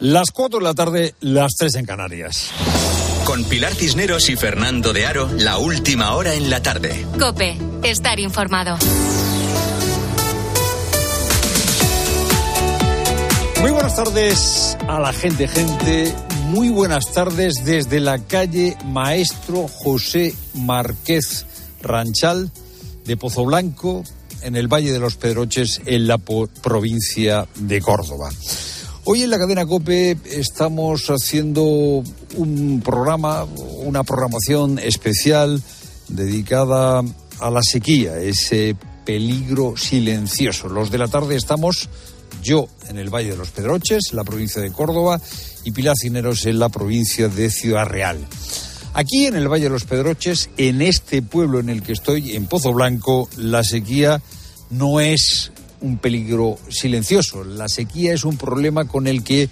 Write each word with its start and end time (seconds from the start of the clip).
Las 0.00 0.30
4 0.30 0.60
de 0.60 0.64
la 0.64 0.74
tarde, 0.74 1.14
las 1.20 1.56
3 1.58 1.74
en 1.74 1.84
Canarias. 1.84 2.50
Con 3.24 3.42
Pilar 3.42 3.74
Cisneros 3.74 4.30
y 4.30 4.36
Fernando 4.36 4.92
de 4.92 5.04
Aro, 5.04 5.28
la 5.38 5.58
última 5.58 6.14
hora 6.14 6.34
en 6.34 6.50
la 6.50 6.62
tarde. 6.62 7.04
Cope, 7.18 7.58
estar 7.82 8.20
informado. 8.20 8.78
Muy 13.60 13.72
buenas 13.72 13.96
tardes 13.96 14.78
a 14.86 15.00
la 15.00 15.12
gente, 15.12 15.48
gente. 15.48 16.14
Muy 16.44 16.68
buenas 16.68 17.12
tardes 17.12 17.64
desde 17.64 17.98
la 17.98 18.20
calle 18.20 18.76
Maestro 18.84 19.66
José 19.66 20.32
Márquez 20.54 21.44
Ranchal 21.82 22.52
de 23.04 23.16
Pozo 23.16 23.44
Blanco, 23.44 24.04
en 24.42 24.54
el 24.54 24.68
Valle 24.68 24.92
de 24.92 25.00
los 25.00 25.16
Pedroches, 25.16 25.82
en 25.86 26.06
la 26.06 26.18
provincia 26.18 27.48
de 27.56 27.80
Córdoba. 27.80 28.30
Hoy 29.10 29.22
en 29.22 29.30
la 29.30 29.38
cadena 29.38 29.64
Cope 29.64 30.18
estamos 30.26 31.08
haciendo 31.08 31.62
un 31.62 32.82
programa, 32.84 33.44
una 33.78 34.04
programación 34.04 34.78
especial 34.78 35.62
dedicada 36.08 37.02
a 37.40 37.50
la 37.50 37.62
sequía, 37.62 38.18
ese 38.18 38.76
peligro 39.06 39.78
silencioso. 39.78 40.68
Los 40.68 40.90
de 40.90 40.98
la 40.98 41.08
tarde 41.08 41.36
estamos 41.36 41.88
yo 42.42 42.68
en 42.90 42.98
el 42.98 43.08
Valle 43.08 43.30
de 43.30 43.38
los 43.38 43.50
Pedroches, 43.50 44.12
la 44.12 44.24
provincia 44.24 44.60
de 44.60 44.72
Córdoba, 44.72 45.18
y 45.64 45.70
Pilar 45.70 45.96
Cineros 45.96 46.44
en 46.44 46.58
la 46.58 46.68
provincia 46.68 47.28
de 47.28 47.48
Ciudad 47.48 47.86
Real. 47.86 48.18
Aquí 48.92 49.24
en 49.24 49.36
el 49.36 49.48
Valle 49.48 49.64
de 49.64 49.70
los 49.70 49.84
Pedroches, 49.84 50.50
en 50.58 50.82
este 50.82 51.22
pueblo 51.22 51.60
en 51.60 51.70
el 51.70 51.82
que 51.82 51.92
estoy, 51.92 52.36
en 52.36 52.44
Pozo 52.44 52.74
Blanco, 52.74 53.30
la 53.38 53.64
sequía 53.64 54.20
no 54.68 55.00
es 55.00 55.50
un 55.80 55.98
peligro 55.98 56.58
silencioso. 56.68 57.44
La 57.44 57.68
sequía 57.68 58.12
es 58.12 58.24
un 58.24 58.36
problema 58.36 58.86
con 58.86 59.06
el 59.06 59.22
que 59.22 59.48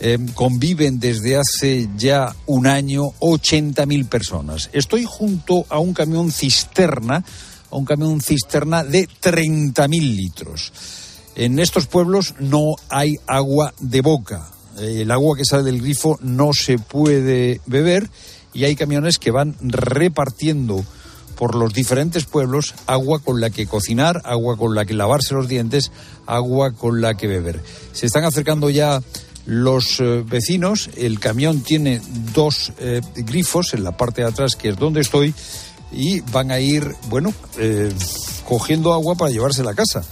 eh, 0.00 0.18
conviven 0.34 0.98
desde 0.98 1.36
hace 1.36 1.88
ya 1.96 2.34
un 2.46 2.66
año 2.66 3.04
80.000 3.20 4.08
personas. 4.08 4.70
Estoy 4.72 5.04
junto 5.06 5.66
a 5.68 5.78
un 5.78 5.94
camión 5.94 6.32
cisterna, 6.32 7.24
a 7.70 7.76
un 7.76 7.84
camión 7.84 8.20
cisterna 8.20 8.84
de 8.84 9.08
30.000 9.08 9.88
litros. 10.16 10.72
En 11.36 11.58
estos 11.58 11.86
pueblos 11.86 12.34
no 12.38 12.74
hay 12.88 13.14
agua 13.26 13.72
de 13.80 14.00
boca. 14.00 14.50
Eh, 14.78 15.02
el 15.02 15.10
agua 15.10 15.36
que 15.36 15.44
sale 15.44 15.62
del 15.62 15.80
grifo 15.80 16.18
no 16.20 16.52
se 16.52 16.78
puede 16.78 17.60
beber 17.66 18.08
y 18.52 18.64
hay 18.64 18.76
camiones 18.76 19.18
que 19.18 19.30
van 19.30 19.56
repartiendo 19.60 20.84
por 21.36 21.54
los 21.54 21.72
diferentes 21.72 22.24
pueblos 22.24 22.74
agua 22.86 23.18
con 23.18 23.40
la 23.40 23.50
que 23.50 23.66
cocinar, 23.66 24.22
agua 24.24 24.56
con 24.56 24.74
la 24.74 24.84
que 24.84 24.94
lavarse 24.94 25.34
los 25.34 25.48
dientes, 25.48 25.90
agua 26.26 26.72
con 26.72 27.00
la 27.00 27.14
que 27.14 27.26
beber. 27.26 27.60
Se 27.92 28.06
están 28.06 28.24
acercando 28.24 28.70
ya 28.70 29.02
los 29.46 30.00
eh, 30.00 30.24
vecinos, 30.26 30.90
el 30.96 31.20
camión 31.20 31.62
tiene 31.62 32.00
dos 32.32 32.72
eh, 32.78 33.00
grifos 33.16 33.74
en 33.74 33.84
la 33.84 33.96
parte 33.96 34.22
de 34.22 34.28
atrás, 34.28 34.56
que 34.56 34.70
es 34.70 34.78
donde 34.78 35.00
estoy, 35.00 35.34
y 35.92 36.20
van 36.20 36.50
a 36.50 36.60
ir, 36.60 36.94
bueno, 37.08 37.32
eh, 37.58 37.92
cogiendo 38.48 38.92
agua 38.92 39.14
para 39.16 39.30
llevarse 39.30 39.60
a 39.60 39.64
la 39.64 39.74
casa, 39.74 40.02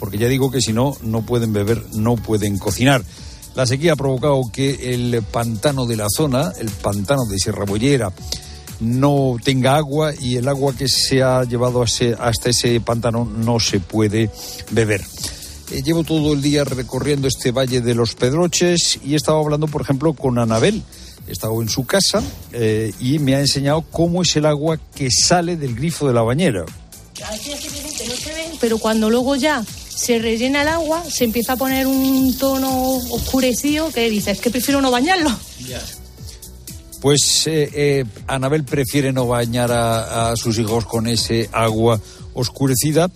porque 0.00 0.18
ya 0.18 0.28
digo 0.28 0.50
que 0.50 0.60
si 0.60 0.72
no, 0.72 0.96
no 1.02 1.22
pueden 1.22 1.52
beber, 1.52 1.82
no 1.94 2.16
pueden 2.16 2.58
cocinar. 2.58 3.02
La 3.54 3.66
sequía 3.66 3.92
ha 3.92 3.96
provocado 3.96 4.42
que 4.52 4.94
el 4.94 5.22
pantano 5.22 5.86
de 5.86 5.96
la 5.96 6.08
zona, 6.14 6.52
el 6.58 6.68
pantano 6.70 7.24
de 7.24 7.38
Sierra 7.38 7.64
Bollera, 7.64 8.12
no 8.80 9.36
tenga 9.42 9.76
agua 9.76 10.12
y 10.18 10.36
el 10.36 10.48
agua 10.48 10.74
que 10.76 10.88
se 10.88 11.22
ha 11.22 11.44
llevado 11.44 11.82
hasta 11.82 12.50
ese 12.50 12.80
pantano 12.80 13.24
no 13.24 13.60
se 13.60 13.80
puede 13.80 14.30
beber. 14.70 15.02
Eh, 15.70 15.82
llevo 15.82 16.04
todo 16.04 16.34
el 16.34 16.42
día 16.42 16.64
recorriendo 16.64 17.26
este 17.26 17.50
valle 17.50 17.80
de 17.80 17.94
los 17.94 18.14
Pedroches 18.14 18.98
y 19.04 19.14
he 19.14 19.16
estado 19.16 19.38
hablando, 19.38 19.66
por 19.66 19.82
ejemplo, 19.82 20.12
con 20.12 20.38
Anabel. 20.38 20.82
He 21.26 21.32
estado 21.32 21.62
en 21.62 21.68
su 21.68 21.86
casa 21.86 22.22
eh, 22.52 22.92
y 23.00 23.18
me 23.18 23.34
ha 23.34 23.40
enseñado 23.40 23.82
cómo 23.90 24.22
es 24.22 24.36
el 24.36 24.44
agua 24.44 24.78
que 24.94 25.08
sale 25.10 25.56
del 25.56 25.74
grifo 25.74 26.06
de 26.06 26.12
la 26.12 26.22
bañera. 26.22 26.64
pero 28.60 28.78
cuando 28.78 29.08
luego 29.08 29.36
ya 29.36 29.64
se 29.88 30.18
rellena 30.18 30.62
el 30.62 30.68
agua, 30.68 31.02
se 31.08 31.24
empieza 31.24 31.54
a 31.54 31.56
poner 31.56 31.86
un 31.86 32.36
tono 32.36 32.96
oscurecido 33.10 33.90
que 33.90 34.10
dices 34.10 34.40
que 34.40 34.50
prefiero 34.50 34.82
no 34.82 34.90
bañarlo. 34.90 35.30
Pues 37.04 37.46
eh, 37.48 37.68
eh, 37.74 38.04
Anabel 38.28 38.64
prefiere 38.64 39.12
no 39.12 39.26
bañar 39.26 39.70
a, 39.70 40.34
sus 40.36 40.58
hijos 40.58 40.86
con 40.86 41.06
ese 41.06 41.50
agua 41.52 42.00
oscurecida 42.32 43.10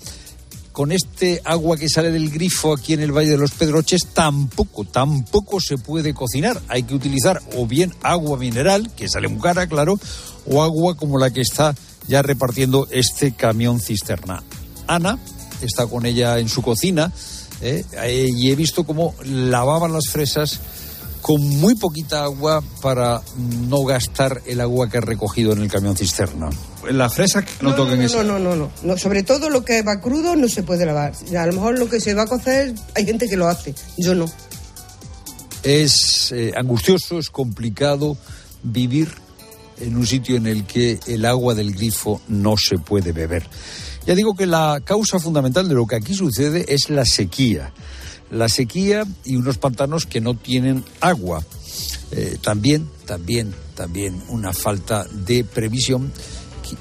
con 0.73 0.93
este 0.93 1.41
agua 1.43 1.79
que 1.79 1.89
sale 1.89 2.11
del 2.11 2.29
grifo 2.29 2.75
aquí 2.75 2.93
en 2.93 3.01
el 3.01 3.13
Valle 3.13 3.31
de 3.31 3.39
los 3.39 3.53
Pedroches 3.53 4.09
tampoco, 4.13 4.85
tampoco 4.85 5.59
se 5.59 5.79
puede 5.79 6.13
cocinar. 6.13 6.61
Hay 6.69 6.83
que 6.83 6.95
utilizar 6.95 7.41
o 7.57 7.67
bien 7.67 7.95
agua 8.03 8.37
mineral, 8.37 8.91
que 8.95 9.09
sale 9.09 9.27
muy 9.27 9.41
cara, 9.41 9.67
claro, 9.67 9.99
o 10.45 10.63
agua 10.63 10.95
como 10.95 11.19
la 11.19 11.31
que 11.31 11.41
está 11.41 11.75
ya 12.09 12.21
repartiendo 12.21 12.89
este 12.91 13.33
camión 13.33 13.81
cisterna. 13.81 14.43
Ana 14.87 15.19
está 15.63 15.87
con 15.87 16.05
ella 16.05 16.39
en 16.39 16.51
su 16.51 16.61
cocina 16.61 17.11
eh, 17.63 17.85
y 18.37 18.51
he 18.51 18.55
visto 18.55 18.85
cómo 18.85 19.15
lavaban 19.25 19.95
las 19.95 20.11
fresas 20.11 20.61
con 21.21 21.41
muy 21.61 21.75
poquita 21.75 22.25
agua 22.25 22.63
para 22.81 23.21
no 23.69 23.85
gastar 23.85 24.43
el 24.47 24.61
agua 24.61 24.89
que 24.89 24.99
ha 24.99 25.01
recogido 25.01 25.53
en 25.53 25.63
el 25.63 25.71
camión 25.71 25.97
cisterna. 25.97 26.51
La 26.91 27.11
fresa 27.11 27.45
que 27.45 27.53
no, 27.61 27.75
toquen 27.75 28.01
eso. 28.03 28.23
No, 28.23 28.39
no, 28.39 28.57
no, 28.57 28.71
no, 28.83 28.97
Sobre 28.97 29.23
todo 29.23 29.51
lo 29.51 29.65
que 29.65 29.83
va 29.83 30.01
crudo 30.01 30.37
no 30.37 30.49
se 30.49 30.63
puede 30.63 30.87
lavar. 30.87 31.13
A 31.37 31.47
lo 31.47 31.53
mejor 31.53 31.79
lo 31.79 31.89
que 31.89 32.01
se 32.01 32.15
va 32.15 32.23
a 32.23 32.27
cocer 32.27 32.75
hay 32.95 33.05
gente 33.05 33.29
que 33.29 33.37
lo 33.37 33.49
hace. 33.49 33.75
Yo 33.97 34.15
no. 34.15 34.27
Es 35.63 36.33
eh, 36.33 36.53
angustioso, 36.57 37.19
es 37.19 37.31
complicado 37.31 38.17
vivir 38.63 39.09
en 39.81 39.97
un 39.97 40.07
sitio 40.07 40.37
en 40.37 40.47
el 40.47 40.65
que 40.65 40.99
el 41.07 41.25
agua 41.25 41.55
del 41.55 41.73
grifo 41.73 42.21
no 42.29 42.57
se 42.57 42.79
puede 42.79 43.13
beber. 43.13 43.47
Ya 44.07 44.15
digo 44.15 44.35
que 44.35 44.47
la 44.47 44.81
causa 44.85 45.19
fundamental 45.19 45.69
de 45.69 45.75
lo 45.75 45.87
que 45.87 45.97
aquí 45.97 46.15
sucede 46.15 46.65
es 46.69 46.89
la 46.89 47.05
sequía 47.05 47.73
la 48.31 48.49
sequía 48.49 49.05
y 49.25 49.37
unos 49.37 49.59
pantanos 49.59 50.07
que 50.07 50.21
no 50.21 50.35
tienen 50.35 50.85
agua. 51.01 51.45
Eh, 52.11 52.39
también, 52.41 52.89
también, 53.07 53.55
también 53.75 54.23
una 54.29 54.53
falta 54.53 55.05
de 55.05 55.45
previsión 55.45 56.13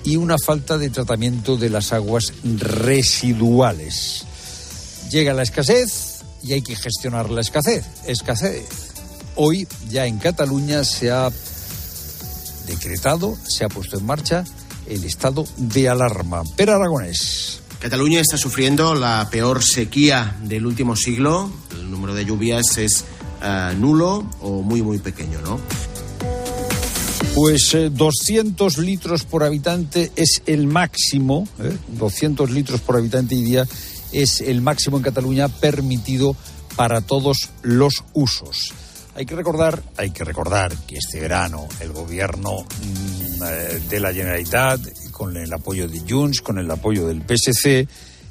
y 0.04 0.18
una 0.18 0.38
falta 0.38 0.78
de 0.78 0.90
tratamiento 0.90 1.58
de 1.58 1.70
las 1.70 1.94
aguas 1.94 2.34
residuales. 2.44 4.26
Llega 5.12 5.34
la 5.34 5.44
escasez 5.44 6.22
y 6.44 6.54
hay 6.54 6.62
que 6.62 6.76
gestionar 6.76 7.30
la 7.30 7.42
escasez. 7.42 7.86
Escasez. 8.06 8.66
Hoy 9.36 9.68
ya 9.90 10.06
en 10.06 10.18
Cataluña 10.18 10.84
se 10.84 11.12
ha 11.12 11.30
decretado, 12.66 13.38
se 13.48 13.64
ha 13.64 13.70
puesto 13.70 13.98
en 13.98 14.06
marcha 14.06 14.44
el 14.88 15.04
estado 15.04 15.46
de 15.58 15.90
alarma. 15.90 16.44
Pero 16.56 16.74
Aragonés. 16.74 17.62
Cataluña 17.80 18.20
está 18.20 18.38
sufriendo 18.38 18.96
la 18.96 19.28
peor 19.30 19.64
sequía 19.64 20.36
del 20.44 20.66
último 20.66 20.96
siglo. 20.96 21.52
El 21.72 21.92
número 21.92 22.16
de 22.16 22.26
lluvias 22.26 22.78
es 22.78 23.06
eh, 23.44 23.74
nulo 23.78 24.28
o 24.42 24.64
muy, 24.64 24.82
muy 24.82 24.98
pequeño, 24.98 25.42
¿no? 25.42 25.60
Pues 27.36 27.78
200 27.92 28.78
eh, 28.78 28.82
litros 28.82 29.24
por 29.24 29.44
habitante 29.44 30.12
es 30.16 30.42
el 30.48 30.66
máximo, 30.66 31.48
200 31.90 32.50
¿eh? 32.50 32.54
litros 32.54 32.82
por 32.82 32.98
habitante 32.98 33.36
y 33.36 33.44
día 33.44 33.68
es 34.12 34.42
el 34.42 34.62
máximo 34.62 34.98
en 34.98 35.04
Cataluña 35.04 35.48
permitido 35.48 36.36
para 36.76 37.02
todos 37.02 37.50
los 37.62 38.04
usos. 38.14 38.74
Hay 39.16 39.26
que 39.26 39.36
recordar, 39.36 39.84
hay 39.98 40.10
que 40.12 40.24
recordar 40.24 40.76
que 40.88 40.98
este 40.98 41.20
verano 41.20 41.68
el 41.80 41.92
gobierno 41.92 42.64
mm, 42.64 43.88
de 43.88 44.00
la 44.00 44.14
Generalitat 44.14 44.80
con 45.18 45.36
el 45.36 45.52
apoyo 45.52 45.88
de 45.88 46.00
Junts, 46.08 46.42
con 46.42 46.60
el 46.60 46.70
apoyo 46.70 47.08
del 47.08 47.24
PSC, 47.24 47.88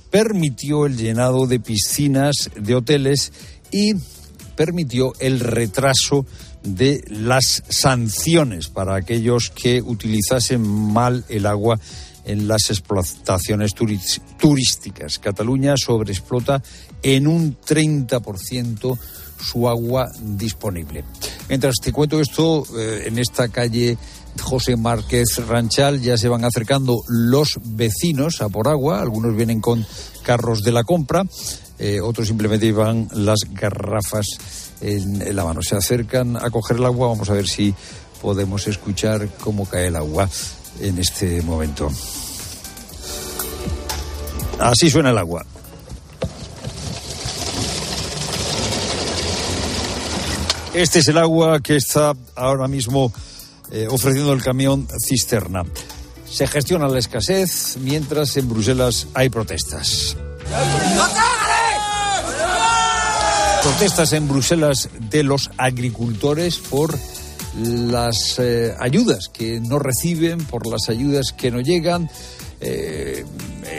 permitió 0.09 0.87
el 0.87 0.97
llenado 0.97 1.49
de 1.49 1.59
piscinas, 1.59 2.49
de 2.55 2.77
hoteles 2.77 3.33
y 3.73 3.95
permitió 4.55 5.13
el 5.19 5.41
retraso 5.41 6.25
de 6.63 7.03
las 7.09 7.65
sanciones 7.69 8.69
para 8.69 8.95
aquellos 8.95 9.51
que 9.51 9.83
utilizasen 9.83 10.63
mal 10.63 11.25
el 11.29 11.47
agua 11.47 11.81
en 12.25 12.47
las 12.47 12.71
explotaciones 12.71 13.73
turísticas. 14.39 15.19
Cataluña 15.19 15.77
sobreexplota 15.77 16.63
en 17.03 17.27
un 17.27 17.57
30% 17.59 18.97
su 19.41 19.69
agua 19.69 20.07
disponible. 20.21 21.05
Mientras 21.49 21.75
te 21.83 21.93
cuento 21.93 22.21
esto, 22.21 22.65
eh, 22.79 23.05
en 23.07 23.19
esta 23.19 23.49
calle 23.49 23.99
José 24.41 24.77
Márquez 24.77 25.39
Ranchal 25.47 26.01
ya 26.01 26.17
se 26.17 26.29
van 26.29 26.45
acercando 26.45 27.03
los 27.09 27.59
vecinos 27.63 28.41
a 28.41 28.49
por 28.49 28.69
agua, 28.69 29.01
algunos 29.01 29.37
vienen 29.37 29.61
con 29.61 29.87
carros 30.23 30.63
de 30.63 30.73
la 30.73 30.85
compra, 30.85 31.25
eh, 31.79 32.01
otros 32.01 32.29
simplemente 32.29 32.67
llevan 32.67 33.09
las 33.13 33.41
garrafas 33.51 34.27
en, 34.81 35.35
la 35.35 35.45
mano. 35.45 35.63
Se 35.63 35.77
acercan 35.77 36.37
a 36.37 36.51
coger 36.51 36.79
el 36.79 36.85
agua, 36.85 37.09
vamos 37.09 37.31
a 37.31 37.35
ver 37.35 37.47
si 37.49 37.75
podemos 38.23 38.67
escuchar 38.67 39.29
cómo 39.41 39.67
cae 39.67 39.89
el 39.89 39.97
agua 39.97 40.29
en 40.81 40.99
este 40.99 41.43
momento. 41.43 41.91
Así 44.59 44.91
suena 44.91 45.11
el 45.11 45.19
agua. 45.19 45.45
Este 50.73 50.99
es 50.99 51.09
el 51.09 51.17
agua 51.17 51.61
que 51.61 51.77
está 51.77 52.15
ahora 52.35 52.69
mismo 52.69 53.11
eh, 53.71 53.87
ofreciendo 53.91 54.33
el 54.33 54.43
camión 54.43 54.87
cisterna. 55.07 55.65
Se 56.29 56.47
gestiona 56.47 56.89
la 56.89 56.99
escasez 56.99 57.77
mientras 57.81 58.37
en 58.37 58.49
Bruselas 58.49 59.07
hay 59.15 59.29
protestas. 59.29 60.17
Protestas 63.63 64.13
en 64.13 64.29
Bruselas 64.29 64.89
de 65.11 65.23
los 65.23 65.51
agricultores 65.57 66.59
por 66.59 66.97
las 67.63 68.39
eh, 68.39 68.75
ayudas 68.79 69.29
que 69.33 69.61
no 69.61 69.79
reciben, 69.79 70.45
por 70.45 70.67
las 70.67 70.89
ayudas 70.89 71.33
que 71.37 71.51
no 71.51 71.61
llegan, 71.61 72.09
eh, 72.61 73.25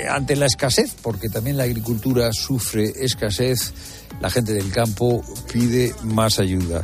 ante 0.09 0.35
la 0.35 0.45
escasez, 0.45 0.95
porque 1.01 1.29
también 1.29 1.57
la 1.57 1.63
agricultura 1.63 2.31
sufre 2.33 2.91
escasez, 2.99 3.73
la 4.21 4.29
gente 4.29 4.53
del 4.53 4.71
campo 4.71 5.23
pide 5.51 5.93
más 6.03 6.39
ayuda. 6.39 6.83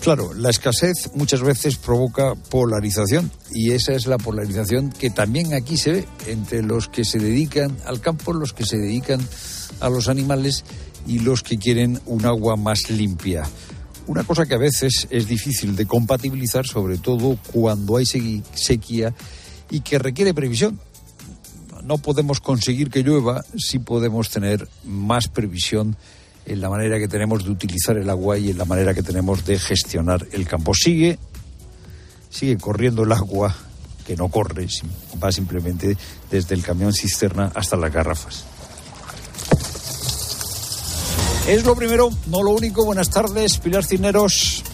Claro, 0.00 0.34
la 0.34 0.50
escasez 0.50 1.10
muchas 1.14 1.42
veces 1.42 1.76
provoca 1.76 2.34
polarización 2.34 3.30
y 3.52 3.72
esa 3.72 3.92
es 3.92 4.06
la 4.06 4.18
polarización 4.18 4.90
que 4.90 5.10
también 5.10 5.54
aquí 5.54 5.76
se 5.76 5.92
ve 5.92 6.08
entre 6.26 6.62
los 6.62 6.88
que 6.88 7.04
se 7.04 7.18
dedican 7.18 7.76
al 7.86 8.00
campo, 8.00 8.32
los 8.32 8.52
que 8.52 8.64
se 8.64 8.78
dedican 8.78 9.20
a 9.80 9.88
los 9.88 10.08
animales 10.08 10.64
y 11.06 11.20
los 11.20 11.42
que 11.42 11.58
quieren 11.58 12.00
un 12.06 12.26
agua 12.26 12.56
más 12.56 12.90
limpia. 12.90 13.44
Una 14.06 14.22
cosa 14.22 14.46
que 14.46 14.54
a 14.54 14.58
veces 14.58 15.08
es 15.10 15.26
difícil 15.26 15.74
de 15.74 15.86
compatibilizar, 15.86 16.66
sobre 16.66 16.98
todo 16.98 17.38
cuando 17.52 17.96
hay 17.96 18.06
sequía 18.06 19.12
y 19.70 19.80
que 19.80 19.98
requiere 19.98 20.34
previsión. 20.34 20.78
No 21.82 21.98
podemos 21.98 22.40
conseguir 22.40 22.90
que 22.90 23.02
llueva 23.02 23.44
si 23.56 23.78
podemos 23.78 24.30
tener 24.30 24.68
más 24.84 25.28
previsión 25.28 25.96
en 26.46 26.60
la 26.60 26.70
manera 26.70 26.98
que 26.98 27.08
tenemos 27.08 27.44
de 27.44 27.50
utilizar 27.50 27.96
el 27.96 28.08
agua 28.08 28.38
y 28.38 28.50
en 28.50 28.58
la 28.58 28.64
manera 28.64 28.94
que 28.94 29.02
tenemos 29.02 29.44
de 29.44 29.58
gestionar 29.58 30.26
el 30.32 30.46
campo. 30.46 30.74
Sigue, 30.74 31.18
sigue 32.30 32.56
corriendo 32.56 33.02
el 33.02 33.12
agua, 33.12 33.54
que 34.06 34.16
no 34.16 34.28
corre, 34.28 34.68
va 35.22 35.32
simplemente 35.32 35.96
desde 36.30 36.54
el 36.54 36.62
camión 36.62 36.92
cisterna 36.92 37.50
hasta 37.54 37.76
las 37.76 37.92
garrafas. 37.92 38.44
Es 41.48 41.64
lo 41.64 41.76
primero, 41.76 42.10
no 42.26 42.42
lo 42.42 42.50
único. 42.50 42.84
Buenas 42.84 43.10
tardes, 43.10 43.58
Pilar 43.58 43.84
Cineros. 43.84 44.64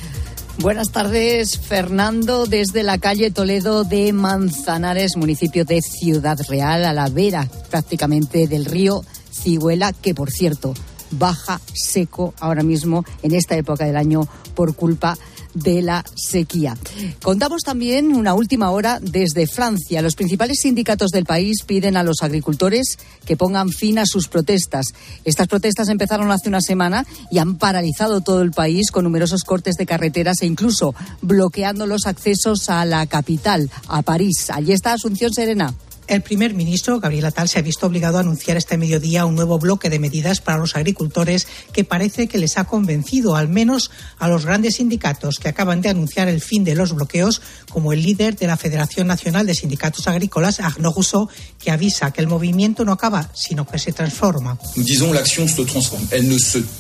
Buenas 0.59 0.91
tardes, 0.91 1.59
Fernando, 1.59 2.47
desde 2.47 2.83
la 2.83 2.99
calle 2.99 3.31
Toledo 3.31 3.85
de 3.85 4.13
Manzanares, 4.13 5.17
municipio 5.17 5.65
de 5.65 5.81
Ciudad 5.81 6.39
Real, 6.49 6.85
a 6.85 6.93
la 6.93 7.09
vera 7.09 7.49
prácticamente 7.71 8.47
del 8.47 8.67
río 8.67 9.03
Ciguela, 9.31 9.93
que 9.93 10.15
por 10.15 10.31
cierto 10.31 10.75
baja 11.13 11.61
seco 11.75 12.35
ahora 12.41 12.63
mismo 12.63 13.05
en 13.23 13.35
esta 13.35 13.57
época 13.57 13.85
del 13.85 13.97
año 13.97 14.27
por 14.55 14.75
culpa 14.75 15.17
de 15.55 15.83
la 15.83 16.05
sequía. 16.15 16.77
Contamos 17.23 17.63
también 17.63 18.15
una 18.15 18.35
última 18.35 18.71
hora 18.71 18.99
desde 19.01 19.47
Francia. 19.47 20.03
Los 20.03 20.15
principales 20.15 20.61
sindicatos 20.61 21.11
del 21.11 21.25
país 21.25 21.63
piden 21.67 21.97
a 21.97 22.03
los 22.03 22.23
agricultores 22.23 22.99
que 23.25 23.37
pongan 23.37 23.71
fin 23.71 23.99
a 23.99 24.07
sus 24.07 24.29
protestas. 24.29 24.87
Estas 25.25 25.49
protestas 25.49 25.89
empezaron 25.89 26.31
hace 26.31 26.49
una 26.49 26.61
semana 26.61 27.07
y 27.31 27.39
han 27.39 27.57
paralizado 27.57 28.21
todo 28.21 28.43
el 28.43 28.53
país 28.53 28.91
con 28.91 29.05
numerosos 29.05 29.45
cortes 29.45 29.77
de 29.77 29.87
carreteras 29.87 30.41
e 30.43 30.47
incluso 30.47 30.95
bloqueando 31.21 31.87
los 31.87 32.07
accesos 32.07 32.69
a 32.71 32.85
la 32.85 33.07
capital, 33.07 33.71
a 33.89 34.03
París. 34.03 34.51
Allí 34.51 34.73
está 34.73 34.93
Asunción 34.93 35.33
Serena. 35.33 35.75
El 36.09 36.23
primer 36.23 36.53
ministro, 36.53 36.99
Gabriel 37.01 37.27
Atal, 37.27 37.49
se 37.49 37.59
ha 37.59 37.63
visto 37.63 37.87
obligado 37.87 38.19
a 38.19 38.21
anunciar 38.21 38.57
este 38.57 38.77
mediodía 38.77 39.25
un 39.25 39.35
nuevo 39.35 39.59
bloque 39.59 39.89
de 39.89 39.99
medidas 39.99 40.41
para 40.41 40.59
los 40.59 40.77
agricultores 40.77 41.47
que 41.73 41.85
parece 41.85 42.27
que 42.27 42.39
les 42.39 42.59
ha 42.59 42.65
convencido, 42.65 43.37
al 43.37 43.49
menos 43.49 43.91
a 44.19 44.29
los 44.29 44.45
grandes 44.45 44.77
sindicatos 44.77 45.39
que 45.39 45.49
acaban 45.49 45.81
de 45.81 45.89
anunciar 45.89 46.29
el 46.29 46.41
fin 46.41 46.65
de 46.65 46.75
los 46.75 46.93
bloqueos, 46.93 47.41
como 47.71 47.93
el 47.93 48.03
líder 48.03 48.37
de 48.37 48.47
la 48.47 48.57
Federación 48.57 49.07
Nacional 49.07 49.47
de 49.47 49.55
Sindicatos 49.55 50.09
Agrícolas, 50.09 50.61
Arnaud 50.61 50.95
Rousseau, 50.95 51.29
que 51.59 51.71
avisa 51.71 52.11
que 52.11 52.21
el 52.21 52.27
movimiento 52.27 52.85
no 52.85 52.93
acaba, 52.93 53.31
sino 53.33 53.67
que 53.67 53.79
se 53.79 53.93
transforma. 53.93 54.59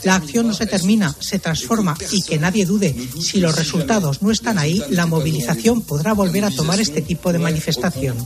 La 0.02 0.16
acción 0.16 0.48
no 0.48 0.54
se 0.54 0.66
termina, 0.66 1.14
se 1.20 1.38
transforma 1.38 1.96
y 2.10 2.22
que 2.22 2.38
nadie 2.38 2.66
dude, 2.66 2.94
si 3.20 3.40
los 3.40 3.56
resultados 3.56 4.20
no 4.22 4.30
están 4.30 4.58
ahí, 4.58 4.82
la 4.90 5.06
movilización 5.06 5.82
podrá 5.82 6.12
volver 6.12 6.44
a 6.44 6.50
tomar 6.50 6.80
este 6.80 7.02
tipo 7.02 7.32
de 7.32 7.38
manifestación. 7.38 8.16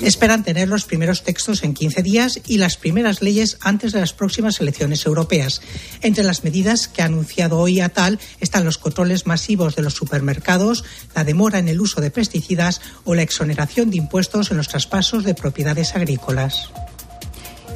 Esperan 0.00 0.37
tener 0.42 0.68
los 0.68 0.84
primeros 0.84 1.22
textos 1.22 1.62
en 1.62 1.74
15 1.74 2.02
días 2.02 2.40
y 2.46 2.58
las 2.58 2.76
primeras 2.76 3.22
leyes 3.22 3.58
antes 3.60 3.92
de 3.92 4.00
las 4.00 4.12
próximas 4.12 4.60
elecciones 4.60 5.06
europeas. 5.06 5.60
Entre 6.02 6.24
las 6.24 6.44
medidas 6.44 6.88
que 6.88 7.02
ha 7.02 7.06
anunciado 7.06 7.58
hoy 7.58 7.80
Atal 7.80 8.18
están 8.40 8.64
los 8.64 8.78
controles 8.78 9.26
masivos 9.26 9.76
de 9.76 9.82
los 9.82 9.94
supermercados, 9.94 10.84
la 11.14 11.24
demora 11.24 11.58
en 11.58 11.68
el 11.68 11.80
uso 11.80 12.00
de 12.00 12.10
pesticidas 12.10 12.80
o 13.04 13.14
la 13.14 13.22
exoneración 13.22 13.90
de 13.90 13.98
impuestos 13.98 14.50
en 14.50 14.56
los 14.56 14.68
traspasos 14.68 15.24
de 15.24 15.34
propiedades 15.34 15.94
agrícolas. 15.94 16.70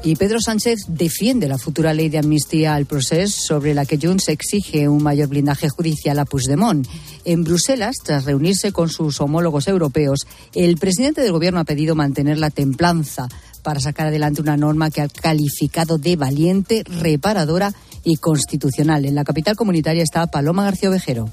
Y 0.05 0.17
Pedro 0.17 0.41
Sánchez 0.41 0.81
defiende 0.89 1.47
la 1.47 1.59
futura 1.59 1.95
ley 1.95 2.09
de 2.09 2.19
amnistía 2.19 2.75
al 2.75 2.87
proceso 2.87 3.41
sobre 3.41 3.73
la 3.73 3.87
que 3.87 3.99
Junts 4.03 4.29
exige 4.31 4.89
un 4.89 5.01
mayor 5.01 5.29
blindaje 5.29 5.69
judicial 5.69 6.19
a 6.19 6.25
Puigdemont. 6.25 6.89
En 7.25 7.45
Bruselas, 7.45 7.95
tras 8.03 8.25
reunirse 8.25 8.73
con 8.73 8.89
sus 8.89 9.21
homólogos 9.21 9.69
europeos, 9.69 10.27
el 10.55 10.77
presidente 10.77 11.21
del 11.21 11.31
gobierno 11.31 11.61
ha 11.61 11.65
pedido 11.65 11.95
mantener 11.95 12.39
la 12.39 12.51
templanza 12.51 13.29
para 13.63 13.79
sacar 13.79 14.09
adelante 14.09 14.43
una 14.43 14.57
norma 14.57 14.91
que 14.91 15.03
ha 15.03 15.09
calificado 15.09 15.99
de 15.99 16.17
valiente, 16.17 16.83
reparadora 16.83 17.73
y 18.03 18.17
constitucional. 18.17 19.05
En 19.05 19.15
la 19.15 19.23
capital 19.23 19.55
comunitaria 19.55 20.03
está 20.03 20.27
Paloma 20.27 20.65
García 20.65 20.89
Ovejero. 20.89 21.31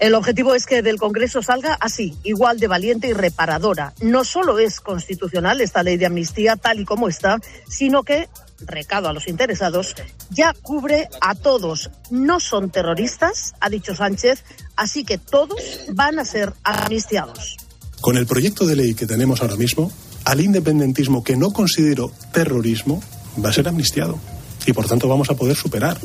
El 0.00 0.14
objetivo 0.14 0.54
es 0.54 0.64
que 0.64 0.80
del 0.80 0.96
Congreso 0.96 1.42
salga 1.42 1.74
así, 1.74 2.16
igual 2.24 2.58
de 2.58 2.68
valiente 2.68 3.08
y 3.08 3.12
reparadora. 3.12 3.92
No 4.00 4.24
solo 4.24 4.58
es 4.58 4.80
constitucional 4.80 5.60
esta 5.60 5.82
ley 5.82 5.98
de 5.98 6.06
amnistía 6.06 6.56
tal 6.56 6.80
y 6.80 6.86
como 6.86 7.06
está, 7.06 7.38
sino 7.68 8.02
que, 8.02 8.30
recado 8.60 9.10
a 9.10 9.12
los 9.12 9.28
interesados, 9.28 9.94
ya 10.30 10.54
cubre 10.62 11.10
a 11.20 11.34
todos. 11.34 11.90
No 12.10 12.40
son 12.40 12.70
terroristas, 12.70 13.52
ha 13.60 13.68
dicho 13.68 13.94
Sánchez, 13.94 14.42
así 14.74 15.04
que 15.04 15.18
todos 15.18 15.60
van 15.92 16.18
a 16.18 16.24
ser 16.24 16.54
amnistiados. 16.64 17.58
Con 18.00 18.16
el 18.16 18.26
proyecto 18.26 18.64
de 18.64 18.76
ley 18.76 18.94
que 18.94 19.06
tenemos 19.06 19.42
ahora 19.42 19.56
mismo, 19.56 19.92
al 20.24 20.40
independentismo 20.40 21.22
que 21.22 21.36
no 21.36 21.52
considero 21.52 22.10
terrorismo 22.32 23.02
va 23.44 23.50
a 23.50 23.52
ser 23.52 23.68
amnistiado. 23.68 24.18
Y 24.64 24.72
por 24.72 24.86
tanto 24.86 25.08
vamos 25.08 25.28
a 25.28 25.34
poder 25.34 25.56
superar 25.56 25.98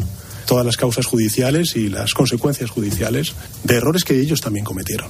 todas 0.45 0.65
las 0.65 0.77
causas 0.77 1.06
judiciales 1.06 1.75
y 1.75 1.89
las 1.89 2.13
consecuencias 2.13 2.69
judiciales 2.69 3.33
de 3.63 3.75
errores 3.75 4.03
que 4.03 4.19
ellos 4.19 4.41
también 4.41 4.65
cometieron. 4.65 5.10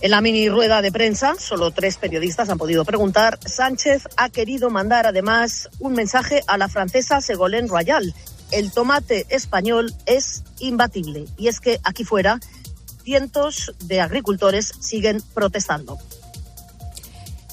En 0.00 0.12
la 0.12 0.20
mini 0.20 0.48
rueda 0.48 0.80
de 0.80 0.92
prensa, 0.92 1.34
solo 1.38 1.72
tres 1.72 1.96
periodistas 1.96 2.48
han 2.50 2.58
podido 2.58 2.84
preguntar. 2.84 3.38
Sánchez 3.44 4.04
ha 4.16 4.28
querido 4.30 4.70
mandar 4.70 5.08
además 5.08 5.68
un 5.80 5.94
mensaje 5.94 6.42
a 6.46 6.56
la 6.56 6.68
francesa 6.68 7.20
Ségolène 7.20 7.68
Royal. 7.68 8.14
El 8.52 8.70
tomate 8.70 9.26
español 9.28 9.92
es 10.06 10.44
imbatible. 10.60 11.24
Y 11.36 11.48
es 11.48 11.58
que 11.58 11.80
aquí 11.82 12.04
fuera, 12.04 12.38
cientos 13.02 13.74
de 13.86 14.00
agricultores 14.00 14.72
siguen 14.78 15.20
protestando 15.34 15.98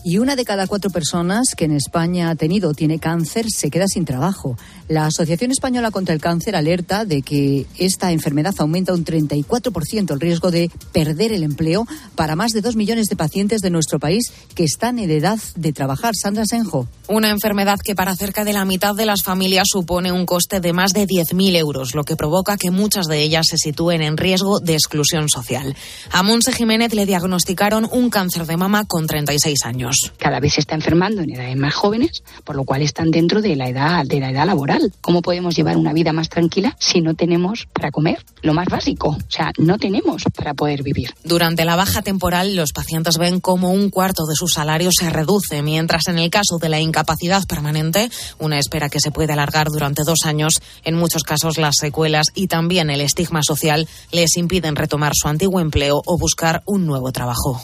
y 0.05 0.19
una 0.19 0.35
de 0.35 0.45
cada 0.45 0.67
cuatro 0.67 0.91
personas 0.91 1.55
que 1.57 1.65
en 1.65 1.71
España 1.71 2.29
ha 2.29 2.35
tenido 2.35 2.69
o 2.69 2.73
tiene 2.75 2.99
cáncer 2.99 3.47
se 3.49 3.71
queda 3.71 3.87
sin 3.87 4.05
trabajo. 4.05 4.55
La 4.87 5.07
Asociación 5.07 5.49
Española 5.49 5.89
contra 5.89 6.13
el 6.13 6.21
Cáncer 6.21 6.55
alerta 6.55 7.05
de 7.05 7.23
que 7.23 7.65
esta 7.79 8.11
enfermedad 8.11 8.53
aumenta 8.59 8.93
un 8.93 9.03
34% 9.03 10.13
el 10.13 10.19
riesgo 10.19 10.51
de 10.51 10.69
perder 10.91 11.31
el 11.31 11.41
empleo 11.41 11.87
para 12.13 12.35
más 12.35 12.51
de 12.51 12.61
dos 12.61 12.75
millones 12.75 13.07
de 13.07 13.15
pacientes 13.15 13.61
de 13.61 13.71
nuestro 13.71 13.97
país 13.97 14.31
que 14.53 14.63
están 14.63 14.99
en 14.99 15.09
edad 15.09 15.39
de 15.55 15.73
trabajar. 15.73 16.13
Sandra 16.15 16.45
Senjo. 16.45 16.87
Una 17.07 17.29
enfermedad 17.29 17.79
que 17.83 17.95
para 17.95 18.15
cerca 18.15 18.43
de 18.43 18.53
la 18.53 18.63
mitad 18.63 18.93
de 18.93 19.07
las 19.07 19.23
familias 19.23 19.65
supone 19.71 20.11
un 20.11 20.27
coste 20.27 20.59
de 20.59 20.71
más 20.71 20.93
de 20.93 21.07
10.000 21.07 21.55
euros, 21.55 21.95
lo 21.95 22.03
que 22.03 22.15
provoca 22.15 22.57
que 22.57 22.69
muchas 22.69 23.07
de 23.07 23.23
ellas 23.23 23.47
se 23.49 23.57
sitúen 23.57 24.03
en 24.03 24.17
riesgo 24.17 24.59
de 24.59 24.73
exclusión 24.73 25.29
social. 25.29 25.75
A 26.11 26.21
Monse 26.21 26.53
Jiménez 26.53 26.93
le 26.93 27.07
diagnosticaron 27.07 27.89
un 27.91 28.11
cáncer 28.11 28.45
de 28.45 28.55
mama 28.55 28.85
con 28.85 29.07
36 29.07 29.65
años. 29.65 29.94
Cada 30.17 30.39
vez 30.39 30.53
se 30.53 30.61
está 30.61 30.75
enfermando 30.75 31.21
en 31.21 31.31
edades 31.31 31.57
más 31.57 31.73
jóvenes, 31.73 32.23
por 32.43 32.55
lo 32.55 32.63
cual 32.63 32.81
están 32.81 33.11
dentro 33.11 33.41
de 33.41 33.55
la 33.55 33.69
edad, 33.69 34.05
de 34.05 34.19
la 34.19 34.31
edad 34.31 34.45
laboral. 34.45 34.93
¿Cómo 35.01 35.21
podemos 35.21 35.55
llevar 35.55 35.77
una 35.77 35.93
vida 35.93 36.13
más 36.13 36.29
tranquila 36.29 36.75
si 36.79 37.01
no 37.01 37.15
tenemos 37.15 37.67
para 37.73 37.91
comer? 37.91 38.23
Lo 38.41 38.53
más 38.53 38.67
básico. 38.67 39.09
O 39.09 39.31
sea, 39.31 39.51
no 39.57 39.77
tenemos 39.77 40.23
para 40.35 40.53
poder 40.53 40.83
vivir. 40.83 41.13
Durante 41.23 41.65
la 41.65 41.75
baja 41.75 42.01
temporal, 42.01 42.55
los 42.55 42.71
pacientes 42.71 43.17
ven 43.17 43.39
cómo 43.39 43.71
un 43.71 43.89
cuarto 43.89 44.25
de 44.25 44.35
su 44.35 44.47
salario 44.47 44.89
se 44.97 45.09
reduce, 45.09 45.61
mientras 45.61 46.07
en 46.07 46.19
el 46.19 46.29
caso 46.29 46.57
de 46.59 46.69
la 46.69 46.79
incapacidad 46.79 47.43
permanente, 47.47 48.09
una 48.39 48.59
espera 48.59 48.89
que 48.89 48.99
se 48.99 49.11
puede 49.11 49.33
alargar 49.33 49.67
durante 49.69 50.03
dos 50.05 50.19
años, 50.25 50.61
en 50.83 50.95
muchos 50.95 51.23
casos 51.23 51.57
las 51.57 51.75
secuelas 51.79 52.27
y 52.35 52.47
también 52.47 52.89
el 52.89 53.01
estigma 53.01 53.41
social 53.43 53.87
les 54.11 54.37
impiden 54.37 54.75
retomar 54.75 55.13
su 55.15 55.27
antiguo 55.27 55.59
empleo 55.59 56.01
o 56.05 56.17
buscar 56.17 56.63
un 56.65 56.85
nuevo 56.85 57.11
trabajo. 57.11 57.61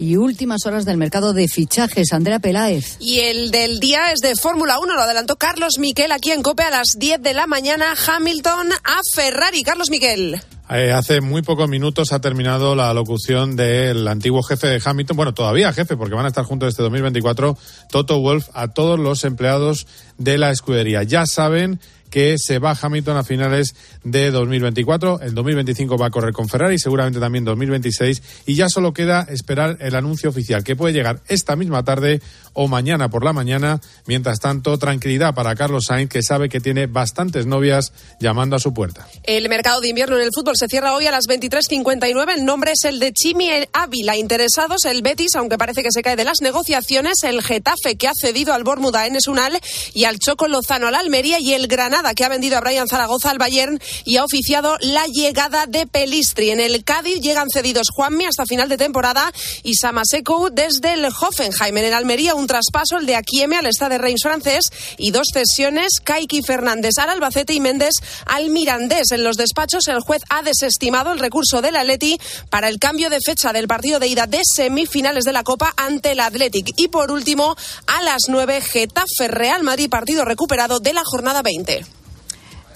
Y 0.00 0.16
últimas 0.16 0.66
horas 0.66 0.84
del 0.84 0.96
mercado 0.96 1.32
de 1.32 1.46
fichajes. 1.46 2.12
Andrea 2.12 2.40
Peláez. 2.40 2.96
Y 2.98 3.20
el 3.20 3.50
del 3.50 3.78
día 3.78 4.10
es 4.12 4.20
de 4.20 4.34
Fórmula 4.34 4.78
1, 4.80 4.94
lo 4.94 5.02
adelantó 5.02 5.36
Carlos 5.36 5.78
Miquel 5.78 6.10
aquí 6.10 6.32
en 6.32 6.42
COPE 6.42 6.64
a 6.64 6.70
las 6.70 6.96
10 6.98 7.22
de 7.22 7.34
la 7.34 7.46
mañana. 7.46 7.94
Hamilton 8.06 8.72
a 8.72 9.00
Ferrari. 9.14 9.62
Carlos 9.62 9.90
Miquel. 9.90 10.40
Eh, 10.70 10.92
hace 10.92 11.20
muy 11.20 11.42
pocos 11.42 11.68
minutos 11.68 12.12
ha 12.12 12.20
terminado 12.20 12.76
la 12.76 12.94
locución 12.94 13.56
del 13.56 14.06
antiguo 14.06 14.40
jefe 14.44 14.68
de 14.68 14.80
Hamilton, 14.82 15.16
bueno, 15.16 15.34
todavía 15.34 15.72
jefe, 15.72 15.96
porque 15.96 16.14
van 16.14 16.26
a 16.26 16.28
estar 16.28 16.44
juntos 16.44 16.68
este 16.68 16.84
2024, 16.84 17.58
Toto 17.90 18.20
Wolf, 18.20 18.48
a 18.54 18.68
todos 18.68 18.96
los 18.96 19.24
empleados 19.24 19.88
de 20.16 20.38
la 20.38 20.50
escudería. 20.50 21.02
Ya 21.02 21.26
saben 21.26 21.80
que 22.10 22.36
se 22.38 22.58
va 22.58 22.76
Hamilton 22.80 23.16
a 23.16 23.24
finales 23.24 23.74
de 24.04 24.30
2024. 24.30 25.22
En 25.22 25.34
2025 25.34 25.96
va 25.96 26.06
a 26.06 26.10
correr 26.10 26.32
con 26.32 26.48
Ferrari, 26.48 26.78
seguramente 26.78 27.20
también 27.20 27.44
2026. 27.44 28.22
Y 28.46 28.54
ya 28.54 28.68
solo 28.68 28.92
queda 28.92 29.26
esperar 29.30 29.78
el 29.80 29.94
anuncio 29.94 30.30
oficial, 30.30 30.64
que 30.64 30.76
puede 30.76 30.92
llegar 30.92 31.20
esta 31.28 31.56
misma 31.56 31.84
tarde 31.84 32.20
o 32.52 32.68
mañana 32.68 33.08
por 33.08 33.24
la 33.24 33.32
mañana. 33.32 33.80
Mientras 34.06 34.40
tanto, 34.40 34.78
tranquilidad 34.78 35.34
para 35.34 35.54
Carlos 35.54 35.84
Sainz, 35.86 36.10
que 36.10 36.22
sabe 36.22 36.48
que 36.48 36.60
tiene 36.60 36.86
bastantes 36.86 37.46
novias 37.46 37.92
llamando 38.18 38.56
a 38.56 38.58
su 38.58 38.74
puerta. 38.74 39.06
El 39.22 39.48
mercado 39.48 39.80
de 39.80 39.88
invierno 39.88 40.16
en 40.16 40.22
el 40.22 40.30
fútbol 40.34 40.54
se 40.56 40.66
cierra 40.68 40.94
hoy 40.94 41.06
a 41.06 41.10
las 41.10 41.24
23.59. 41.26 42.34
El 42.34 42.44
nombre 42.44 42.72
es 42.72 42.84
el 42.84 42.98
de 42.98 43.12
Chimi 43.12 43.48
Ávila. 43.72 44.16
Interesados 44.16 44.84
el 44.84 45.02
Betis, 45.02 45.34
aunque 45.36 45.58
parece 45.58 45.82
que 45.82 45.90
se 45.90 46.02
cae 46.02 46.16
de 46.16 46.24
las 46.24 46.40
negociaciones, 46.40 47.22
el 47.22 47.42
Getafe, 47.42 47.96
que 47.96 48.08
ha 48.08 48.12
cedido 48.18 48.54
al 48.54 48.64
Bormuda 48.64 49.06
en 49.06 49.16
Esunal 49.16 49.58
y 49.94 50.04
al 50.04 50.18
Choco 50.18 50.48
Lozano 50.48 50.88
al 50.88 50.94
Almería 50.94 51.38
y 51.40 51.52
el 51.52 51.66
Granada, 51.66 51.99
que 52.14 52.24
ha 52.24 52.28
vendido 52.28 52.56
a 52.56 52.60
Brian 52.60 52.88
Zaragoza 52.88 53.30
al 53.30 53.38
Bayern 53.38 53.78
y 54.04 54.16
ha 54.16 54.24
oficiado 54.24 54.76
la 54.80 55.06
llegada 55.06 55.66
de 55.66 55.86
Pelistri. 55.86 56.50
En 56.50 56.60
el 56.60 56.82
Cádiz 56.82 57.20
llegan 57.20 57.50
cedidos 57.50 57.88
Juanmi 57.94 58.24
hasta 58.24 58.46
final 58.46 58.68
de 58.68 58.78
temporada 58.78 59.30
y 59.62 59.74
Samaseco 59.74 60.50
desde 60.50 60.94
el 60.94 61.04
Hoffenheim. 61.04 61.76
En 61.76 61.84
el 61.84 61.94
Almería 61.94 62.34
un 62.34 62.46
traspaso, 62.46 62.96
el 62.96 63.06
de 63.06 63.16
Akieme 63.16 63.56
al 63.56 63.66
Stade 63.66 63.98
Reims 63.98 64.22
francés 64.22 64.64
y 64.96 65.10
dos 65.10 65.28
cesiones, 65.32 66.00
Kaiki 66.02 66.42
Fernández 66.42 66.94
al 66.98 67.10
Albacete 67.10 67.52
y 67.52 67.60
Méndez 67.60 67.94
al 68.26 68.48
Mirandés. 68.50 69.12
En 69.12 69.22
los 69.22 69.36
despachos 69.36 69.86
el 69.88 70.00
juez 70.00 70.22
ha 70.30 70.42
desestimado 70.42 71.12
el 71.12 71.18
recurso 71.18 71.60
del 71.60 71.76
Atleti 71.76 72.18
para 72.48 72.68
el 72.68 72.78
cambio 72.78 73.10
de 73.10 73.20
fecha 73.24 73.52
del 73.52 73.68
partido 73.68 73.98
de 73.98 74.08
ida 74.08 74.26
de 74.26 74.40
semifinales 74.44 75.24
de 75.24 75.32
la 75.32 75.44
Copa 75.44 75.74
ante 75.76 76.12
el 76.12 76.20
Athletic. 76.20 76.72
Y 76.76 76.88
por 76.88 77.10
último, 77.10 77.56
a 77.86 78.02
las 78.02 78.22
9, 78.28 78.60
Getafe 78.60 79.28
Real 79.28 79.62
Madrid, 79.62 79.90
partido 79.90 80.24
recuperado 80.24 80.80
de 80.80 80.92
la 80.92 81.02
jornada 81.04 81.42
20. 81.42 81.84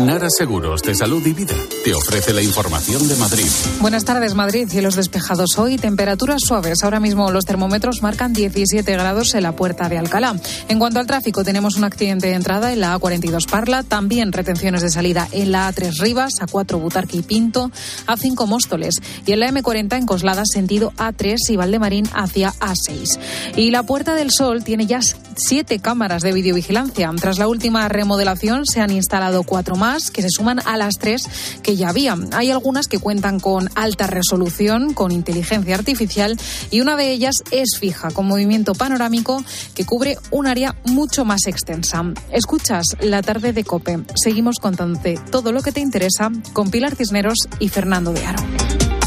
Nara 0.00 0.28
Seguros 0.30 0.82
de 0.82 0.94
Salud 0.94 1.24
y 1.26 1.32
Vida 1.34 1.54
te 1.84 1.94
ofrece 1.94 2.32
la 2.32 2.42
información 2.42 3.06
de 3.06 3.16
Madrid. 3.16 3.46
Buenas 3.80 4.04
tardes, 4.04 4.34
Madrid. 4.34 4.66
Cielos 4.68 4.96
despejados 4.96 5.58
hoy, 5.58 5.76
temperaturas 5.76 6.40
suaves. 6.42 6.82
Ahora 6.82 7.00
mismo 7.00 7.30
los 7.30 7.44
termómetros 7.44 8.02
marcan 8.02 8.32
17 8.32 8.90
grados 8.92 9.34
en 9.34 9.42
la 9.42 9.52
puerta 9.52 9.88
de 9.88 9.98
Alcalá. 9.98 10.34
En 10.68 10.78
cuanto 10.78 11.00
al 11.00 11.06
tráfico, 11.06 11.44
tenemos 11.44 11.76
un 11.76 11.84
accidente 11.84 12.28
de 12.28 12.34
entrada 12.34 12.72
en 12.72 12.80
la 12.80 12.98
A42 12.98 13.48
Parla, 13.50 13.82
también 13.82 14.32
retenciones 14.32 14.80
de 14.80 14.90
salida 14.90 15.28
en 15.32 15.52
la 15.52 15.70
A3 15.70 16.00
Rivas, 16.00 16.32
A4 16.40 16.80
Butarque 16.80 17.18
y 17.18 17.22
Pinto, 17.22 17.70
A5 18.06 18.46
Móstoles 18.46 18.94
y 19.26 19.32
en 19.32 19.40
la 19.40 19.50
M40 19.50 19.98
en 19.98 20.06
Coslada, 20.06 20.44
sentido 20.46 20.92
A3 20.96 21.36
y 21.50 21.56
Valdemarín 21.56 22.08
hacia 22.14 22.52
A6. 22.54 23.18
Y 23.56 23.70
la 23.70 23.82
Puerta 23.82 24.14
del 24.14 24.30
Sol 24.30 24.64
tiene 24.64 24.86
ya 24.86 25.00
siete 25.36 25.78
cámaras 25.78 26.22
de 26.22 26.32
videovigilancia. 26.32 27.10
Tras 27.20 27.38
la 27.38 27.48
última 27.48 27.88
remodelación 27.88 28.66
se 28.66 28.80
han 28.80 28.90
instalado 28.90 29.42
cuatro 29.42 29.76
más 29.76 30.10
que 30.10 30.22
se 30.22 30.30
suman 30.30 30.60
a 30.66 30.76
las 30.76 30.94
tres 30.98 31.22
que 31.62 31.76
ya 31.76 31.88
había. 31.88 32.16
Hay 32.32 32.50
algunas 32.50 32.88
que 32.88 32.98
cuentan 32.98 33.40
con 33.40 33.68
alta 33.74 34.06
resolución, 34.06 34.94
con 34.94 35.12
inteligencia 35.12 35.74
artificial 35.74 36.38
y 36.70 36.80
una 36.80 36.96
de 36.96 37.10
ellas 37.10 37.36
es 37.50 37.78
fija, 37.78 38.10
con 38.10 38.26
movimiento 38.26 38.74
panorámico 38.74 39.42
que 39.74 39.84
cubre 39.84 40.16
un 40.30 40.46
área 40.46 40.76
mucho 40.84 41.24
más 41.24 41.46
extensa. 41.46 42.04
Escuchas 42.32 42.84
la 43.00 43.22
tarde 43.22 43.52
de 43.52 43.64
Cope. 43.64 44.00
Seguimos 44.14 44.56
contándote 44.60 45.18
todo 45.30 45.52
lo 45.52 45.62
que 45.62 45.72
te 45.72 45.80
interesa 45.80 46.30
con 46.52 46.70
Pilar 46.70 46.94
Cisneros 46.94 47.38
y 47.58 47.68
Fernando 47.68 48.12
de 48.12 48.26
Aro. 48.26 48.99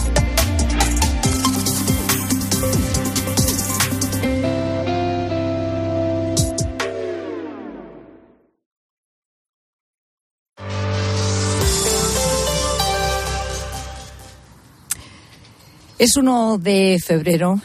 Es 16.03 16.17
1 16.17 16.57
de 16.57 16.99
febrero, 17.01 17.61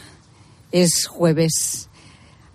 es 0.71 1.07
jueves. 1.07 1.89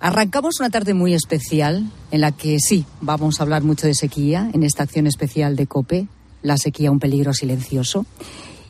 Arrancamos 0.01 0.59
una 0.59 0.71
tarde 0.71 0.95
muy 0.95 1.13
especial 1.13 1.93
en 2.11 2.23
la 2.23 2.33
que 2.33 2.57
sí, 2.59 2.87
vamos 3.03 3.39
a 3.39 3.43
hablar 3.43 3.65
mucho 3.65 3.87
de 3.87 3.93
sequía 3.93 4.51
en 4.55 4.63
esta 4.63 4.85
acción 4.85 5.07
especial 5.07 5.57
de 5.57 5.67
COPE, 5.67 6.09
la 6.41 6.57
sequía 6.57 6.91
un 6.91 7.01
peligro 7.01 7.35
silencioso. 7.35 8.07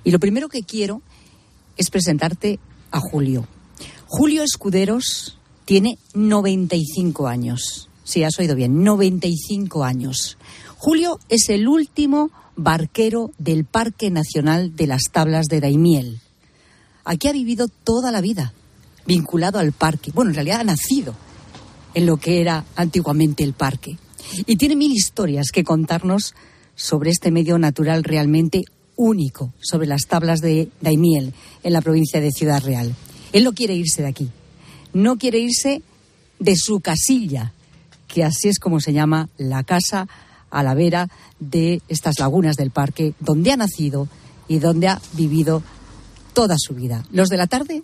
Y 0.02 0.11
lo 0.11 0.18
primero 0.18 0.49
que 0.49 0.64
quiero 0.64 1.02
es 1.76 1.88
presentarte 1.88 2.59
a 2.90 2.99
Julio. 2.99 3.47
Julio 4.09 4.42
Escuderos 4.42 5.38
tiene 5.66 5.99
95 6.14 7.28
años. 7.28 7.90
Sí, 8.02 8.25
has 8.25 8.37
oído 8.40 8.56
bien, 8.56 8.83
95 8.83 9.85
años. 9.85 10.37
Julio 10.78 11.21
es 11.28 11.49
el 11.49 11.68
último 11.68 12.33
barquero 12.56 13.30
del 13.38 13.66
Parque 13.66 14.11
Nacional 14.11 14.75
de 14.75 14.88
las 14.88 15.02
Tablas 15.12 15.47
de 15.47 15.61
Daimiel 15.61 16.23
Aquí 17.04 17.28
ha 17.28 17.32
vivido 17.32 17.68
toda 17.68 18.11
la 18.11 18.20
vida, 18.20 18.52
vinculado 19.06 19.58
al 19.58 19.73
parque. 19.73 20.11
Bueno, 20.14 20.30
en 20.30 20.37
realidad 20.37 20.61
ha 20.61 20.64
nacido 20.64 21.14
en 21.94 22.06
lo 22.06 22.16
que 22.16 22.40
era 22.40 22.64
antiguamente 22.76 23.44
el 23.44 23.52
parque. 23.52 23.99
Y 24.46 24.56
tiene 24.56 24.76
mil 24.76 24.92
historias 24.92 25.50
que 25.52 25.64
contarnos 25.64 26.34
sobre 26.75 27.11
este 27.11 27.30
medio 27.30 27.58
natural 27.58 28.04
realmente 28.04 28.62
único, 28.96 29.52
sobre 29.61 29.87
las 29.87 30.02
tablas 30.02 30.40
de 30.40 30.68
Daimiel, 30.80 31.34
en 31.62 31.73
la 31.73 31.82
provincia 31.82 32.20
de 32.20 32.30
Ciudad 32.30 32.62
Real. 32.62 32.94
Él 33.32 33.44
no 33.44 33.52
quiere 33.52 33.75
irse 33.75 34.02
de 34.02 34.08
aquí. 34.08 34.30
No 34.92 35.18
quiere 35.18 35.38
irse 35.38 35.82
de 36.38 36.56
su 36.56 36.80
casilla, 36.80 37.52
que 38.08 38.25
así 38.25 38.49
es 38.49 38.58
como 38.58 38.80
se 38.80 38.92
llama 38.92 39.28
la 39.38 39.64
casa 39.64 40.08
a 40.50 40.62
la 40.62 40.75
vera 40.75 41.08
de 41.40 41.82
estas 41.88 42.18
lagunas 42.18 42.56
del 42.56 42.70
parque, 42.70 43.14
donde 43.18 43.52
ha 43.52 43.56
nacido 43.56 44.08
y 44.46 44.58
donde 44.58 44.88
ha 44.88 45.00
vivido 45.14 45.62
toda 46.34 46.56
su 46.58 46.74
vida. 46.74 47.04
Los 47.10 47.28
de 47.28 47.36
la 47.36 47.46
tarde 47.46 47.82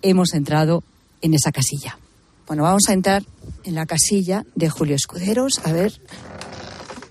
hemos 0.00 0.32
entrado 0.32 0.82
en 1.20 1.34
esa 1.34 1.52
casilla. 1.52 1.98
Bueno, 2.46 2.62
vamos 2.62 2.88
a 2.88 2.94
entrar 2.94 3.24
en 3.64 3.74
la 3.74 3.84
casilla 3.84 4.44
de 4.54 4.70
Julio 4.70 4.94
Escuderos, 4.94 5.60
a 5.64 5.72
ver. 5.72 6.00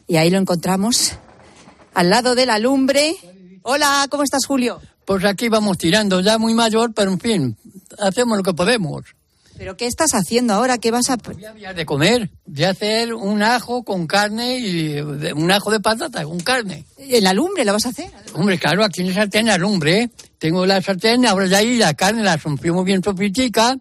Y 0.08 0.16
ahí 0.16 0.30
lo 0.30 0.40
encontramos, 0.40 1.12
al 1.94 2.10
lado 2.10 2.34
de 2.34 2.46
la 2.46 2.58
lumbre. 2.58 3.16
Hola, 3.62 4.08
¿cómo 4.10 4.24
estás, 4.24 4.46
Julio? 4.46 4.80
Pues 5.06 5.24
aquí 5.26 5.50
vamos 5.50 5.78
tirando, 5.78 6.22
ya 6.22 6.38
muy 6.38 6.54
mayor, 6.54 6.94
pero 6.94 7.12
en 7.12 7.20
fin, 7.20 7.58
hacemos 8.00 8.38
lo 8.38 8.44
que 8.44 8.54
podemos. 8.54 9.04
¿Pero 9.58 9.76
qué 9.76 9.88
estás 9.88 10.12
haciendo 10.12 10.54
ahora? 10.54 10.78
¿Qué 10.78 10.92
vas 10.92 11.10
a...? 11.10 11.18
Voy 11.18 11.66
a 11.66 11.74
de 11.74 11.86
comer, 11.86 12.30
voy 12.46 12.64
a 12.64 12.70
hacer 12.70 13.14
un 13.14 13.42
ajo 13.42 13.84
con 13.84 14.06
carne 14.06 14.60
y 14.60 15.00
un 15.00 15.52
ajo 15.52 15.72
de 15.72 15.80
patata 15.80 16.24
con 16.24 16.40
carne. 16.40 16.86
¿En 16.98 17.24
la 17.24 17.34
lumbre 17.34 17.66
lo 17.66 17.74
vas 17.74 17.86
a 17.86 17.90
hacer? 17.90 18.10
Hombre, 18.34 18.58
claro, 18.60 18.84
aquí 18.84 19.02
en 19.02 19.08
la 19.08 19.14
sartén, 19.14 19.48
la 19.48 19.58
lumbre. 19.58 20.02
¿eh? 20.02 20.10
Tengo 20.38 20.66
la 20.66 20.82
sartén, 20.82 21.26
ahora 21.26 21.48
ya 21.48 21.58
ahí 21.58 21.78
la 21.78 21.94
carne 21.94 22.24
la 22.24 22.38
rompió 22.38 22.74
muy 22.74 22.86
bien 22.86 23.04
sopitica 23.04 23.78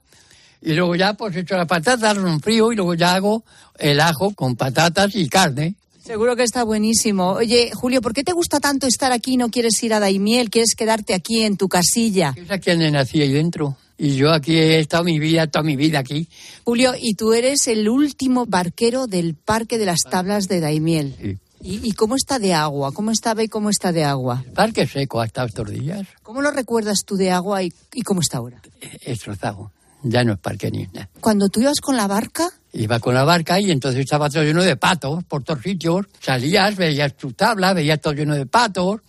y 0.62 0.72
luego 0.72 0.96
ya 0.96 1.14
pues 1.14 1.36
echo 1.36 1.56
la 1.56 1.66
patata, 1.66 2.14
la 2.14 2.38
frío 2.38 2.72
y 2.72 2.76
luego 2.76 2.94
ya 2.94 3.14
hago 3.14 3.44
el 3.78 4.00
ajo 4.00 4.34
con 4.34 4.56
patatas 4.56 5.14
y 5.14 5.28
carne. 5.28 5.74
Seguro 6.02 6.36
que 6.36 6.44
está 6.44 6.62
buenísimo. 6.62 7.32
Oye, 7.32 7.72
Julio, 7.74 8.00
¿por 8.00 8.12
qué 8.14 8.22
te 8.22 8.32
gusta 8.32 8.60
tanto 8.60 8.86
estar 8.86 9.10
aquí 9.10 9.34
y 9.34 9.36
no 9.36 9.50
quieres 9.50 9.82
ir 9.82 9.92
a 9.92 9.98
Daimiel? 9.98 10.50
¿Quieres 10.50 10.74
quedarte 10.76 11.14
aquí 11.14 11.42
en 11.42 11.56
tu 11.56 11.68
casilla? 11.68 12.32
Es 12.36 12.50
aquí 12.50 12.70
donde 12.70 12.92
nací 12.92 13.20
ahí 13.20 13.32
dentro. 13.32 13.76
Y 13.98 14.16
yo 14.16 14.32
aquí 14.32 14.54
he 14.56 14.78
estado 14.78 15.04
mi 15.04 15.18
vida, 15.18 15.46
toda 15.46 15.62
mi 15.62 15.76
vida 15.76 16.00
aquí. 16.00 16.28
Julio, 16.64 16.92
y 17.00 17.14
tú 17.14 17.32
eres 17.32 17.66
el 17.66 17.88
último 17.88 18.44
barquero 18.46 19.06
del 19.06 19.34
Parque 19.34 19.78
de 19.78 19.86
las 19.86 20.00
Tablas 20.00 20.48
de 20.48 20.60
Daimiel. 20.60 21.14
Sí. 21.20 21.38
¿Y, 21.68 21.92
cómo 21.92 22.14
está 22.14 22.38
de 22.38 22.54
agua? 22.54 22.92
¿Cómo 22.92 23.10
estaba 23.10 23.42
y 23.42 23.48
cómo 23.48 23.70
está 23.70 23.90
de 23.90 24.04
agua? 24.04 24.44
El 24.46 24.52
parque 24.52 24.86
seco 24.86 25.20
hasta 25.20 25.44
estos 25.44 25.68
días. 25.70 26.06
¿Cómo 26.22 26.40
lo 26.40 26.52
recuerdas 26.52 27.04
tú 27.04 27.16
de 27.16 27.32
agua 27.32 27.62
y, 27.62 27.72
cómo 28.04 28.20
está 28.20 28.38
ahora? 28.38 28.60
Destrozado. 29.04 29.72
Ya 30.02 30.22
no 30.22 30.34
es 30.34 30.38
parque 30.38 30.70
ni 30.70 30.86
nada. 30.92 31.08
¿Cuando 31.20 31.48
tú 31.48 31.60
ibas 31.60 31.80
con 31.80 31.96
la 31.96 32.06
barca? 32.06 32.48
Iba 32.72 33.00
con 33.00 33.14
la 33.14 33.24
barca 33.24 33.58
y 33.58 33.72
entonces 33.72 34.00
estaba 34.00 34.30
todo 34.30 34.44
lleno 34.44 34.62
de 34.62 34.76
patos 34.76 35.24
por 35.24 35.42
todos 35.42 35.62
sitios. 35.62 36.06
Salías, 36.20 36.76
veías 36.76 37.16
tu 37.16 37.32
tabla, 37.32 37.72
veías 37.72 38.00
todo 38.00 38.12
lleno 38.12 38.36
de 38.36 38.46
patos. 38.46 39.00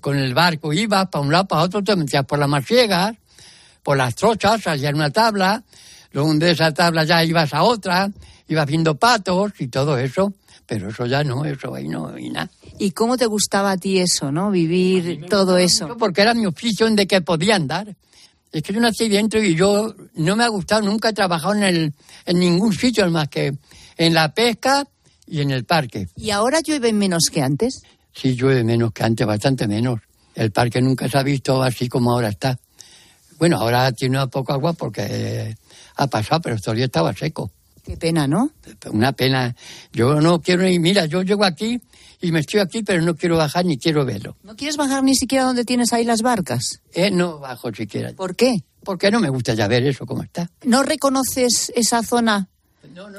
Con 0.00 0.18
el 0.18 0.34
barco 0.34 0.74
ibas 0.74 1.08
para 1.08 1.24
un 1.24 1.32
lado, 1.32 1.46
para 1.46 1.62
otro, 1.62 1.82
te 1.82 1.96
metías 1.96 2.26
por 2.26 2.38
las 2.38 2.48
masiegas 2.48 3.16
por 3.86 3.96
las 3.96 4.16
trochas, 4.16 4.62
salía 4.62 4.88
en 4.88 4.96
una 4.96 5.10
tabla, 5.10 5.62
luego 6.10 6.34
de 6.34 6.50
esa 6.50 6.74
tabla 6.74 7.04
ya 7.04 7.22
ibas 7.22 7.54
a 7.54 7.62
otra, 7.62 8.10
ibas 8.48 8.66
viendo 8.66 8.96
patos 8.96 9.52
y 9.60 9.68
todo 9.68 9.96
eso. 9.96 10.34
pero 10.66 10.88
eso 10.88 11.06
ya 11.06 11.22
no, 11.22 11.44
eso 11.44 11.72
ahí 11.72 11.86
no, 11.86 12.18
y 12.18 12.30
nada. 12.30 12.50
¿Y 12.80 12.90
cómo 12.90 13.16
te 13.16 13.26
gustaba 13.26 13.70
a 13.70 13.76
ti 13.76 14.00
eso, 14.00 14.32
no? 14.32 14.50
Vivir 14.50 15.26
todo 15.30 15.56
eso. 15.56 15.96
Porque 15.96 16.22
era 16.22 16.34
mi 16.34 16.46
oficio 16.46 16.90
de 16.90 17.06
que 17.06 17.20
podía 17.20 17.54
andar. 17.54 17.94
Es 18.50 18.60
que 18.64 18.72
yo 18.72 18.80
nací 18.80 19.08
dentro 19.08 19.40
y 19.40 19.54
yo 19.54 19.94
no 20.16 20.34
me 20.34 20.42
ha 20.42 20.48
gustado, 20.48 20.82
nunca 20.82 21.10
he 21.10 21.12
trabajado 21.12 21.54
en, 21.54 21.62
el, 21.62 21.94
en 22.24 22.40
ningún 22.40 22.72
sitio 22.72 23.08
más 23.08 23.28
que 23.28 23.54
en 23.96 24.14
la 24.14 24.34
pesca 24.34 24.84
y 25.28 25.42
en 25.42 25.52
el 25.52 25.64
parque. 25.64 26.08
¿Y 26.16 26.30
ahora 26.30 26.58
llueve 26.60 26.92
menos 26.92 27.26
que 27.30 27.40
antes? 27.40 27.82
Sí, 28.12 28.34
llueve 28.34 28.64
menos 28.64 28.90
que 28.90 29.04
antes, 29.04 29.24
bastante 29.24 29.68
menos. 29.68 30.00
El 30.34 30.50
parque 30.50 30.82
nunca 30.82 31.08
se 31.08 31.18
ha 31.18 31.22
visto 31.22 31.62
así 31.62 31.88
como 31.88 32.10
ahora 32.10 32.30
está. 32.30 32.58
Bueno, 33.38 33.58
ahora 33.58 33.92
tiene 33.92 34.26
poco 34.28 34.52
agua 34.52 34.72
porque 34.72 35.56
ha 35.96 36.06
pasado, 36.06 36.40
pero 36.40 36.58
todavía 36.58 36.86
estaba 36.86 37.12
seco. 37.12 37.50
Qué 37.84 37.96
pena, 37.96 38.26
¿no? 38.26 38.50
Una 38.90 39.12
pena. 39.12 39.54
Yo 39.92 40.20
no 40.20 40.40
quiero 40.40 40.66
ir, 40.66 40.80
mira, 40.80 41.06
yo 41.06 41.22
llego 41.22 41.44
aquí 41.44 41.80
y 42.20 42.32
me 42.32 42.40
estoy 42.40 42.60
aquí, 42.60 42.82
pero 42.82 43.00
no 43.02 43.14
quiero 43.14 43.36
bajar 43.36 43.64
ni 43.64 43.78
quiero 43.78 44.04
verlo. 44.04 44.36
¿No 44.42 44.56
quieres 44.56 44.76
bajar 44.76 45.04
ni 45.04 45.14
siquiera 45.14 45.44
donde 45.44 45.64
tienes 45.64 45.92
ahí 45.92 46.04
las 46.04 46.22
barcas? 46.22 46.80
Eh, 46.92 47.10
no 47.12 47.38
bajo 47.38 47.72
siquiera. 47.72 48.12
¿Por 48.14 48.34
qué? 48.34 48.56
Porque 48.82 49.10
no 49.10 49.20
me 49.20 49.28
gusta 49.28 49.54
ya 49.54 49.68
ver 49.68 49.86
eso 49.86 50.04
como 50.04 50.22
está. 50.24 50.50
¿No 50.64 50.82
reconoces 50.82 51.72
esa 51.76 52.02
zona 52.02 52.48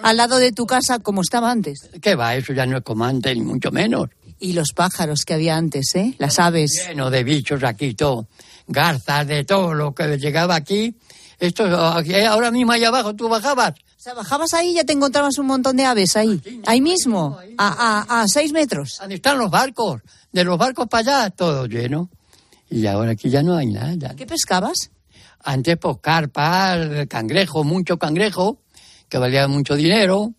al 0.03 0.17
lado 0.17 0.38
de 0.38 0.51
tu 0.51 0.65
casa 0.65 1.00
como 1.00 1.21
estaba 1.21 1.50
antes? 1.50 1.89
¿Qué 2.01 2.15
va? 2.15 2.36
Eso 2.36 2.51
ya 2.53 2.65
no 2.65 2.77
es 2.77 2.83
como 2.83 3.05
antes, 3.05 3.38
ni 3.38 3.43
mucho 3.43 3.71
menos. 3.71 4.09
Y 4.39 4.53
los 4.53 4.74
pájaros 4.75 5.21
que 5.25 5.33
había 5.33 5.55
antes, 5.55 5.95
¿eh? 5.95 6.13
Las 6.19 6.39
aves. 6.39 6.88
Lleno 6.88 7.09
de 7.09 7.24
bichos 7.24 7.63
aquí, 7.63 7.93
todo. 7.93 8.27
Garzas, 8.67 9.27
de 9.27 9.43
todo 9.43 9.74
lo 9.74 9.93
que 9.95 10.17
llegaba 10.17 10.55
aquí. 10.55 10.95
Esto, 11.39 11.65
ahora 11.65 12.51
mismo 12.51 12.71
ahí 12.71 12.83
abajo, 12.83 13.15
tú 13.15 13.29
bajabas. 13.29 13.71
O 13.71 14.00
sea, 14.00 14.13
bajabas 14.13 14.53
ahí 14.53 14.69
y 14.69 14.75
ya 14.75 14.83
te 14.83 14.93
encontrabas 14.93 15.38
un 15.38 15.47
montón 15.47 15.77
de 15.77 15.86
aves 15.86 16.15
ahí. 16.15 16.41
Ahí 16.65 16.81
mismo, 16.81 17.38
a, 17.57 18.05
a, 18.09 18.21
a 18.21 18.27
seis 18.27 18.51
metros. 18.51 18.97
¿Dónde 19.00 19.15
están 19.15 19.38
los 19.38 19.50
barcos? 19.50 20.01
De 20.31 20.43
los 20.43 20.57
barcos 20.57 20.88
para 20.88 21.24
allá, 21.24 21.29
todo 21.29 21.65
lleno. 21.65 22.09
Y 22.69 22.86
ahora 22.86 23.12
aquí 23.12 23.29
ya 23.29 23.43
no 23.43 23.55
hay 23.55 23.67
nada. 23.67 24.15
¿Qué 24.15 24.25
pescabas? 24.25 24.91
Antes, 25.43 25.77
pues, 25.77 25.97
carpas, 26.01 27.07
cangrejo, 27.07 27.63
mucho 27.63 27.97
cangrejo, 27.97 28.59
que 29.09 29.17
valía 29.17 29.47
mucho 29.47 29.75
dinero 29.75 30.33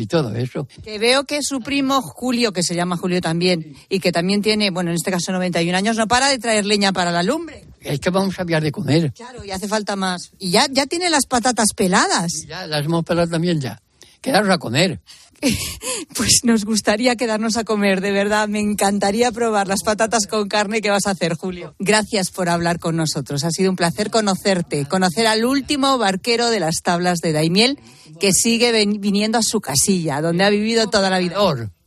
y 0.00 0.06
todo 0.06 0.34
eso. 0.34 0.68
Que 0.82 0.98
veo 0.98 1.24
que 1.24 1.42
su 1.42 1.60
primo 1.60 2.00
Julio, 2.02 2.52
que 2.52 2.62
se 2.62 2.74
llama 2.74 2.96
Julio 2.96 3.20
también, 3.20 3.76
y 3.88 4.00
que 4.00 4.12
también 4.12 4.42
tiene, 4.42 4.70
bueno, 4.70 4.90
en 4.90 4.96
este 4.96 5.10
caso 5.10 5.32
91 5.32 5.76
años, 5.76 5.96
no 5.96 6.06
para 6.06 6.28
de 6.28 6.38
traer 6.38 6.66
leña 6.66 6.92
para 6.92 7.10
la 7.10 7.22
lumbre. 7.22 7.64
Es 7.80 8.00
que 8.00 8.10
vamos 8.10 8.38
a 8.38 8.42
enviar 8.42 8.62
de 8.62 8.72
comer. 8.72 9.12
Claro, 9.12 9.44
y 9.44 9.50
hace 9.50 9.68
falta 9.68 9.96
más. 9.96 10.32
Y 10.38 10.50
ya, 10.50 10.66
ya 10.70 10.86
tiene 10.86 11.08
las 11.08 11.26
patatas 11.26 11.68
peladas. 11.74 12.32
Ya 12.48 12.66
las 12.66 12.84
hemos 12.84 13.04
pelado 13.04 13.28
también 13.28 13.60
ya. 13.60 13.80
Quedaros 14.20 14.50
a 14.50 14.58
comer. 14.58 15.00
Pues 16.16 16.40
nos 16.44 16.64
gustaría 16.64 17.16
quedarnos 17.16 17.56
a 17.56 17.64
comer, 17.64 18.00
de 18.00 18.10
verdad. 18.10 18.48
Me 18.48 18.60
encantaría 18.60 19.32
probar 19.32 19.68
las 19.68 19.82
patatas 19.82 20.26
con 20.26 20.48
carne 20.48 20.80
que 20.80 20.90
vas 20.90 21.06
a 21.06 21.10
hacer, 21.10 21.34
Julio. 21.34 21.74
Gracias 21.78 22.30
por 22.30 22.48
hablar 22.48 22.78
con 22.78 22.96
nosotros. 22.96 23.44
Ha 23.44 23.50
sido 23.50 23.70
un 23.70 23.76
placer 23.76 24.10
conocerte, 24.10 24.86
conocer 24.86 25.26
al 25.26 25.44
último 25.44 25.98
barquero 25.98 26.48
de 26.48 26.60
las 26.60 26.76
tablas 26.82 27.18
de 27.18 27.32
Daimiel 27.32 27.78
que 28.18 28.32
sigue 28.32 28.72
viniendo 28.98 29.38
a 29.38 29.42
su 29.42 29.60
casilla, 29.60 30.20
donde 30.20 30.44
ha 30.44 30.50
vivido 30.50 30.88
toda 30.88 31.10
la 31.10 31.18
vida. 31.18 31.36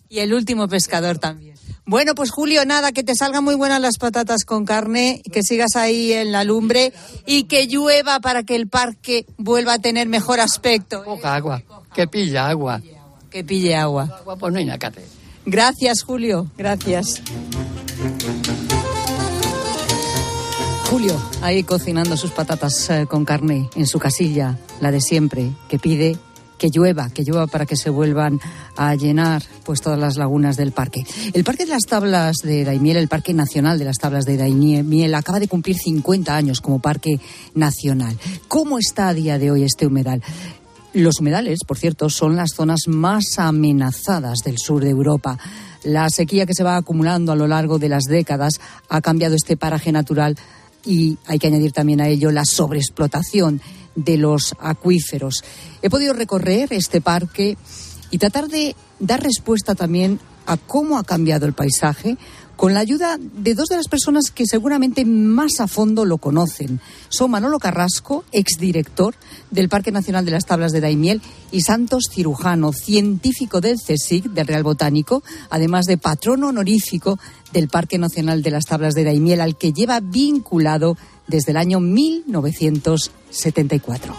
Y 0.09 0.19
el 0.19 0.33
último 0.33 0.67
pescador 0.67 1.17
también. 1.17 1.55
Bueno, 1.85 2.13
pues 2.13 2.29
Julio, 2.29 2.65
nada, 2.65 2.91
que 2.91 3.03
te 3.03 3.15
salgan 3.15 3.43
muy 3.43 3.55
buenas 3.55 3.81
las 3.81 3.97
patatas 3.97 4.45
con 4.45 4.63
carne, 4.63 5.23
que 5.31 5.41
sigas 5.41 5.75
ahí 5.75 6.13
en 6.13 6.31
la 6.31 6.43
lumbre 6.43 6.93
y 7.25 7.45
que 7.45 7.65
llueva 7.65 8.19
para 8.19 8.43
que 8.43 8.55
el 8.55 8.67
parque 8.67 9.25
vuelva 9.37 9.73
a 9.73 9.79
tener 9.79 10.07
mejor 10.07 10.39
aspecto. 10.39 11.03
Poca 11.03 11.33
agua, 11.33 11.63
que 11.95 12.07
pilla 12.07 12.47
agua. 12.47 12.79
Que 13.29 13.43
pille 13.43 13.75
agua. 13.75 14.09
Agua, 14.19 14.35
pues 14.37 14.53
no 14.53 14.59
hay 14.59 14.65
nada 14.65 14.91
Gracias, 15.45 16.03
Julio, 16.03 16.47
gracias. 16.57 17.21
Julio, 20.89 21.15
ahí 21.41 21.63
cocinando 21.63 22.17
sus 22.17 22.31
patatas 22.31 22.89
eh, 22.89 23.05
con 23.07 23.23
carne 23.23 23.69
en 23.75 23.85
su 23.85 23.99
casilla, 23.99 24.57
la 24.81 24.91
de 24.91 25.01
siempre, 25.01 25.51
que 25.67 25.77
pide 25.77 26.17
que 26.59 26.69
llueva, 26.69 27.09
que 27.09 27.23
llueva 27.23 27.47
para 27.47 27.65
que 27.65 27.75
se 27.75 27.89
vuelvan 27.89 28.39
a 28.75 28.93
llenar 28.93 29.41
pues 29.63 29.81
todas 29.81 29.97
las 29.97 30.17
lagunas 30.17 30.57
del 30.57 30.71
parque. 30.71 31.03
El 31.33 31.43
Parque 31.43 31.65
de 31.65 31.71
las 31.71 31.83
Tablas 31.83 32.37
de 32.43 32.65
Daimiel, 32.65 32.97
el 32.97 33.07
Parque 33.07 33.33
Nacional 33.33 33.79
de 33.79 33.85
las 33.85 33.97
Tablas 33.97 34.25
de 34.25 34.37
Daimiel, 34.37 35.15
acaba 35.15 35.39
de 35.39 35.47
cumplir 35.47 35.77
50 35.77 36.35
años 36.35 36.61
como 36.61 36.79
parque 36.79 37.19
nacional. 37.55 38.19
¿Cómo 38.47 38.77
está 38.77 39.07
a 39.07 39.13
día 39.13 39.39
de 39.39 39.49
hoy 39.49 39.63
este 39.63 39.87
humedal? 39.87 40.21
Los 40.93 41.19
humedales, 41.19 41.59
por 41.67 41.77
cierto, 41.77 42.09
son 42.09 42.35
las 42.35 42.51
zonas 42.55 42.87
más 42.87 43.37
amenazadas 43.37 44.39
del 44.43 44.57
sur 44.57 44.83
de 44.83 44.89
Europa. 44.89 45.37
La 45.83 46.09
sequía 46.09 46.47
que 46.47 46.55
se 46.55 46.63
va 46.63 46.77
acumulando 46.77 47.31
a 47.31 47.35
lo 47.35 47.47
largo 47.47 47.77
de 47.77 47.89
las 47.89 48.05
décadas 48.05 48.53
ha 48.89 48.99
cambiado 48.99 49.35
este 49.35 49.55
paraje 49.55 49.91
natural 49.91 50.35
y 50.83 51.19
hay 51.27 51.37
que 51.37 51.47
añadir 51.47 51.73
también 51.73 52.01
a 52.01 52.07
ello 52.07 52.31
la 52.31 52.43
sobreexplotación 52.43 53.61
de 53.95 54.17
los 54.17 54.55
acuíferos. 54.59 55.43
He 55.83 55.91
podido 55.91 56.13
recorrer 56.13 56.73
este 56.73 57.01
parque 57.01 57.55
y 58.09 58.17
tratar 58.17 58.47
de 58.47 58.75
dar 58.99 59.21
respuesta 59.21 59.75
también 59.75 60.19
a 60.47 60.57
cómo 60.57 60.97
ha 60.97 61.03
cambiado 61.03 61.45
el 61.45 61.53
paisaje 61.53 62.17
con 62.59 62.73
la 62.73 62.81
ayuda 62.81 63.17
de 63.17 63.55
dos 63.55 63.69
de 63.69 63.77
las 63.77 63.87
personas 63.87 64.31
que 64.31 64.45
seguramente 64.45 65.05
más 65.05 65.61
a 65.61 65.67
fondo 65.67 66.03
lo 66.03 66.17
conocen. 66.17 66.81
Son 67.07 67.31
Manolo 67.31 67.57
Carrasco, 67.57 68.25
exdirector 68.33 69.15
del 69.49 69.69
Parque 69.69 69.93
Nacional 69.93 70.25
de 70.25 70.31
las 70.31 70.45
Tablas 70.45 70.73
de 70.73 70.81
Daimiel, 70.81 71.21
y 71.53 71.61
Santos 71.61 72.09
Cirujano, 72.11 72.73
científico 72.73 73.61
del 73.61 73.77
CSIC, 73.77 74.25
del 74.31 74.45
Real 74.45 74.63
Botánico, 74.63 75.23
además 75.49 75.85
de 75.85 75.97
patrono 75.97 76.49
honorífico 76.49 77.17
del 77.53 77.69
Parque 77.69 77.97
Nacional 77.97 78.43
de 78.43 78.51
las 78.51 78.65
Tablas 78.65 78.93
de 78.93 79.05
Daimiel, 79.05 79.39
al 79.39 79.57
que 79.57 79.71
lleva 79.71 80.01
vinculado 80.01 80.97
desde 81.27 81.51
el 81.51 81.57
año 81.57 81.79
1974. 81.79 84.13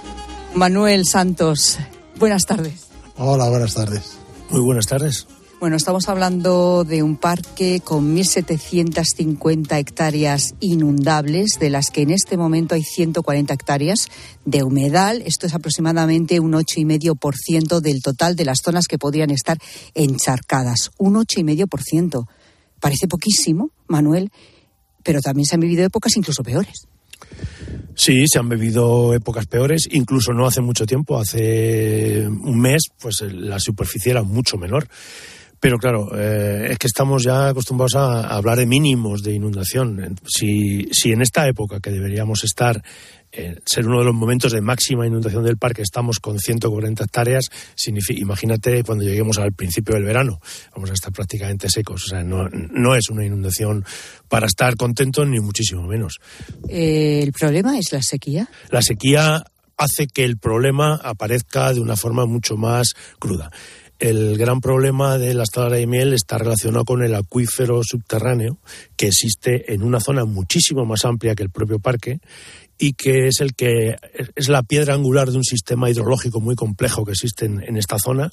Manuel 0.54 1.04
Santos, 1.04 1.78
buenas 2.18 2.46
tardes. 2.46 2.86
Hola, 3.18 3.50
buenas 3.50 3.74
tardes. 3.74 4.12
Muy 4.48 4.62
buenas 4.62 4.86
tardes. 4.86 5.26
Bueno, 5.60 5.76
estamos 5.76 6.08
hablando 6.08 6.84
de 6.84 7.02
un 7.02 7.18
parque 7.18 7.82
con 7.84 8.16
1.750 8.16 9.78
hectáreas 9.78 10.54
inundables, 10.58 11.58
de 11.60 11.68
las 11.68 11.90
que 11.90 12.00
en 12.00 12.12
este 12.12 12.38
momento 12.38 12.74
hay 12.74 12.82
140 12.82 13.52
hectáreas 13.52 14.08
de 14.46 14.62
humedal. 14.62 15.22
Esto 15.26 15.46
es 15.46 15.52
aproximadamente 15.52 16.40
un 16.40 16.52
8,5% 16.52 17.80
del 17.80 18.00
total 18.00 18.36
de 18.36 18.46
las 18.46 18.60
zonas 18.64 18.86
que 18.86 18.96
podrían 18.96 19.30
estar 19.30 19.58
encharcadas. 19.92 20.92
Un 20.96 21.16
8,5%. 21.16 22.26
Parece 22.80 23.06
poquísimo, 23.06 23.70
Manuel, 23.86 24.30
pero 25.04 25.20
también 25.20 25.44
se 25.44 25.56
han 25.56 25.60
vivido 25.60 25.84
épocas 25.84 26.16
incluso 26.16 26.42
peores. 26.42 26.86
Sí, 27.94 28.24
se 28.32 28.38
han 28.38 28.48
vivido 28.48 29.12
épocas 29.12 29.44
peores, 29.44 29.86
incluso 29.90 30.32
no 30.32 30.46
hace 30.46 30.62
mucho 30.62 30.86
tiempo, 30.86 31.18
hace 31.18 32.26
un 32.26 32.58
mes, 32.58 32.84
pues 32.98 33.20
la 33.30 33.60
superficie 33.60 34.12
era 34.12 34.22
mucho 34.22 34.56
menor. 34.56 34.88
Pero 35.60 35.78
claro, 35.78 36.10
eh, 36.18 36.68
es 36.70 36.78
que 36.78 36.86
estamos 36.86 37.22
ya 37.22 37.48
acostumbrados 37.48 37.94
a, 37.94 38.34
hablar 38.34 38.56
de 38.56 38.64
mínimos 38.64 39.22
de 39.22 39.34
inundación. 39.34 40.18
Si, 40.26 40.88
si 40.90 41.12
en 41.12 41.20
esta 41.20 41.46
época 41.46 41.80
que 41.80 41.90
deberíamos 41.90 42.44
estar, 42.44 42.82
eh, 43.30 43.56
ser 43.66 43.86
uno 43.86 43.98
de 43.98 44.06
los 44.06 44.14
momentos 44.14 44.52
de 44.52 44.62
máxima 44.62 45.06
inundación 45.06 45.44
del 45.44 45.58
parque, 45.58 45.82
estamos 45.82 46.18
con 46.18 46.38
140 46.38 47.04
hectáreas, 47.04 47.50
imagínate 48.08 48.82
cuando 48.84 49.04
lleguemos 49.04 49.36
al 49.36 49.52
principio 49.52 49.94
del 49.94 50.04
verano, 50.04 50.40
vamos 50.74 50.90
a 50.90 50.94
estar 50.94 51.12
prácticamente 51.12 51.68
secos. 51.68 52.04
O 52.04 52.08
sea, 52.08 52.24
no, 52.24 52.48
no 52.48 52.94
es 52.94 53.10
una 53.10 53.26
inundación 53.26 53.84
para 54.30 54.46
estar 54.46 54.76
contentos 54.76 55.28
ni 55.28 55.40
muchísimo 55.40 55.82
menos. 55.82 56.20
Eh, 56.70 57.20
¿El 57.22 57.32
problema 57.32 57.78
es 57.78 57.92
la 57.92 58.00
sequía? 58.00 58.48
La 58.70 58.80
sequía 58.80 59.44
hace 59.76 60.06
que 60.06 60.24
el 60.24 60.38
problema 60.38 60.94
aparezca 60.94 61.74
de 61.74 61.80
una 61.80 61.96
forma 61.96 62.24
mucho 62.24 62.56
más 62.56 62.94
cruda 63.18 63.50
el 64.00 64.38
gran 64.38 64.60
problema 64.60 65.18
de 65.18 65.34
la 65.34 65.42
estada 65.42 65.68
de 65.68 65.86
miel 65.86 66.14
está 66.14 66.38
relacionado 66.38 66.84
con 66.84 67.02
el 67.02 67.14
acuífero 67.14 67.82
subterráneo 67.84 68.58
que 68.96 69.08
existe 69.08 69.72
en 69.72 69.82
una 69.82 70.00
zona 70.00 70.24
muchísimo 70.24 70.86
más 70.86 71.04
amplia 71.04 71.34
que 71.34 71.42
el 71.42 71.50
propio 71.50 71.78
parque 71.78 72.18
y 72.78 72.94
que 72.94 73.28
es 73.28 73.40
el 73.42 73.54
que 73.54 73.96
es 74.34 74.48
la 74.48 74.62
piedra 74.62 74.94
angular 74.94 75.30
de 75.30 75.36
un 75.36 75.44
sistema 75.44 75.90
hidrológico 75.90 76.40
muy 76.40 76.54
complejo 76.54 77.04
que 77.04 77.12
existe 77.12 77.44
en, 77.44 77.76
esta 77.76 77.98
zona 77.98 78.32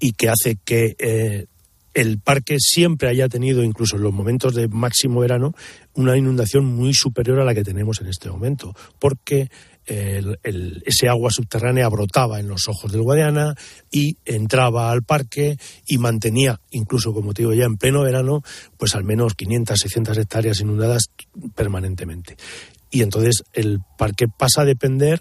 y 0.00 0.12
que 0.12 0.28
hace 0.28 0.58
que 0.64 0.96
eh, 0.98 1.46
el 1.94 2.18
parque 2.18 2.56
siempre 2.58 3.08
haya 3.08 3.28
tenido, 3.28 3.62
incluso 3.62 3.94
en 3.94 4.02
los 4.02 4.12
momentos 4.12 4.54
de 4.54 4.66
máximo 4.66 5.20
verano, 5.20 5.54
una 5.94 6.16
inundación 6.16 6.64
muy 6.64 6.92
superior 6.92 7.40
a 7.40 7.44
la 7.44 7.54
que 7.54 7.62
tenemos 7.62 8.00
en 8.00 8.08
este 8.08 8.28
momento, 8.28 8.74
porque 8.98 9.48
ese 9.86 11.08
agua 11.08 11.30
subterránea 11.30 11.88
brotaba 11.88 12.40
en 12.40 12.48
los 12.48 12.68
ojos 12.68 12.92
del 12.92 13.02
Guadiana 13.02 13.54
y 13.90 14.16
entraba 14.24 14.90
al 14.90 15.02
parque 15.02 15.58
y 15.86 15.98
mantenía, 15.98 16.60
incluso 16.70 17.12
como 17.12 17.34
te 17.34 17.42
digo 17.42 17.54
ya 17.54 17.64
en 17.64 17.76
pleno 17.76 18.02
verano, 18.02 18.42
pues 18.76 18.94
al 18.94 19.04
menos 19.04 19.34
500, 19.34 19.78
600 19.78 20.18
hectáreas 20.18 20.60
inundadas 20.60 21.10
permanentemente. 21.54 22.36
Y 22.90 23.02
entonces 23.02 23.42
el 23.52 23.80
parque 23.98 24.26
pasa 24.28 24.62
a 24.62 24.64
depender 24.64 25.20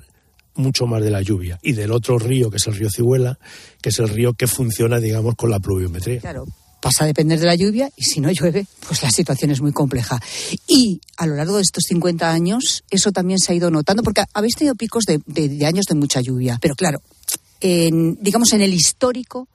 mucho 0.55 0.85
más 0.85 1.01
de 1.01 1.09
la 1.09 1.21
lluvia 1.21 1.59
y 1.61 1.73
del 1.73 1.91
otro 1.91 2.19
río, 2.19 2.49
que 2.49 2.57
es 2.57 2.67
el 2.67 2.75
río 2.75 2.89
Cihuela, 2.89 3.39
que 3.81 3.89
es 3.89 3.99
el 3.99 4.09
río 4.09 4.33
que 4.33 4.47
funciona, 4.47 4.99
digamos, 4.99 5.35
con 5.35 5.49
la 5.49 5.59
pluviometría. 5.59 6.19
Claro, 6.19 6.45
pasa 6.83 7.05
a 7.05 7.07
depender 7.07 7.39
de 7.39 7.45
la 7.45 7.55
lluvia 7.55 7.89
y 7.95 8.03
si 8.03 8.19
no 8.19 8.29
llueve, 8.29 8.67
pues 8.85 9.01
la 9.01 9.09
situación 9.09 9.51
es 9.51 9.61
muy 9.61 9.71
compleja. 9.71 10.19
Y 10.67 10.99
a 11.15 11.25
lo 11.25 11.35
largo 11.35 11.55
de 11.55 11.61
estos 11.61 11.85
50 11.87 12.29
años, 12.29 12.83
eso 12.91 13.13
también 13.13 13.39
se 13.39 13.53
ha 13.53 13.55
ido 13.55 13.71
notando, 13.71 14.03
porque 14.03 14.25
habéis 14.33 14.55
tenido 14.55 14.75
picos 14.75 15.05
de, 15.05 15.65
años 15.65 15.85
de 15.85 15.95
mucha 15.95 16.19
lluvia. 16.19 16.59
Pero 16.61 16.75
claro, 16.75 17.01
en, 17.61 18.17
digamos 18.21 18.51
en 18.51 18.61
el 18.61 18.73
histórico, 18.73 19.47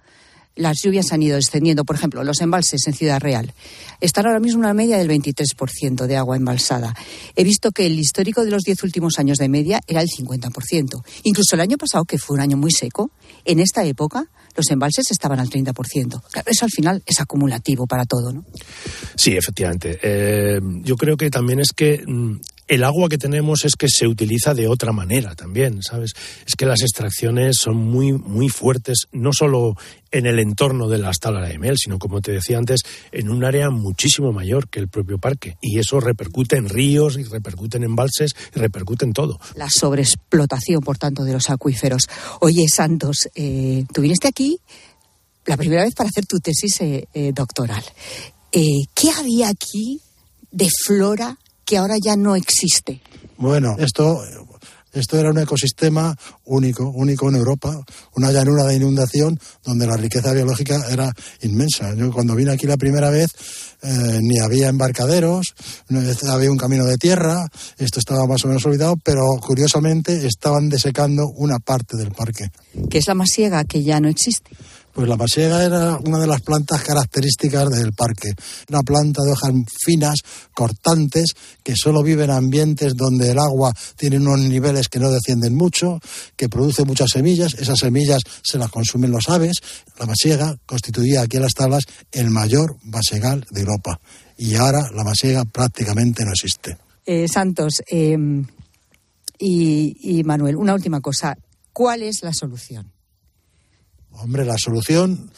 las 0.56 0.78
lluvias 0.82 1.12
han 1.12 1.22
ido 1.22 1.36
descendiendo. 1.36 1.84
Por 1.84 1.96
ejemplo, 1.96 2.24
los 2.24 2.40
embalses 2.40 2.86
en 2.86 2.94
Ciudad 2.94 3.20
Real 3.20 3.52
están 4.00 4.26
ahora 4.26 4.40
mismo 4.40 4.60
una 4.60 4.72
media 4.72 4.96
del 4.96 5.10
23% 5.10 6.06
de 6.06 6.16
agua 6.16 6.34
embalsada. 6.34 6.96
He 7.36 7.44
visto 7.44 7.72
que 7.72 7.84
el 7.84 7.98
histórico 7.98 8.42
de 8.42 8.50
los 8.50 8.62
10 8.62 8.84
últimos 8.84 9.18
años 9.18 9.36
de 9.36 9.50
media 9.50 9.80
era 9.86 10.00
el 10.00 10.08
50%. 10.08 11.02
Incluso 11.24 11.54
el 11.56 11.60
año 11.60 11.76
pasado, 11.76 12.06
que 12.06 12.16
fue 12.16 12.36
un 12.36 12.40
año 12.40 12.56
muy 12.56 12.72
seco, 12.72 13.10
en 13.44 13.60
esta 13.60 13.84
época 13.84 14.30
los 14.58 14.70
embalses 14.70 15.10
estaban 15.10 15.40
al 15.40 15.48
30%. 15.48 15.72
Claro, 16.30 16.50
eso 16.50 16.64
al 16.64 16.70
final 16.70 17.02
es 17.06 17.20
acumulativo 17.20 17.86
para 17.86 18.04
todo, 18.04 18.32
¿no? 18.32 18.44
Sí, 19.14 19.36
efectivamente. 19.36 19.98
Eh, 20.02 20.60
yo 20.82 20.96
creo 20.96 21.16
que 21.16 21.30
también 21.30 21.60
es 21.60 21.72
que 21.72 22.02
mm, 22.04 22.40
el 22.68 22.84
agua 22.84 23.08
que 23.08 23.18
tenemos 23.18 23.64
es 23.64 23.74
que 23.74 23.88
se 23.88 24.06
utiliza 24.06 24.54
de 24.54 24.68
otra 24.68 24.92
manera 24.92 25.34
también, 25.34 25.82
¿sabes? 25.82 26.12
Es 26.46 26.54
que 26.54 26.66
las 26.66 26.82
extracciones 26.82 27.56
son 27.60 27.76
muy, 27.76 28.12
muy 28.12 28.48
fuertes, 28.48 29.08
no 29.12 29.32
solo 29.32 29.74
en 30.10 30.26
el 30.26 30.38
entorno 30.38 30.88
de 30.88 30.98
la 30.98 31.10
Tala 31.12 31.46
de 31.46 31.58
Mel, 31.58 31.76
sino, 31.78 31.98
como 31.98 32.20
te 32.20 32.32
decía 32.32 32.58
antes, 32.58 32.80
en 33.12 33.28
un 33.28 33.44
área 33.44 33.70
muchísimo 33.70 34.32
mayor 34.32 34.68
que 34.68 34.80
el 34.80 34.88
propio 34.88 35.18
parque. 35.18 35.56
Y 35.60 35.78
eso 35.78 36.00
repercute 36.00 36.56
en 36.56 36.68
ríos, 36.68 37.18
y 37.18 37.24
repercute 37.24 37.78
en 37.78 37.84
embalses, 37.84 38.32
y 38.54 38.58
repercute 38.58 39.04
en 39.04 39.12
todo. 39.12 39.40
La 39.54 39.68
sobreexplotación, 39.68 40.80
por 40.80 40.98
tanto, 40.98 41.24
de 41.24 41.32
los 41.32 41.50
acuíferos. 41.50 42.02
Oye, 42.40 42.66
Santos, 42.68 43.28
eh, 43.34 43.84
tú 43.92 44.02
viniste 44.02 44.28
aquí 44.28 44.58
la 45.48 45.56
primera 45.56 45.82
vez 45.82 45.94
para 45.94 46.10
hacer 46.10 46.26
tu 46.26 46.38
tesis 46.38 46.80
eh, 46.80 47.08
eh, 47.14 47.32
doctoral. 47.34 47.82
Eh, 48.52 48.84
¿Qué 48.94 49.10
había 49.10 49.48
aquí 49.48 50.00
de 50.50 50.68
flora 50.84 51.38
que 51.68 51.76
ahora 51.76 51.96
ya 52.02 52.16
no 52.16 52.34
existe? 52.34 53.02
Bueno, 53.36 53.76
esto, 53.78 54.22
esto 54.94 55.18
era 55.18 55.30
un 55.30 55.38
ecosistema 55.38 56.16
único, 56.46 56.88
único 56.88 57.28
en 57.28 57.36
Europa, 57.36 57.78
una 58.16 58.32
llanura 58.32 58.64
de 58.64 58.76
inundación 58.76 59.38
donde 59.62 59.86
la 59.86 59.98
riqueza 59.98 60.32
biológica 60.32 60.80
era 60.90 61.12
inmensa. 61.42 61.94
Yo 61.94 62.10
cuando 62.10 62.34
vine 62.34 62.52
aquí 62.52 62.66
la 62.66 62.78
primera 62.78 63.10
vez 63.10 63.28
eh, 63.82 64.18
ni 64.22 64.38
había 64.40 64.68
embarcaderos, 64.68 65.54
no 65.90 66.00
había 66.32 66.50
un 66.50 66.56
camino 66.56 66.86
de 66.86 66.96
tierra, 66.96 67.46
esto 67.76 68.00
estaba 68.00 68.26
más 68.26 68.42
o 68.46 68.48
menos 68.48 68.64
olvidado, 68.64 68.96
pero 69.04 69.26
curiosamente 69.38 70.26
estaban 70.26 70.70
desecando 70.70 71.28
una 71.28 71.58
parte 71.58 71.98
del 71.98 72.12
parque. 72.12 72.50
Que 72.88 72.96
es 72.96 73.06
la 73.06 73.14
masiega 73.14 73.62
que 73.64 73.82
ya 73.82 74.00
no 74.00 74.08
existe. 74.08 74.52
Pues 74.98 75.08
la 75.08 75.16
masiega 75.16 75.64
era 75.64 75.96
una 75.98 76.18
de 76.18 76.26
las 76.26 76.40
plantas 76.40 76.82
características 76.82 77.68
del 77.68 77.92
parque. 77.92 78.32
Una 78.68 78.80
planta 78.80 79.22
de 79.22 79.30
hojas 79.30 79.52
finas, 79.80 80.16
cortantes, 80.52 81.34
que 81.62 81.74
solo 81.76 82.02
vive 82.02 82.24
en 82.24 82.32
ambientes 82.32 82.96
donde 82.96 83.30
el 83.30 83.38
agua 83.38 83.72
tiene 83.96 84.16
unos 84.16 84.40
niveles 84.40 84.88
que 84.88 84.98
no 84.98 85.12
descienden 85.12 85.54
mucho, 85.54 86.00
que 86.34 86.48
produce 86.48 86.84
muchas 86.84 87.10
semillas. 87.12 87.54
Esas 87.54 87.78
semillas 87.78 88.22
se 88.42 88.58
las 88.58 88.72
consumen 88.72 89.12
los 89.12 89.28
aves. 89.28 89.58
La 90.00 90.06
masiega 90.06 90.58
constituía 90.66 91.22
aquí 91.22 91.36
en 91.36 91.44
las 91.44 91.54
tablas 91.54 91.84
el 92.10 92.30
mayor 92.30 92.76
vasegal 92.82 93.46
de 93.52 93.60
Europa. 93.60 94.00
Y 94.36 94.56
ahora 94.56 94.90
la 94.92 95.04
masiega 95.04 95.44
prácticamente 95.44 96.24
no 96.24 96.32
existe. 96.32 96.76
Eh, 97.06 97.28
Santos 97.32 97.84
eh, 97.88 98.16
y 99.38 100.22
Manuel, 100.24 100.56
una 100.56 100.74
última 100.74 101.00
cosa. 101.00 101.36
¿Cuál 101.72 102.02
es 102.02 102.24
la 102.24 102.32
solución? 102.34 102.97
Hombre, 104.20 104.44
la 104.44 104.56
solución 104.58 105.30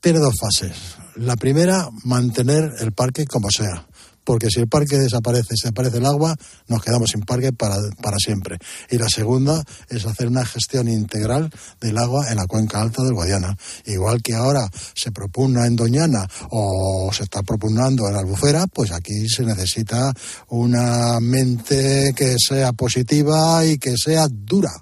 tiene 0.00 0.18
dos 0.18 0.34
fases. 0.38 0.76
La 1.16 1.36
primera, 1.36 1.88
mantener 2.04 2.72
el 2.80 2.92
parque 2.92 3.24
como 3.24 3.50
sea. 3.50 3.86
Porque 4.24 4.48
si 4.50 4.60
el 4.60 4.68
parque 4.68 4.98
desaparece, 4.98 5.50
desaparece 5.50 5.98
el 5.98 6.06
agua, 6.06 6.34
nos 6.66 6.82
quedamos 6.82 7.10
sin 7.10 7.20
parque 7.20 7.52
para, 7.52 7.76
para 8.02 8.16
siempre. 8.18 8.58
Y 8.90 8.96
la 8.96 9.08
segunda 9.08 9.62
es 9.88 10.06
hacer 10.06 10.28
una 10.28 10.44
gestión 10.44 10.88
integral 10.88 11.50
del 11.80 11.98
agua 11.98 12.30
en 12.30 12.36
la 12.36 12.46
cuenca 12.46 12.80
alta 12.80 13.02
del 13.02 13.12
Guadiana. 13.12 13.56
Igual 13.84 14.22
que 14.22 14.34
ahora 14.34 14.68
se 14.94 15.12
propugna 15.12 15.66
en 15.66 15.76
Doñana 15.76 16.26
o 16.50 17.10
se 17.12 17.24
está 17.24 17.42
propugnando 17.42 18.08
en 18.08 18.16
Albufera, 18.16 18.66
pues 18.66 18.92
aquí 18.92 19.28
se 19.28 19.44
necesita 19.44 20.12
una 20.48 21.20
mente 21.20 22.12
que 22.16 22.36
sea 22.38 22.72
positiva 22.72 23.64
y 23.64 23.78
que 23.78 23.94
sea 23.96 24.26
dura 24.28 24.72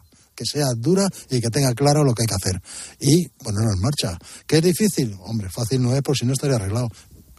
que 0.42 0.59
sea 0.59 0.66
dura 0.76 1.09
y 1.31 1.40
que 1.40 1.48
tenga 1.48 1.72
claro 1.74 2.05
lo 2.05 2.14
que 2.14 2.22
hay 2.22 2.26
que 2.26 2.35
hacer. 2.35 2.61
Y 3.00 3.28
ponerlo 3.28 3.72
en 3.72 3.81
marcha. 3.81 4.18
¿Qué 4.46 4.59
es 4.59 4.62
difícil? 4.62 5.16
Hombre, 5.20 5.48
fácil 5.48 5.83
no 5.83 5.94
es, 5.94 6.02
por 6.02 6.16
si 6.16 6.26
no 6.26 6.33
estaría 6.33 6.57
arreglado. 6.57 6.88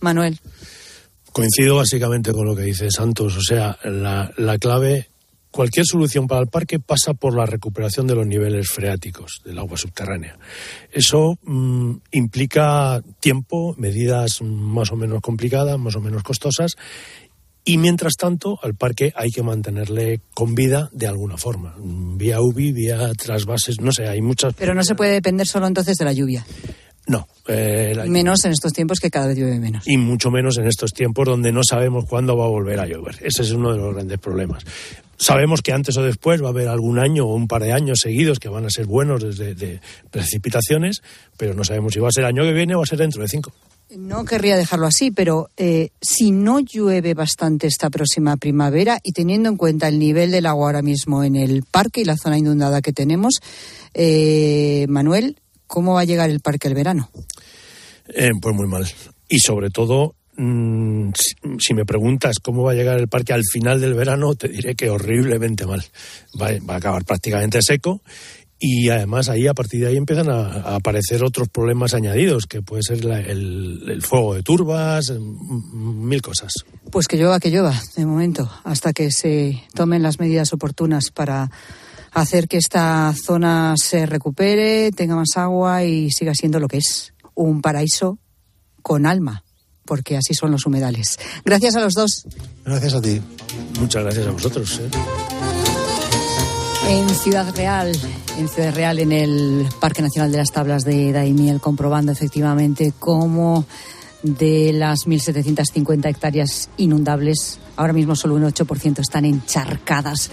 Manuel. 0.01 0.39
Coincido 1.31 1.77
básicamente 1.77 2.31
con 2.31 2.45
lo 2.45 2.55
que 2.55 2.63
dice 2.63 2.89
Santos. 2.91 3.35
O 3.37 3.41
sea, 3.41 3.77
la, 3.83 4.31
la 4.37 4.57
clave, 4.59 5.09
cualquier 5.49 5.85
solución 5.85 6.27
para 6.27 6.41
el 6.41 6.47
parque 6.47 6.79
pasa 6.79 7.13
por 7.13 7.35
la 7.35 7.45
recuperación 7.45 8.05
de 8.07 8.15
los 8.15 8.27
niveles 8.27 8.67
freáticos 8.69 9.41
del 9.43 9.57
agua 9.57 9.77
subterránea. 9.77 10.37
Eso 10.91 11.39
mm, 11.43 11.95
implica 12.11 13.01
tiempo, 13.19 13.73
medidas 13.77 14.41
más 14.41 14.91
o 14.91 14.95
menos 14.95 15.21
complicadas, 15.21 15.79
más 15.79 15.95
o 15.95 16.01
menos 16.01 16.23
costosas. 16.23 16.75
Y 17.65 17.77
mientras 17.77 18.13
tanto, 18.19 18.59
al 18.61 18.75
parque 18.75 19.13
hay 19.15 19.29
que 19.31 19.41
mantenerle 19.41 20.19
con 20.33 20.53
vida 20.53 20.89
de 20.91 21.07
alguna 21.07 21.37
forma. 21.37 21.75
Vía 21.79 22.41
UBI, 22.41 22.73
vía 22.73 23.11
trasvases, 23.13 23.79
no 23.79 23.91
sé, 23.93 24.07
hay 24.07 24.21
muchas. 24.21 24.53
Pero 24.55 24.73
no 24.73 24.83
se 24.83 24.95
puede 24.95 25.13
depender 25.13 25.47
solo 25.47 25.67
entonces 25.67 25.95
de 25.97 26.03
la 26.05 26.11
lluvia. 26.13 26.45
No. 27.07 27.27
eh, 27.47 27.93
la- 27.95 28.05
menos 28.05 28.43
en 28.45 28.51
estos 28.53 28.71
tiempos 28.73 28.99
que 28.99 29.09
cada 29.09 29.27
vez 29.27 29.37
llueve 29.37 29.59
menos. 29.59 29.85
y 29.87 29.97
mucho 29.97 30.31
menos 30.31 30.57
en 30.57 30.67
estos 30.67 30.91
tiempos 30.93 31.25
donde 31.25 31.51
no 31.51 31.61
sabemos 31.63 32.05
cuándo 32.07 32.37
va 32.37 32.45
a 32.45 32.49
volver 32.49 32.79
a 32.79 32.85
llover. 32.87 33.15
Ese 33.21 33.41
es 33.43 33.51
uno 33.51 33.71
de 33.73 33.77
los 33.77 33.93
grandes 33.93 34.19
problemas. 34.19 34.63
Sabemos 35.17 35.61
que 35.61 35.71
antes 35.73 35.95
o 35.97 36.03
después 36.03 36.41
va 36.41 36.47
a 36.47 36.49
haber 36.51 36.67
algún 36.69 36.99
año 36.99 37.25
o 37.25 37.35
un 37.35 37.47
par 37.47 37.61
de 37.63 37.71
años 37.73 37.99
seguidos 38.01 38.39
que 38.39 38.49
van 38.49 38.65
a 38.65 38.69
ser 38.69 38.85
buenos 38.87 39.21
desde 39.23 39.53
de 39.55 39.79
precipitaciones, 40.11 41.01
pero 41.37 41.53
no 41.53 41.63
sabemos 41.63 41.93
si 41.93 41.99
va 41.99 42.07
a 42.07 42.11
ser 42.11 42.23
el 42.23 42.29
año 42.29 42.43
que 42.43 42.53
viene 42.53 42.75
o 42.75 42.79
va 42.79 42.83
a 42.83 42.87
ser 42.87 42.99
dentro 42.99 43.21
de 43.21 43.27
cinco. 43.27 43.53
No 43.97 44.25
querría 44.25 44.57
dejarlo 44.57 44.87
así, 44.87 45.11
pero 45.11 45.49
eh, 45.55 45.89
si 46.01 46.31
no 46.31 46.59
llueve 46.59 47.13
bastante 47.13 47.67
esta 47.67 47.89
próxima 47.89 48.37
primavera 48.37 48.99
y 49.03 49.11
teniendo 49.11 49.49
en 49.49 49.57
cuenta 49.57 49.87
el 49.87 49.99
nivel 49.99 50.31
del 50.31 50.47
agua 50.47 50.67
ahora 50.67 50.81
mismo 50.81 51.23
en 51.23 51.35
el 51.35 51.63
parque 51.63 52.01
y 52.01 52.05
la 52.05 52.17
zona 52.17 52.37
inundada 52.37 52.81
que 52.81 52.91
tenemos, 52.91 53.35
eh, 53.93 54.87
Manuel, 54.89 55.37
¿cómo 55.67 55.93
va 55.93 56.01
a 56.01 56.05
llegar 56.05 56.31
el 56.31 56.39
parque 56.39 56.67
el 56.67 56.73
verano? 56.73 57.09
Eh, 58.07 58.31
pues 58.41 58.55
muy 58.55 58.67
mal. 58.67 58.87
Y 59.29 59.39
sobre 59.39 59.69
todo, 59.69 60.15
mm, 60.37 61.11
si, 61.59 61.73
me 61.75 61.85
preguntas 61.85 62.37
cómo 62.41 62.63
va 62.63 62.71
a 62.71 62.75
llegar 62.75 62.99
el 62.99 63.07
parque 63.07 63.33
al 63.33 63.43
final 63.43 63.79
del 63.79 63.93
verano, 63.93 64.33
te 64.33 64.47
diré 64.47 64.73
que 64.73 64.89
horriblemente 64.89 65.67
mal. 65.67 65.83
Va, 66.41 66.49
va 66.67 66.75
a 66.75 66.77
acabar 66.77 67.05
prácticamente 67.05 67.59
seco. 67.61 68.01
Y 68.65 68.87
además 68.87 69.27
ahí, 69.27 69.45
a 69.47 69.53
partir 69.53 69.81
de 69.81 69.87
ahí, 69.87 69.97
empiezan 69.97 70.29
a, 70.29 70.45
a 70.45 70.75
aparecer 70.75 71.21
otros 71.21 71.49
problemas 71.49 71.93
añadidos, 71.93 72.45
que 72.45 72.61
puede 72.61 72.81
ser 72.81 73.03
la- 73.03 73.19
el, 73.19 73.83
el 73.89 74.01
fuego 74.01 74.35
de 74.35 74.41
turbas, 74.41 75.11
mm, 75.11 75.15
mm, 75.19 76.07
mil 76.07 76.21
cosas. 76.21 76.53
Pues 76.89 77.07
que 77.09 77.17
llueva, 77.17 77.41
que 77.41 77.49
llueva, 77.51 77.77
de 77.97 78.05
momento, 78.05 78.49
hasta 78.63 78.93
que 78.93 79.11
se 79.11 79.61
tomen 79.73 80.01
las 80.01 80.17
medidas 80.17 80.53
oportunas 80.53 81.11
para 81.13 81.51
hacer 82.13 82.47
que 82.47 82.55
esta 82.55 83.13
zona 83.25 83.73
se 83.75 84.05
recupere, 84.05 84.91
tenga 84.93 85.17
más 85.17 85.35
agua 85.35 85.83
y 85.83 86.09
siga 86.11 86.33
siendo 86.33 86.61
lo 86.61 86.69
que 86.69 86.77
es, 86.77 87.13
un 87.35 87.61
paraíso 87.61 88.17
con 88.81 89.05
alma, 89.05 89.43
porque 89.83 90.15
así 90.15 90.33
son 90.35 90.51
los 90.51 90.65
humedales. 90.65 91.19
Gracias 91.43 91.75
a 91.75 91.81
los 91.81 91.95
dos. 91.95 92.25
Gracias 92.63 92.93
a 92.93 93.01
ti. 93.01 93.19
Muchas 93.79 94.03
gracias 94.03 94.25
a 94.27 94.31
vosotros. 94.31 94.79
¿eh? 94.81 95.52
En 96.89 97.09
Ciudad 97.09 97.55
Real, 97.55 97.91
en 98.37 98.47
Ciudad 98.49 98.75
Real, 98.75 98.99
en 98.99 99.11
el 99.11 99.67
Parque 99.79 100.01
Nacional 100.01 100.31
de 100.31 100.37
las 100.37 100.51
Tablas 100.51 100.83
de 100.83 101.11
Daimiel, 101.11 101.61
comprobando 101.61 102.11
efectivamente 102.11 102.93
cómo 102.99 103.65
de 104.21 104.73
las 104.73 105.07
1.750 105.07 106.09
hectáreas 106.09 106.69
inundables, 106.77 107.59
ahora 107.77 107.93
mismo 107.93 108.15
solo 108.15 108.35
un 108.35 108.43
8% 108.43 108.99
están 108.99 109.25
encharcadas. 109.25 110.29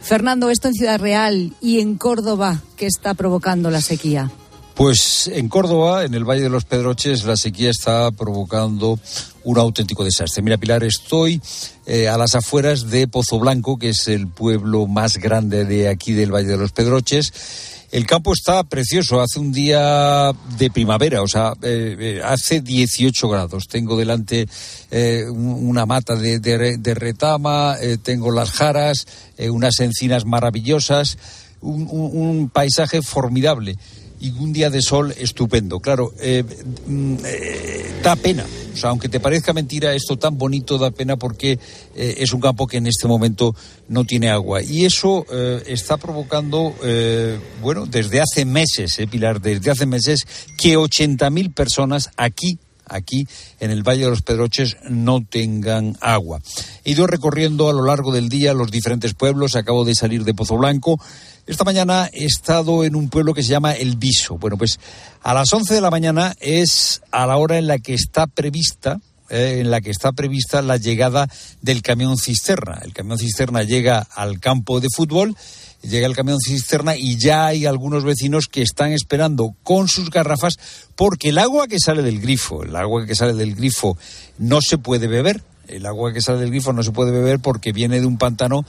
Fernando, 0.00 0.50
esto 0.50 0.68
en 0.68 0.74
Ciudad 0.74 1.00
Real 1.00 1.54
y 1.60 1.80
en 1.80 1.96
Córdoba, 1.96 2.60
¿qué 2.76 2.86
está 2.86 3.14
provocando 3.14 3.70
la 3.70 3.80
sequía? 3.80 4.30
Pues 4.74 5.28
en 5.32 5.48
Córdoba, 5.48 6.04
en 6.04 6.14
el 6.14 6.24
Valle 6.24 6.42
de 6.42 6.48
los 6.48 6.64
Pedroches, 6.64 7.24
la 7.24 7.36
sequía 7.36 7.70
está 7.70 8.10
provocando 8.10 8.98
un 9.44 9.58
auténtico 9.58 10.02
desastre. 10.02 10.42
Mira, 10.42 10.56
Pilar, 10.56 10.82
estoy 10.82 11.40
eh, 11.86 12.08
a 12.08 12.16
las 12.16 12.34
afueras 12.34 12.88
de 12.90 13.06
Pozo 13.06 13.38
Blanco, 13.38 13.78
que 13.78 13.90
es 13.90 14.08
el 14.08 14.28
pueblo 14.28 14.86
más 14.86 15.18
grande 15.18 15.64
de 15.66 15.88
aquí 15.88 16.12
del 16.14 16.32
Valle 16.34 16.48
de 16.48 16.56
los 16.56 16.72
Pedroches. 16.72 17.32
El 17.92 18.06
campo 18.06 18.32
está 18.32 18.64
precioso, 18.64 19.20
hace 19.20 19.38
un 19.38 19.52
día 19.52 20.32
de 20.56 20.70
primavera, 20.70 21.20
o 21.20 21.28
sea, 21.28 21.52
eh, 21.60 21.94
eh, 22.00 22.20
hace 22.24 22.62
18 22.62 23.28
grados. 23.28 23.68
Tengo 23.68 23.98
delante 23.98 24.48
un- 25.30 25.68
una 25.68 25.84
mata 25.84 26.16
de, 26.16 26.38
de 26.38 26.78
de 26.78 26.94
retama, 26.94 27.76
tengo 28.02 28.30
las 28.30 28.50
jaras, 28.52 29.06
unas 29.38 29.78
encinas 29.80 30.24
maravillosas 30.24 31.18
un 31.64 32.50
paisaje 32.52 33.02
formidable 33.02 33.76
y 34.22 34.30
un 34.30 34.52
día 34.52 34.70
de 34.70 34.80
sol 34.80 35.12
estupendo. 35.18 35.80
Claro, 35.80 36.14
eh, 36.20 36.44
mm, 36.86 37.16
eh, 37.26 37.90
da 38.02 38.14
pena. 38.14 38.46
O 38.72 38.76
sea, 38.76 38.90
aunque 38.90 39.08
te 39.08 39.20
parezca 39.20 39.52
mentira, 39.52 39.92
esto 39.94 40.16
tan 40.16 40.38
bonito 40.38 40.78
da 40.78 40.92
pena 40.92 41.16
porque 41.16 41.58
eh, 41.94 42.14
es 42.18 42.32
un 42.32 42.40
campo 42.40 42.66
que 42.66 42.78
en 42.78 42.86
este 42.86 43.08
momento 43.08 43.54
no 43.88 44.04
tiene 44.04 44.30
agua. 44.30 44.62
Y 44.62 44.86
eso 44.86 45.26
está 45.66 45.98
provocando, 45.98 46.74
bueno, 47.60 47.84
desde 47.84 48.22
hace 48.22 48.46
meses, 48.46 48.98
Pilar, 49.10 49.42
desde 49.42 49.70
hace 49.70 49.84
meses, 49.84 50.26
que 50.56 50.78
80.000 50.78 51.52
personas 51.52 52.10
aquí 52.16 52.58
aquí 52.86 53.26
en 53.60 53.70
el 53.70 53.82
Valle 53.82 54.04
de 54.04 54.10
los 54.10 54.22
Pedroches 54.22 54.76
no 54.88 55.24
tengan 55.24 55.96
agua. 56.00 56.40
He 56.84 56.92
ido 56.92 57.06
recorriendo 57.06 57.68
a 57.68 57.72
lo 57.72 57.84
largo 57.84 58.12
del 58.12 58.28
día 58.28 58.54
los 58.54 58.70
diferentes 58.70 59.14
pueblos, 59.14 59.56
acabo 59.56 59.84
de 59.84 59.94
salir 59.94 60.24
de 60.24 60.34
Pozo 60.34 60.56
Blanco. 60.56 61.00
Esta 61.46 61.64
mañana 61.64 62.08
he 62.12 62.24
estado 62.24 62.84
en 62.84 62.94
un 62.94 63.08
pueblo 63.08 63.34
que 63.34 63.42
se 63.42 63.50
llama 63.50 63.72
El 63.72 63.96
Viso. 63.96 64.38
Bueno, 64.38 64.56
pues 64.56 64.78
a 65.22 65.34
las 65.34 65.52
11 65.52 65.74
de 65.74 65.80
la 65.80 65.90
mañana 65.90 66.34
es 66.40 67.02
a 67.10 67.26
la 67.26 67.36
hora 67.36 67.58
en 67.58 67.66
la 67.66 67.78
que 67.78 67.94
está 67.94 68.26
prevista 68.26 69.00
eh, 69.32 69.60
en 69.60 69.70
la 69.70 69.80
que 69.80 69.90
está 69.90 70.12
prevista 70.12 70.60
la 70.60 70.76
llegada 70.76 71.26
del 71.62 71.80
camión 71.80 72.18
cisterna. 72.18 72.80
El 72.84 72.92
camión 72.92 73.18
cisterna 73.18 73.62
llega 73.62 74.06
al 74.14 74.40
campo 74.40 74.78
de 74.78 74.88
fútbol, 74.94 75.34
llega 75.82 76.06
el 76.06 76.16
camión 76.16 76.38
cisterna 76.40 76.96
y 76.96 77.16
ya 77.16 77.46
hay 77.46 77.66
algunos 77.66 78.04
vecinos 78.04 78.46
que 78.50 78.62
están 78.62 78.92
esperando 78.92 79.54
con 79.62 79.88
sus 79.88 80.10
garrafas 80.10 80.58
porque 80.96 81.30
el 81.30 81.38
agua 81.38 81.68
que 81.68 81.78
sale 81.78 82.02
del 82.02 82.20
grifo, 82.20 82.62
el 82.62 82.76
agua 82.76 83.06
que 83.06 83.14
sale 83.14 83.34
del 83.34 83.54
grifo 83.54 83.96
no 84.38 84.60
se 84.60 84.78
puede 84.78 85.06
beber. 85.08 85.42
El 85.68 85.86
agua 85.86 86.12
que 86.12 86.20
sale 86.20 86.38
del 86.38 86.50
grifo 86.50 86.72
no 86.72 86.82
se 86.82 86.90
puede 86.90 87.12
beber 87.12 87.38
porque 87.38 87.72
viene 87.72 88.00
de 88.00 88.06
un 88.06 88.18
pantano 88.18 88.64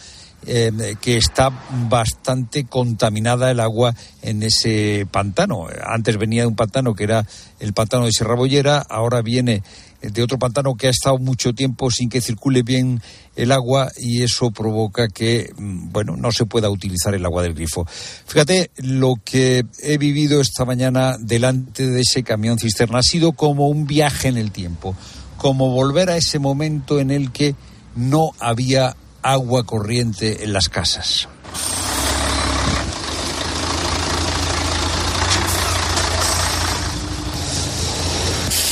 eh, 0.45 0.95
que 1.01 1.17
está 1.17 1.51
bastante 1.89 2.65
contaminada 2.65 3.49
el 3.49 3.59
agua 3.59 3.95
en 4.21 4.43
ese 4.43 5.07
pantano. 5.09 5.67
Antes 5.85 6.17
venía 6.17 6.41
de 6.41 6.47
un 6.47 6.55
pantano 6.55 6.93
que 6.93 7.05
era 7.05 7.25
el 7.59 7.73
pantano 7.73 8.05
de 8.05 8.11
Sierra 8.11 8.35
Bollera, 8.35 8.79
ahora 8.89 9.21
viene 9.21 9.63
de 10.11 10.21
otro 10.23 10.37
pantano 10.37 10.75
que 10.75 10.87
ha 10.87 10.89
estado 10.89 11.17
mucho 11.17 11.53
tiempo 11.53 11.89
sin 11.89 12.09
que 12.09 12.21
circule 12.21 12.61
bien 12.61 13.01
el 13.35 13.51
agua 13.51 13.91
y 13.97 14.21
eso 14.21 14.51
provoca 14.51 15.07
que, 15.07 15.51
mm, 15.55 15.91
bueno, 15.91 16.17
no 16.17 16.31
se 16.31 16.45
pueda 16.45 16.69
utilizar 16.69 17.15
el 17.15 17.25
agua 17.25 17.43
del 17.43 17.53
grifo. 17.53 17.85
Fíjate, 18.25 18.71
lo 18.77 19.15
que 19.23 19.65
he 19.81 19.97
vivido 19.97 20.41
esta 20.41 20.65
mañana 20.65 21.15
delante 21.19 21.87
de 21.89 22.01
ese 22.01 22.23
camión 22.23 22.59
cisterna 22.59 22.99
ha 22.99 23.03
sido 23.03 23.31
como 23.31 23.67
un 23.67 23.87
viaje 23.87 24.27
en 24.27 24.37
el 24.37 24.51
tiempo, 24.51 24.95
como 25.37 25.71
volver 25.71 26.09
a 26.09 26.17
ese 26.17 26.39
momento 26.39 26.99
en 26.99 27.09
el 27.09 27.31
que 27.31 27.55
no 27.95 28.31
había 28.39 28.95
agua 29.21 29.65
corriente 29.65 30.43
en 30.43 30.53
las 30.53 30.69
casas. 30.69 31.27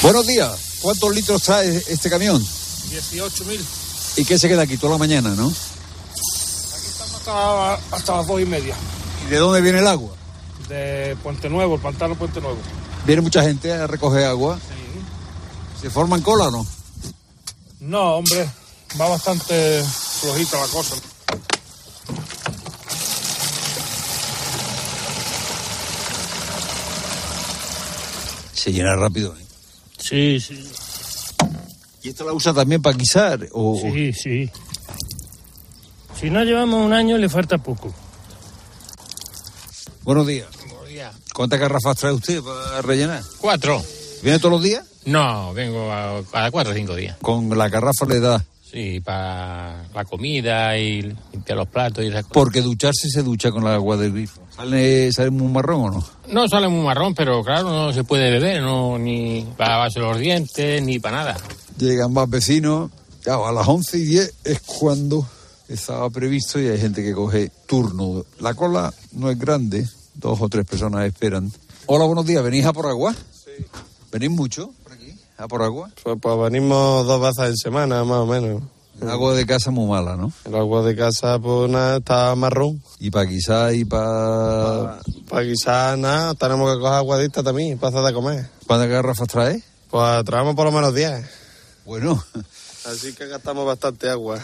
Buenos 0.02 0.26
días. 0.26 0.71
¿Cuántos 0.82 1.13
litros 1.13 1.41
trae 1.44 1.78
este 1.88 2.10
camión? 2.10 2.41
18.000. 2.41 3.60
¿Y 4.17 4.26
qué 4.26 4.38
se 4.38 4.48
queda 4.48 4.63
aquí 4.63 4.78
toda 4.78 4.94
la 4.94 4.98
mañana, 4.98 5.30
no? 5.36 5.52
Hasta, 7.15 7.74
hasta 7.96 8.17
las 8.17 8.28
dos 8.28 8.41
y 8.41 8.46
media. 8.46 8.76
¿Y 9.26 9.30
de 9.30 9.38
dónde 9.38 9.62
viene 9.62 9.80
el 9.80 9.88
agua? 9.88 10.12
De 10.67 11.15
Puente 11.22 11.50
Nuevo, 11.50 11.76
el 11.76 11.82
pantano 11.82 12.15
Puente 12.15 12.41
Nuevo. 12.41 12.58
Viene 13.06 13.22
mucha 13.22 13.44
gente 13.44 13.72
a 13.72 13.88
recoger 13.88 14.26
agua. 14.26 14.60
¿Se 15.80 15.89
forman 15.89 16.22
cola 16.22 16.48
o 16.48 16.52
no? 16.52 16.67
No, 17.80 18.15
hombre, 18.15 18.48
va 19.00 19.10
bastante 19.10 19.84
flojita 20.20 20.60
la 20.60 20.67
cosa. 20.67 20.96
Se 28.54 28.72
llena 28.72 28.96
rápido. 28.96 29.36
¿eh? 29.36 29.41
Sí, 30.02 30.40
sí. 30.40 30.68
¿Y 32.04 32.10
esta 32.10 32.24
la 32.24 32.34
usa 32.34 32.54
también 32.54 32.82
para 32.82 32.98
guisar? 32.98 33.48
O... 33.54 33.80
Sí, 33.80 34.12
sí. 34.14 34.50
Si 36.20 36.30
no 36.30 36.44
llevamos 36.44 36.86
un 36.86 36.94
año, 36.94 37.18
le 37.18 37.30
falta 37.30 37.58
poco. 37.58 37.94
Buenos 40.04 40.28
días. 40.28 40.48
¿Cuántas 41.34 41.60
garrafas 41.60 41.98
trae 41.98 42.14
usted 42.14 42.42
para 42.42 42.82
rellenar? 42.82 43.24
Cuatro. 43.40 43.82
¿Viene 44.22 44.38
todos 44.40 44.52
los 44.52 44.64
días? 44.64 44.86
No, 45.06 45.54
vengo 45.54 45.92
a 45.92 46.22
cada 46.32 46.52
cuatro 46.52 46.74
o 46.74 46.76
cinco 46.76 46.96
días. 46.96 47.18
Con 47.22 47.58
la 47.58 47.70
garrafa 47.70 48.06
le 48.06 48.20
da. 48.20 48.46
Sí, 48.72 49.00
para 49.02 49.88
la 49.94 50.06
comida 50.06 50.78
y 50.78 51.02
limpiar 51.32 51.58
los 51.58 51.68
platos 51.68 52.04
y 52.04 52.08
esas 52.08 52.24
cosas. 52.24 52.34
Porque 52.34 52.62
ducharse 52.62 53.10
se 53.10 53.24
ducha 53.24 53.52
con 53.52 53.64
el 53.64 53.70
agua 53.70 53.98
del 53.98 54.14
grifo. 54.14 54.42
¿Sale, 54.62 55.12
sale 55.12 55.32
muy 55.32 55.47
marrón 55.47 55.82
o 55.82 55.89
no? 55.89 56.04
No 56.28 56.47
sale 56.47 56.67
muy 56.67 56.86
marrón, 56.86 57.15
pero 57.15 57.43
claro, 57.43 57.71
no 57.71 57.93
se 57.93 58.04
puede 58.04 58.30
beber, 58.30 58.62
no 58.62 58.95
ni 59.00 59.43
para 59.58 59.71
lavarse 59.71 60.00
los 60.00 60.19
dientes, 60.19 60.84
ni 60.84 61.00
para 61.00 61.17
nada. 61.17 61.38
Llegan 61.80 62.13
más 62.13 62.30
vecinos. 62.30 62.91
Claro, 63.24 63.47
a 63.47 63.52
las 63.52 63.67
11 63.67 63.97
y 63.97 64.04
10 64.04 64.34
es 64.43 64.60
cuando 64.60 65.28
estaba 65.67 66.08
previsto 66.12 66.60
y 66.60 66.67
hay 66.67 66.80
gente 66.80 67.02
que 67.02 67.13
coge 67.13 67.50
turno. 67.65 68.24
La 68.39 68.54
cola 68.54 68.93
no 69.13 69.32
es 69.32 69.39
grande, 69.39 69.89
dos 70.13 70.39
o 70.39 70.47
tres 70.47 70.67
personas 70.67 71.08
esperan. 71.08 71.52
Hola, 71.88 72.06
buenos 72.06 72.28
días. 72.28 72.43
¿Venís 72.43 72.63
a 72.67 72.71
por 72.71 72.86
agua? 72.86 73.15
Sí. 73.32 73.65
¿Venís 74.12 74.30
mucho 74.30 74.69
por 74.84 74.93
aquí? 74.93 75.15
¿A 75.39 75.47
por 75.47 75.63
agua? 75.63 75.89
Pues, 76.04 76.19
pues 76.21 76.39
venimos 76.39 77.08
dos 77.08 77.19
veces 77.19 77.50
en 77.50 77.58
semana, 77.58 78.04
más 78.04 78.19
o 78.19 78.26
menos. 78.28 78.62
El 79.02 79.10
agua 79.10 79.34
de 79.34 79.48
casa 79.48 79.72
muy 79.72 79.88
mala, 79.88 80.16
¿no? 80.16 80.32
El 80.46 80.56
agua 80.56 80.84
de 80.84 80.96
casa, 80.96 81.40
pues 81.40 81.72
nada, 81.72 81.98
está 81.98 82.36
marrón. 82.36 82.84
¿Y 83.00 83.10
para 83.10 83.26
guisar 83.26 83.74
y 83.74 83.84
para...? 83.84 85.00
Para 85.28 85.42
guisar, 85.42 85.98
nada, 85.98 86.36
tenemos 86.36 86.72
que 86.72 86.80
coger 86.80 86.94
aguadita 86.94 87.42
también, 87.42 87.80
para 87.80 87.98
hacer 87.98 88.08
de 88.08 88.14
comer. 88.14 88.50
¿Cuántas 88.68 88.90
garrafas 88.90 89.28
traes? 89.28 89.64
Pues 89.90 90.24
traemos 90.24 90.56
por 90.56 90.66
lo 90.66 90.72
menos 90.72 90.94
10. 90.94 91.26
Bueno. 91.86 92.24
Así 92.86 93.14
que 93.14 93.26
gastamos 93.26 93.66
bastante 93.66 94.08
agua. 94.08 94.40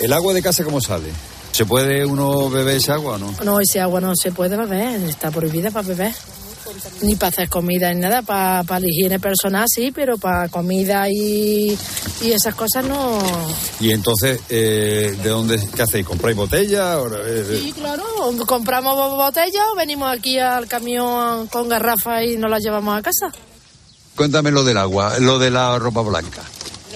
¿El 0.00 0.12
agua 0.12 0.34
de 0.34 0.42
casa 0.42 0.64
cómo 0.64 0.80
sale? 0.80 1.10
¿Se 1.52 1.64
puede 1.64 2.04
uno 2.04 2.50
beber 2.50 2.76
ese 2.76 2.90
agua 2.92 3.14
o 3.14 3.18
no? 3.18 3.32
No, 3.44 3.60
ese 3.60 3.80
agua 3.80 4.00
no 4.00 4.12
se 4.14 4.32
puede 4.32 4.56
beber, 4.56 5.02
está 5.04 5.30
prohibida 5.30 5.70
para 5.70 5.86
beber. 5.86 6.14
Ni 7.02 7.16
para 7.16 7.28
hacer 7.28 7.48
comida 7.48 7.92
ni 7.92 8.00
nada, 8.00 8.22
para, 8.22 8.64
para 8.64 8.80
la 8.80 8.86
higiene 8.88 9.18
personal 9.20 9.66
sí, 9.68 9.92
pero 9.92 10.18
para 10.18 10.48
comida 10.48 11.08
y, 11.08 11.78
y 12.22 12.32
esas 12.32 12.54
cosas 12.54 12.84
no. 12.84 13.18
Y 13.80 13.92
entonces, 13.92 14.40
eh, 14.48 15.16
¿de 15.22 15.28
dónde, 15.28 15.60
qué 15.74 15.82
hacéis? 15.82 16.06
¿Compráis 16.06 16.36
botella? 16.36 16.98
O, 16.98 17.08
eh, 17.14 17.60
Sí, 17.62 17.72
claro, 17.72 18.04
compramos 18.46 18.94
botellas 19.16 19.64
o 19.72 19.76
venimos 19.76 20.10
aquí 20.16 20.38
al 20.38 20.66
camión 20.66 21.46
con 21.48 21.68
garrafas 21.68 22.24
y 22.24 22.36
nos 22.36 22.50
las 22.50 22.62
llevamos 22.62 22.98
a 22.98 23.02
casa. 23.02 23.32
Cuéntame 24.14 24.50
lo 24.50 24.64
del 24.64 24.78
agua, 24.78 25.18
lo 25.18 25.38
de 25.38 25.50
la 25.50 25.78
ropa 25.78 26.00
blanca. 26.00 26.42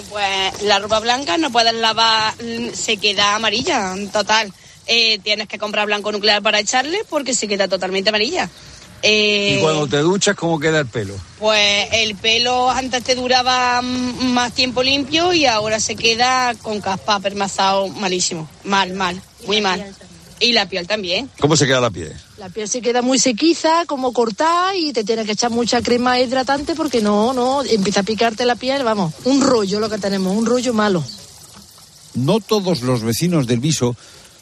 Pues 0.09 0.63
la 0.63 0.79
ropa 0.79 0.99
blanca 0.99 1.39
no 1.39 1.53
puedes 1.53 1.75
lavar, 1.75 2.35
mm, 2.43 2.71
se 2.73 2.97
queda 2.97 3.37
amarilla, 3.37 3.95
total. 4.13 4.53
Eh, 4.87 5.21
tienes 5.21 5.47
que 5.47 5.59
comprar 5.59 5.87
blanco 5.87 6.11
nuclear 6.11 6.43
para 6.43 6.59
echarle 6.59 7.05
porque 7.09 7.35
se 7.35 7.47
queda 7.47 7.69
totalmente 7.69 8.09
amarilla. 8.09 8.49
Eh, 9.03 9.57
Y 9.57 9.63
cuando 9.63 9.87
te 9.87 9.99
duchas, 9.99 10.37
¿cómo 10.37 10.59
queda 10.59 10.81
el 10.81 10.87
pelo? 10.87 11.15
Pues 11.39 11.89
el 11.93 12.15
pelo 12.17 12.71
antes 12.71 13.03
te 13.03 13.15
duraba 13.15 13.81
más 13.83 14.53
tiempo 14.53 14.83
limpio 14.83 15.33
y 15.33 15.47
ahora 15.47 15.81
se 15.81 15.97
queda 15.97 16.55
con 16.61 16.81
caspa, 16.81 17.19
permazado, 17.21 17.89
malísimo. 17.89 18.49
Mal, 18.65 18.93
mal, 18.93 19.21
muy 19.47 19.61
mal. 19.61 19.85
Y 20.39 20.53
la 20.53 20.67
piel 20.69 20.87
también. 20.87 21.31
¿Cómo 21.39 21.57
se 21.57 21.67
queda 21.67 21.81
la 21.81 21.91
piel? 21.91 22.15
La 22.39 22.49
piel 22.49 22.69
se 22.69 22.81
queda 22.81 23.03
muy 23.03 23.19
sequiza, 23.19 23.85
como 23.87 24.13
cortada 24.13 24.75
y 24.75 24.93
te 24.93 25.05
tienes 25.05 25.27
que 25.27 25.33
echar 25.33 25.51
mucha 25.51 25.83
crema 25.83 26.19
hidratante 26.19 26.75
porque 26.75 27.03
no, 27.03 27.35
no, 27.35 27.63
empieza 27.63 28.01
a 28.01 28.05
picarte 28.05 28.47
la 28.47 28.57
piel, 28.57 28.83
vamos, 28.83 29.13
un 29.25 29.43
rollo 29.43 29.81
lo 29.81 29.91
que 29.91 29.99
tenemos, 29.99 30.35
un 30.35 30.47
rollo 30.47 30.73
malo. 30.73 31.05
No 32.15 32.41
todos 32.41 32.81
los 32.81 33.03
vecinos 33.03 33.47
del 33.47 33.61
Viso 33.61 33.97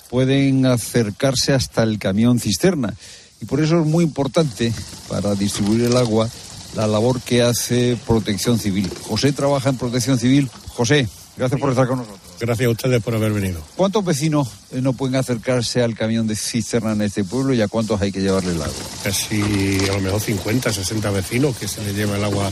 pueden 0.09 0.67
acercarse 0.67 1.53
hasta 1.53 1.83
el 1.83 1.99
camión 1.99 2.39
cisterna. 2.41 2.95
Y 3.41 3.45
por 3.45 3.61
eso 3.61 3.81
es 3.81 3.87
muy 3.87 4.05
importante 4.05 4.73
para 5.09 5.35
distribuir 5.35 5.85
el 5.85 5.97
agua 5.97 6.29
la 6.75 6.87
labor 6.87 7.21
que 7.21 7.43
hace 7.43 7.97
Protección 8.07 8.59
Civil. 8.59 8.91
José 9.03 9.33
trabaja 9.33 9.71
en 9.71 9.77
Protección 9.77 10.19
Civil. 10.19 10.49
José, 10.69 11.09
gracias 11.37 11.61
por 11.61 11.71
estar 11.71 11.87
con 11.87 11.99
nosotros. 11.99 12.21
Gracias 12.41 12.69
a 12.69 12.71
ustedes 12.71 13.03
por 13.03 13.17
haber 13.17 13.33
venido. 13.33 13.61
¿Cuántos 13.75 14.05
vecinos 14.05 14.49
eh, 14.71 14.81
no 14.81 14.93
pueden 14.93 15.17
acercarse 15.17 15.83
al 15.83 15.97
camión 15.97 16.29
de 16.29 16.37
cisterna 16.37 16.93
en 16.93 17.03
este 17.03 17.25
pueblo 17.25 17.53
y 17.53 17.61
a 17.61 17.67
cuántos 17.67 18.01
hay 18.01 18.13
que 18.13 18.21
llevarle 18.21 18.53
el 18.53 18.63
agua? 18.63 18.75
Casi 19.03 19.43
a 19.91 19.95
lo 19.95 20.01
mejor 20.01 20.21
50, 20.21 20.73
60 20.73 21.11
vecinos 21.11 21.57
que 21.57 21.67
se 21.67 21.83
les 21.83 21.97
lleva 21.97 22.17
el 22.17 22.23
agua 22.23 22.49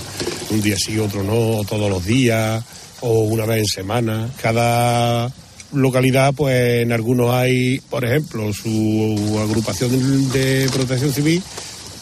un 0.50 0.60
día 0.60 0.74
sí, 0.76 0.98
otro 0.98 1.22
no, 1.22 1.62
todos 1.64 1.88
los 1.88 2.04
días, 2.04 2.64
o 3.00 3.20
una 3.24 3.46
vez 3.46 3.58
en 3.58 3.66
semana. 3.66 4.28
Cada 4.42 5.30
localidad, 5.76 6.34
pues 6.34 6.82
en 6.82 6.92
algunos 6.92 7.32
hay, 7.32 7.80
por 7.90 8.04
ejemplo, 8.04 8.52
su 8.52 9.38
agrupación 9.42 10.30
de 10.32 10.68
protección 10.72 11.12
civil 11.12 11.42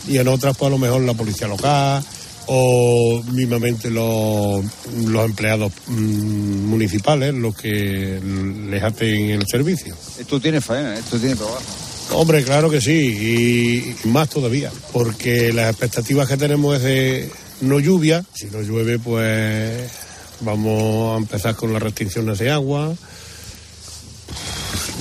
y 0.08 0.18
en 0.18 0.28
otras, 0.28 0.56
pues 0.56 0.68
a 0.68 0.70
lo 0.70 0.78
mejor 0.78 1.02
la 1.02 1.14
policía 1.14 1.48
local 1.48 2.04
o 2.46 3.22
mismamente 3.32 3.90
los, 3.90 4.64
los 5.06 5.24
empleados 5.24 5.72
mm, 5.86 6.66
municipales 6.66 7.32
los 7.34 7.56
que 7.56 8.20
les 8.70 8.82
hacen 8.82 9.30
el 9.30 9.46
servicio. 9.46 9.96
Esto 10.18 10.40
tiene 10.40 10.60
faena, 10.60 10.94
esto 10.94 11.18
tiene 11.18 11.36
trabajo. 11.36 11.62
Hombre, 12.12 12.44
claro 12.44 12.70
que 12.70 12.82
sí, 12.82 13.96
y 14.04 14.08
más 14.08 14.28
todavía, 14.28 14.70
porque 14.92 15.52
las 15.52 15.70
expectativas 15.70 16.28
que 16.28 16.36
tenemos 16.36 16.76
es 16.76 16.82
de 16.82 17.30
no 17.62 17.80
lluvia, 17.80 18.22
si 18.34 18.46
no 18.46 18.60
llueve 18.60 18.98
pues 18.98 19.90
vamos 20.40 21.14
a 21.14 21.16
empezar 21.16 21.56
con 21.56 21.72
las 21.72 21.82
restricciones 21.82 22.38
de 22.38 22.50
agua, 22.50 22.94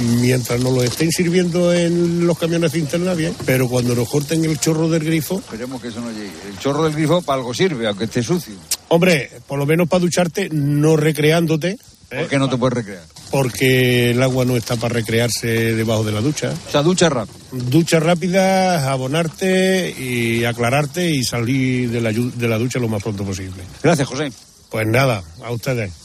mientras 0.04 0.60
nos 0.60 0.74
lo 0.74 0.84
estén 0.84 1.12
sirviendo 1.12 1.74
en 1.74 2.26
los 2.28 2.38
camiones 2.38 2.72
de 2.72 2.80
interna 2.80 3.13
bien, 3.13 3.36
pero 3.46 3.68
cuando 3.68 3.96
nos 3.96 4.08
corten 4.10 4.44
el 4.46 4.60
chorro 4.60 4.89
del 4.89 5.04
grifo... 5.04 5.39
Esperemos 5.39 5.82
que 5.82 5.88
eso 5.89 6.02
no 6.02 6.12
llegue. 6.12 6.32
El 6.50 6.58
chorro 6.60 6.84
del 6.84 6.94
grifo 6.94 7.22
para 7.22 7.39
algo 7.39 7.54
sirve, 7.54 7.88
aunque 7.88 8.06
esté 8.06 8.24
sucio. 8.24 8.56
Hombre, 8.89 9.32
por 9.48 9.58
lo 9.58 9.66
menos 9.66 9.88
para 9.88 10.02
ducharte, 10.02 10.50
no 10.52 10.96
recreándote. 10.96 11.78
¿Por 12.10 12.28
qué 12.28 12.38
no 12.38 12.50
te 12.50 12.58
puedes 12.58 12.76
recrear? 12.76 13.04
Porque 13.32 14.12
el 14.12 14.22
agua 14.22 14.46
no 14.46 14.56
está 14.56 14.76
para 14.76 14.94
recrearse 14.94 15.48
debajo 15.48 16.04
de 16.04 16.12
la 16.12 16.22
ducha. 16.22 16.54
O 16.68 16.72
sea, 16.72 16.84
ducha 16.84 17.10
rápida. 17.10 17.36
Ducha 17.52 18.00
rápida, 18.00 18.92
abonarte 18.92 19.89
y 19.89 20.46
aclararte 20.46 21.10
y 21.10 21.24
salir 21.24 21.89
de 21.89 22.02
la, 22.02 22.12
de 22.12 22.48
la 22.48 22.60
ducha 22.60 22.78
lo 22.80 22.88
más 22.88 23.02
pronto 23.02 23.24
posible. 23.24 23.63
Gracias, 23.82 24.08
José. 24.08 24.32
Pues 24.70 24.86
nada, 24.88 25.24
a 25.44 25.52
ustedes. 25.52 26.03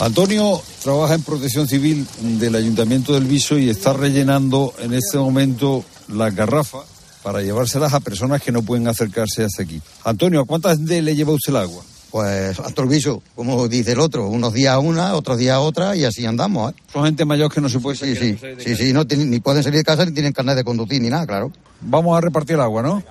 Antonio 0.00 0.62
trabaja 0.82 1.12
en 1.12 1.22
protección 1.22 1.68
civil 1.68 2.06
del 2.22 2.54
Ayuntamiento 2.54 3.12
del 3.12 3.24
Viso 3.24 3.58
y 3.58 3.68
está 3.68 3.92
rellenando 3.92 4.72
en 4.78 4.94
este 4.94 5.18
momento 5.18 5.84
las 6.08 6.34
garrafas 6.34 6.84
para 7.22 7.42
llevárselas 7.42 7.92
a 7.92 8.00
personas 8.00 8.40
que 8.40 8.50
no 8.50 8.62
pueden 8.62 8.88
acercarse 8.88 9.44
hasta 9.44 9.62
aquí. 9.62 9.82
Antonio, 10.04 10.40
¿a 10.40 10.46
cuántas 10.46 10.82
de 10.86 11.02
le 11.02 11.14
lleva 11.14 11.32
usted 11.32 11.52
el 11.52 11.58
agua? 11.58 11.82
Pues 12.10 12.58
hasta 12.58 12.80
el 12.80 12.88
viso, 12.88 13.22
como 13.36 13.68
dice 13.68 13.92
el 13.92 14.00
otro, 14.00 14.26
unos 14.26 14.54
días 14.54 14.78
una, 14.82 15.14
otros 15.14 15.36
días 15.36 15.58
otra 15.58 15.94
y 15.94 16.04
así 16.04 16.24
andamos. 16.24 16.72
¿eh? 16.72 16.76
Son 16.90 17.04
gente 17.04 17.26
mayor 17.26 17.52
que 17.52 17.60
no 17.60 17.68
se 17.68 17.78
puede 17.78 17.98
salir. 17.98 18.16
Sí, 18.16 18.38
sí, 18.40 18.64
sí, 18.64 18.76
sí, 18.76 18.92
no 18.94 19.06
tienen, 19.06 19.28
ni 19.28 19.40
pueden 19.40 19.62
salir 19.62 19.80
de 19.80 19.84
casa 19.84 20.06
ni 20.06 20.12
tienen 20.12 20.32
carnet 20.32 20.56
de 20.56 20.64
conducir 20.64 21.02
ni 21.02 21.10
nada, 21.10 21.26
claro. 21.26 21.52
Vamos 21.82 22.16
a 22.16 22.22
repartir 22.22 22.54
el 22.54 22.62
agua, 22.62 22.80
¿no? 22.82 23.02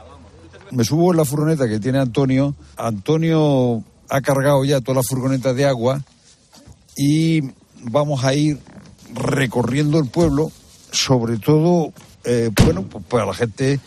Me 0.72 0.84
subo 0.84 1.12
en 1.12 1.18
la 1.18 1.26
furgoneta 1.26 1.70
que 1.70 1.80
tiene 1.80 2.00
Antonio. 2.00 2.56
Antonio 2.78 3.84
ha 4.10 4.22
cargado 4.22 4.66
ya 4.66 4.82
toda 4.82 4.96
la 4.96 5.04
furgoneta 5.04 5.54
de 5.54 5.66
agua 5.66 6.04
y 7.02 7.42
vamos 7.84 8.26
a 8.26 8.34
ir 8.34 8.60
recorriendo 9.14 10.00
el 10.00 10.10
pueblo, 10.10 10.52
sobre 10.92 11.38
todo, 11.38 11.94
eh, 12.26 12.50
bueno, 12.62 12.84
pues 12.84 13.06
para 13.06 13.26
la 13.26 13.34
gente 13.34 13.80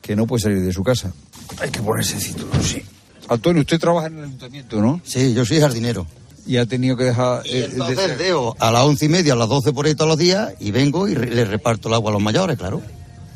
que 0.00 0.14
no 0.14 0.24
puede 0.24 0.44
salir 0.44 0.60
de 0.62 0.72
su 0.72 0.84
casa. 0.84 1.12
Hay 1.60 1.70
que 1.70 1.82
ponerse 1.82 2.20
cinturón, 2.20 2.62
sí. 2.62 2.80
Antonio, 3.28 3.62
usted 3.62 3.80
trabaja 3.80 4.06
en 4.06 4.18
el 4.18 4.24
ayuntamiento, 4.26 4.80
¿no? 4.80 5.00
Sí, 5.04 5.34
yo 5.34 5.44
soy 5.44 5.58
jardinero. 5.58 6.06
Y 6.46 6.58
ha 6.58 6.66
tenido 6.66 6.96
que 6.96 7.04
dejar... 7.04 7.44
Y 7.44 7.56
entonces 7.56 8.16
deo 8.16 8.54
a 8.60 8.70
las 8.70 8.84
once 8.84 9.06
y 9.06 9.08
media, 9.08 9.32
a 9.32 9.36
las 9.36 9.48
doce 9.48 9.72
por 9.72 9.86
ahí 9.86 9.96
todos 9.96 10.10
los 10.10 10.18
días 10.18 10.52
y 10.60 10.70
vengo 10.70 11.08
y 11.08 11.16
le 11.16 11.44
reparto 11.44 11.88
el 11.88 11.94
agua 11.94 12.10
a 12.10 12.14
los 12.14 12.22
mayores, 12.22 12.56
claro. 12.56 12.80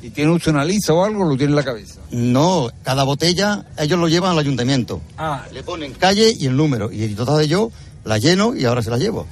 ¿Y 0.00 0.10
tiene 0.10 0.30
usted 0.30 0.52
una 0.52 0.64
lista 0.64 0.92
o 0.92 1.04
algo 1.04 1.24
lo 1.24 1.36
tiene 1.36 1.50
en 1.50 1.56
la 1.56 1.64
cabeza? 1.64 2.00
No, 2.12 2.70
cada 2.84 3.02
botella 3.02 3.66
ellos 3.76 3.98
lo 3.98 4.06
llevan 4.06 4.30
al 4.30 4.38
ayuntamiento. 4.38 5.00
Ah. 5.18 5.44
Le 5.52 5.64
ponen 5.64 5.92
calle 5.92 6.32
y 6.38 6.46
el 6.46 6.56
número. 6.56 6.92
Y 6.92 7.02
entonces 7.02 7.48
yo 7.48 7.72
la 8.04 8.18
lleno 8.18 8.54
y 8.56 8.64
ahora 8.64 8.82
se 8.82 8.90
la 8.90 8.98
llevo. 8.98 9.26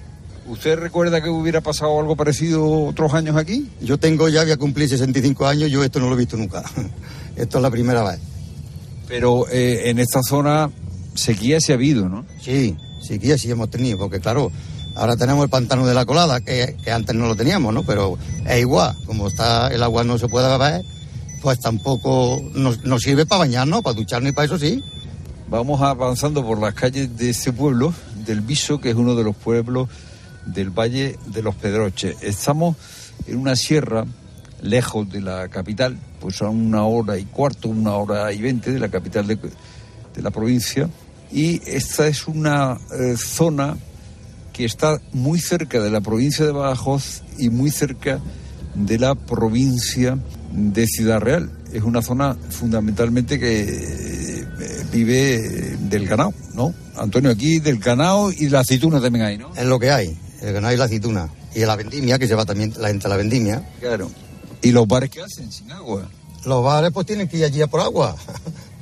¿Usted 0.47 0.79
recuerda 0.79 1.23
que 1.23 1.29
hubiera 1.29 1.61
pasado 1.61 2.01
algo 2.01 2.17
parecido 2.17 2.87
otros 2.87 3.15
años 3.15 3.37
aquí? 3.37 3.71
Yo 3.81 3.99
tengo 3.99 4.29
ya, 4.29 4.43
voy 4.43 4.53
a 4.53 4.57
cumplir 4.57 4.89
65 4.89 5.47
años, 5.47 5.71
yo 5.71 5.85
esto 5.85 6.01
no 6.01 6.09
lo 6.09 6.17
he 6.17 6.19
visto 6.19 6.37
nunca. 6.37 6.65
esto 7.37 7.59
es 7.59 7.63
la 7.63 7.71
primera 7.71 8.03
vez. 8.03 8.19
Pero 9.07 9.49
eh, 9.49 9.91
en 9.91 9.99
esta 9.99 10.21
zona 10.23 10.71
sequía 11.15 11.61
se 11.61 11.73
ha 11.73 11.77
habido, 11.77 12.09
¿no? 12.09 12.25
Sí, 12.41 12.77
sequía 13.01 13.39
sí 13.39 13.51
hemos 13.51 13.71
tenido, 13.71 13.99
porque 13.99 14.21
claro, 14.21 14.51
ahora 14.97 15.17
tenemos 15.17 15.45
el 15.45 15.51
pantano 15.51 15.87
de 15.87 15.95
la 15.95 16.05
colada, 16.05 16.41
que, 16.41 16.77
antes 16.93 17.15
no 17.15 17.27
lo 17.27 17.37
teníamos, 17.37 17.73
¿no? 17.73 17.85
Pero 17.85 18.19
es 18.45 18.61
igual, 18.61 18.97
como 19.07 19.29
está 19.29 19.69
el 19.69 19.83
agua 19.83 20.05
no 20.05 20.19
se 20.19 20.29
puede 20.29 20.49
beber, 20.49 20.85
pues 21.43 21.61
tampoco 21.61 22.41
nos, 22.55 22.85
nos 22.85 23.03
sirve 23.03 23.27
para 23.27 23.41
bañarnos, 23.41 23.83
para 23.83 23.95
ducharnos 23.95 24.31
y 24.31 24.35
para 24.35 24.47
eso 24.47 24.59
sí. 24.59 24.83
Vamos 25.49 25.81
avanzando 25.81 26.45
por 26.45 26.61
las 26.61 26.75
calles 26.75 27.17
de 27.17 27.31
este 27.31 27.53
pueblo, 27.53 27.93
del 28.31 28.43
Viso, 28.43 28.81
que 28.81 28.91
es 28.91 28.95
uno 28.95 29.17
de 29.17 29.25
los 29.25 29.35
pueblos 29.35 29.89
del 30.47 30.71
Valle 30.71 31.19
de 31.27 31.43
los 31.43 31.57
Pedroches. 31.57 32.17
Estamos 32.23 32.77
en 33.27 33.37
una 33.39 33.57
sierra 33.57 34.05
lejos 34.63 35.11
de 35.11 35.21
la 35.21 35.49
capital, 35.49 35.99
pues 36.21 36.41
a 36.41 36.49
una 36.49 36.85
hora 36.85 37.19
y 37.19 37.25
cuarto, 37.25 37.69
una 37.69 37.95
hora 37.95 38.33
y 38.33 38.41
veinte 38.41 38.71
de 38.71 38.79
la 38.79 38.89
capital 38.89 39.27
de, 39.27 39.39
la 40.23 40.31
provincia. 40.31 40.89
Y 41.33 41.61
esta 41.69 42.07
es 42.07 42.29
una 42.29 42.79
eh, 42.93 43.17
zona 43.17 43.77
que 44.53 44.65
está 44.65 45.01
muy 45.13 45.41
cerca 45.41 45.81
de 45.81 45.91
la 45.91 46.01
provincia 46.01 46.45
de 46.45 46.53
Badajoz 46.53 47.23
y 47.37 47.49
muy 47.51 47.71
cerca 47.71 48.21
de 48.75 48.99
la 48.99 49.17
provincia 49.17 50.19
de 50.53 50.87
Ciudad 50.87 51.19
Real. 51.19 51.51
Es 51.73 51.83
una 51.83 52.03
zona 52.03 52.37
fundamentalmente 52.51 53.39
que 53.39 53.63
eh, 53.63 54.87
vive 54.93 55.77
del 55.79 56.07
ganado, 56.07 56.35
¿no? 56.55 56.75
Antonio, 56.97 57.31
aquí 57.31 57.61
del 57.61 57.79
ganado 57.79 58.33
y 58.33 58.49
la 58.49 58.61
aceituna 58.61 59.01
también 59.01 59.25
hay, 59.25 59.39
¿no? 59.39 59.55
Es 59.55 59.65
lo 59.65 59.79
que 59.79 59.91
hay, 59.91 60.19
el 60.43 60.53
ganado 60.53 60.75
y 60.75 60.77
la 60.77 60.85
aceituna. 60.85 61.29
Y 61.55 61.61
la 61.61 61.77
vendimia, 61.77 62.19
que 62.19 62.29
se 62.29 62.35
va 62.35 62.45
también 62.45 62.73
la 62.79 62.89
gente 62.89 63.07
a 63.07 63.11
la 63.11 63.17
vendimia. 63.17 63.69
Claro. 63.81 64.11
¿Y 64.63 64.73
los 64.73 64.87
bares 64.87 65.11
qué 65.11 65.23
hacen 65.23 65.51
sin 65.51 65.73
agua? 65.73 66.09
Los 66.45 66.63
bares 66.65 66.91
pues 66.93 67.07
tienen 67.07 67.29
que 67.29 67.39
ir 67.39 67.45
allí 67.45 67.63
a 67.63 67.67
por 67.67 67.81
agua. 67.81 68.17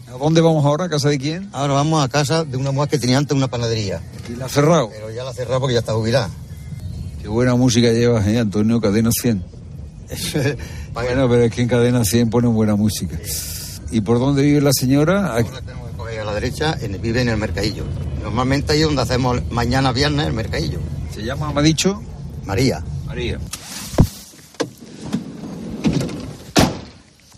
¿A 0.08 0.16
dónde 0.16 0.40
vamos 0.40 0.64
ahora? 0.64 0.84
¿A 0.84 0.88
casa 0.88 1.08
de 1.08 1.18
quién? 1.18 1.48
Ahora 1.52 1.74
vamos 1.74 2.02
a 2.02 2.08
casa 2.08 2.44
de 2.44 2.56
una 2.56 2.72
mujer 2.72 2.88
que 2.88 2.98
tenía 2.98 3.18
antes 3.18 3.36
una 3.36 3.48
panadería. 3.48 4.00
¿Y 4.28 4.36
la 4.36 4.46
ha 4.46 4.48
cerrado? 4.48 4.90
Pero 4.90 5.10
ya 5.10 5.22
la 5.22 5.30
ha 5.30 5.34
cerrado 5.34 5.60
porque 5.60 5.74
ya 5.74 5.80
está 5.80 5.92
jubilada. 5.92 6.30
Qué 7.20 7.28
buena 7.28 7.54
música 7.56 7.92
llevas, 7.92 8.26
¿eh, 8.26 8.38
Antonio? 8.38 8.80
Cadena 8.80 9.10
100. 9.12 9.57
bueno, 10.92 11.28
pero 11.28 11.42
es 11.44 11.52
que 11.52 11.62
en 11.62 11.68
Cadena 11.68 12.04
100 12.04 12.30
ponen 12.30 12.54
buena 12.54 12.76
música. 12.76 13.18
¿Y 13.90 14.00
por 14.00 14.18
dónde 14.18 14.42
vive 14.42 14.60
la 14.60 14.72
señora? 14.72 15.34
Aquí. 15.36 15.50
tenemos 15.64 15.90
que 15.90 15.96
coger 15.96 16.20
a 16.20 16.24
la 16.24 16.34
derecha, 16.34 16.76
en, 16.80 17.00
vive 17.00 17.22
en 17.22 17.28
el 17.28 17.36
mercadillo. 17.36 17.84
Normalmente 18.22 18.72
ahí 18.72 18.80
es 18.80 18.86
donde 18.86 19.02
hacemos 19.02 19.40
mañana 19.50 19.92
viernes 19.92 20.26
el 20.26 20.32
mercadillo. 20.32 20.80
¿Se 21.14 21.22
llama, 21.22 21.52
me 21.52 21.60
ha 21.60 21.62
dicho? 21.62 22.02
María. 22.44 22.82
María. 23.06 23.38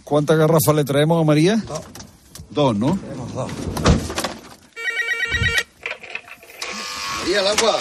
¿Cuántas 0.04 0.36
garrafas 0.36 0.74
le 0.74 0.84
traemos 0.84 1.20
a 1.20 1.24
María? 1.24 1.62
Dos. 1.66 1.80
Dos, 2.50 2.76
¿no? 2.76 2.98
Tenemos 2.98 3.32
dos. 3.32 3.50
María, 7.20 7.40
el 7.40 7.46
agua. 7.46 7.78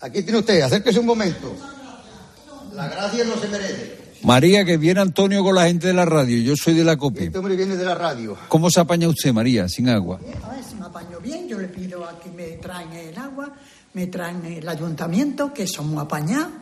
Aquí 0.00 0.22
tiene 0.22 0.38
usted, 0.38 0.60
acérquese 0.62 1.00
un 1.00 1.06
momento. 1.06 1.56
La 2.74 2.88
gracia 2.88 3.24
no 3.24 3.36
se 3.36 3.48
merece. 3.48 3.98
María, 4.22 4.64
que 4.64 4.76
viene 4.76 5.00
Antonio 5.00 5.42
con 5.42 5.54
la 5.54 5.66
gente 5.66 5.88
de 5.88 5.94
la 5.94 6.04
radio. 6.04 6.38
Yo 6.38 6.56
soy 6.56 6.74
de 6.74 6.84
la 6.84 6.96
copia. 6.96 7.24
Este 7.24 7.38
hombre 7.38 7.56
viene 7.56 7.76
de 7.76 7.84
la 7.84 7.94
radio. 7.94 8.36
¿Cómo 8.48 8.70
se 8.70 8.80
apaña 8.80 9.08
usted, 9.08 9.32
María, 9.32 9.68
sin 9.68 9.88
agua? 9.88 10.20
A 10.44 10.54
ver 10.54 10.64
si 10.64 10.76
me 10.76 10.86
apaño 10.86 11.20
bien. 11.20 11.48
Yo 11.48 11.58
le 11.58 11.68
pido 11.68 12.04
a 12.04 12.18
que 12.18 12.30
me 12.30 12.52
traen 12.52 12.92
el 12.92 13.18
agua, 13.18 13.52
me 13.92 14.06
traen 14.06 14.44
el 14.44 14.66
ayuntamiento, 14.66 15.52
que 15.52 15.66
somos 15.66 16.02
apañados, 16.02 16.52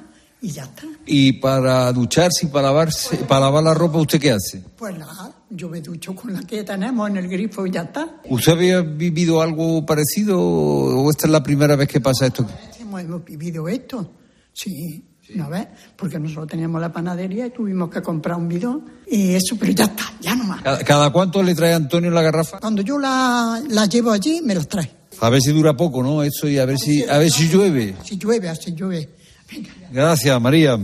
y 0.40 0.51
ya 0.51 0.64
está. 0.64 0.85
¿Y 1.07 1.35
para 1.35 1.92
ducharse 1.92 2.46
y 2.46 2.49
para, 2.49 2.68
lavarse, 2.68 3.16
para 3.18 3.42
lavar 3.42 3.62
la 3.62 3.75
ropa, 3.75 3.99
usted 3.99 4.18
qué 4.18 4.33
hace? 4.33 4.64
Pues 4.77 4.99
nada, 4.99 5.33
yo 5.51 5.68
me 5.68 5.81
ducho 5.83 6.14
con 6.14 6.33
la 6.33 6.42
que 6.42 6.64
tenemos 6.64 7.09
en 7.11 7.18
el 7.18 7.29
grifo 7.29 7.66
y 7.66 7.70
ya 7.73 7.83
está. 7.83 8.20
¿Usted 8.29 8.53
había 8.53 8.81
vivido 8.81 9.42
algo 9.42 9.85
parecido 9.85 10.40
o 10.40 11.11
esta 11.11 11.27
es 11.27 11.31
la 11.31 11.42
primera 11.42 11.77
vez 11.77 11.88
que 11.88 12.01
pasa 12.01 12.27
esto? 12.27 12.46
Hemos 12.81 13.25
vivido 13.25 13.68
esto, 13.68 14.11
sí. 14.53 15.05
¿No 15.35 15.49
ves? 15.49 15.66
Porque 15.97 16.19
nosotros 16.19 16.49
teníamos 16.49 16.81
la 16.81 16.93
panadería 16.93 17.47
y 17.47 17.51
tuvimos 17.51 17.90
que 17.90 18.03
comprar 18.03 18.37
un 18.37 18.49
bidón 18.49 18.85
y 19.07 19.35
eso, 19.35 19.57
pero 19.59 19.73
ya 19.73 19.85
está, 19.85 20.12
ya 20.21 20.35
no 20.35 20.45
más. 20.45 20.62
¿Cada, 20.62 20.79
cada 20.85 21.11
cuánto 21.11 21.43
le 21.43 21.55
trae 21.55 21.73
Antonio 21.73 22.11
la 22.11 22.23
garrafa? 22.23 22.59
Cuando 22.59 22.83
yo 22.83 22.99
la, 22.99 23.62
la 23.69 23.87
llevo 23.87 24.11
allí, 24.11 24.40
me 24.43 24.55
los 24.55 24.69
trae. 24.69 24.90
A 25.21 25.29
ver 25.29 25.40
si 25.40 25.53
dura 25.53 25.77
poco, 25.77 26.03
¿no? 26.03 26.23
Eso 26.23 26.49
y 26.49 26.59
a 26.59 26.64
ver 26.64 26.79
si, 26.79 27.05
a 27.05 27.19
ver 27.19 27.31
si 27.31 27.49
llueve. 27.49 27.95
Si 28.05 28.16
llueve, 28.16 28.49
así 28.49 28.73
llueve. 28.73 29.11
Venga. 29.51 29.71
Gracias, 29.93 30.40
María. 30.40 30.79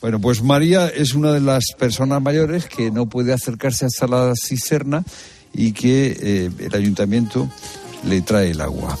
Bueno, 0.00 0.20
pues 0.20 0.42
María 0.42 0.88
es 0.88 1.14
una 1.14 1.32
de 1.32 1.40
las 1.40 1.64
personas 1.78 2.20
mayores 2.20 2.66
que 2.66 2.90
no 2.90 3.08
puede 3.08 3.32
acercarse 3.32 3.86
hasta 3.86 4.06
la 4.06 4.34
cisterna 4.36 5.02
y 5.54 5.72
que 5.72 6.16
eh, 6.20 6.50
el 6.58 6.74
ayuntamiento 6.74 7.50
le 8.04 8.20
trae 8.20 8.50
el 8.50 8.60
agua. 8.60 8.98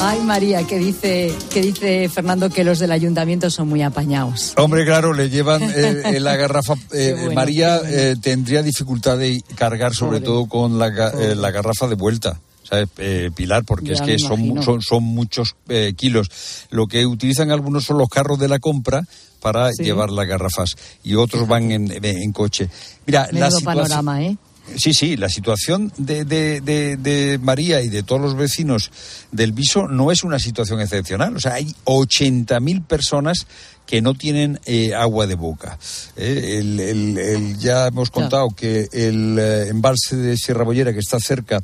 Ay, 0.00 0.20
María, 0.20 0.62
que 0.66 0.78
dice, 0.78 1.34
que 1.50 1.62
dice 1.62 2.08
Fernando 2.08 2.50
que 2.50 2.64
los 2.64 2.78
del 2.78 2.92
ayuntamiento 2.92 3.50
son 3.50 3.68
muy 3.68 3.82
apañados. 3.82 4.52
Hombre, 4.56 4.84
claro, 4.84 5.12
le 5.14 5.30
llevan 5.30 5.62
eh, 5.62 6.02
eh, 6.16 6.20
la 6.20 6.36
garrafa. 6.36 6.74
eh, 6.92 7.12
bueno, 7.16 7.32
María 7.32 7.78
bueno. 7.78 7.94
eh, 7.96 8.16
tendría 8.20 8.62
dificultad 8.62 9.16
de 9.18 9.42
cargar, 9.54 9.94
sobre 9.94 10.18
Pobre. 10.20 10.24
todo 10.26 10.46
con 10.46 10.78
la, 10.78 10.88
eh, 10.88 11.34
la 11.34 11.50
garrafa 11.50 11.86
de 11.88 11.94
vuelta. 11.94 12.38
¿sabes, 12.62 12.88
eh, 12.98 13.30
Pilar? 13.34 13.64
Porque 13.64 13.86
Ya 13.86 13.94
es 13.94 14.00
que 14.02 14.18
son, 14.18 14.60
son, 14.62 14.82
son 14.82 15.02
muchos 15.04 15.54
eh, 15.68 15.94
kilos. 15.96 16.28
Lo 16.70 16.86
que 16.88 17.06
utilizan 17.06 17.50
algunos 17.52 17.84
son 17.84 17.96
los 17.98 18.08
carros 18.08 18.38
de 18.40 18.48
la 18.48 18.58
compra 18.58 19.02
para 19.40 19.70
Sí. 19.72 19.84
llevar 19.84 20.10
las 20.10 20.26
garrafas 20.26 20.76
y 21.04 21.14
otros 21.14 21.46
van 21.48 21.70
en, 21.70 22.04
en 22.04 22.32
coche. 22.32 22.68
Mira, 23.06 23.26
la 23.30 23.32
Menudo 23.46 23.58
situación... 23.58 23.82
panorama, 23.84 24.22
¿eh? 24.24 24.36
Sí, 24.74 24.92
sí, 24.92 25.16
la 25.16 25.28
situación 25.28 25.92
de, 25.96 26.24
de, 26.24 26.60
de, 26.60 26.96
de 26.96 27.38
María 27.38 27.80
y 27.82 27.88
de 27.88 28.02
todos 28.02 28.20
los 28.20 28.34
vecinos 28.36 28.90
del 29.30 29.52
Viso 29.52 29.86
no 29.88 30.10
es 30.10 30.24
una 30.24 30.38
situación 30.38 30.80
excepcional. 30.80 31.36
O 31.36 31.40
sea, 31.40 31.54
hay 31.54 31.72
80.000 31.84 32.84
personas 32.84 33.46
que 33.86 34.02
no 34.02 34.14
tienen 34.14 34.58
eh, 34.66 34.94
agua 34.94 35.26
de 35.28 35.36
boca. 35.36 35.78
Eh, 36.16 36.56
el- 36.58 36.80
el- 36.80 37.18
el- 37.18 37.58
ya 37.58 37.86
hemos 37.86 38.10
contado 38.10 38.48
que 38.50 38.88
el 38.92 39.38
eh, 39.38 39.68
embalse 39.68 40.16
de 40.16 40.36
Sierra 40.36 40.64
Bollera, 40.64 40.92
que 40.92 40.98
está 40.98 41.20
cerca, 41.20 41.62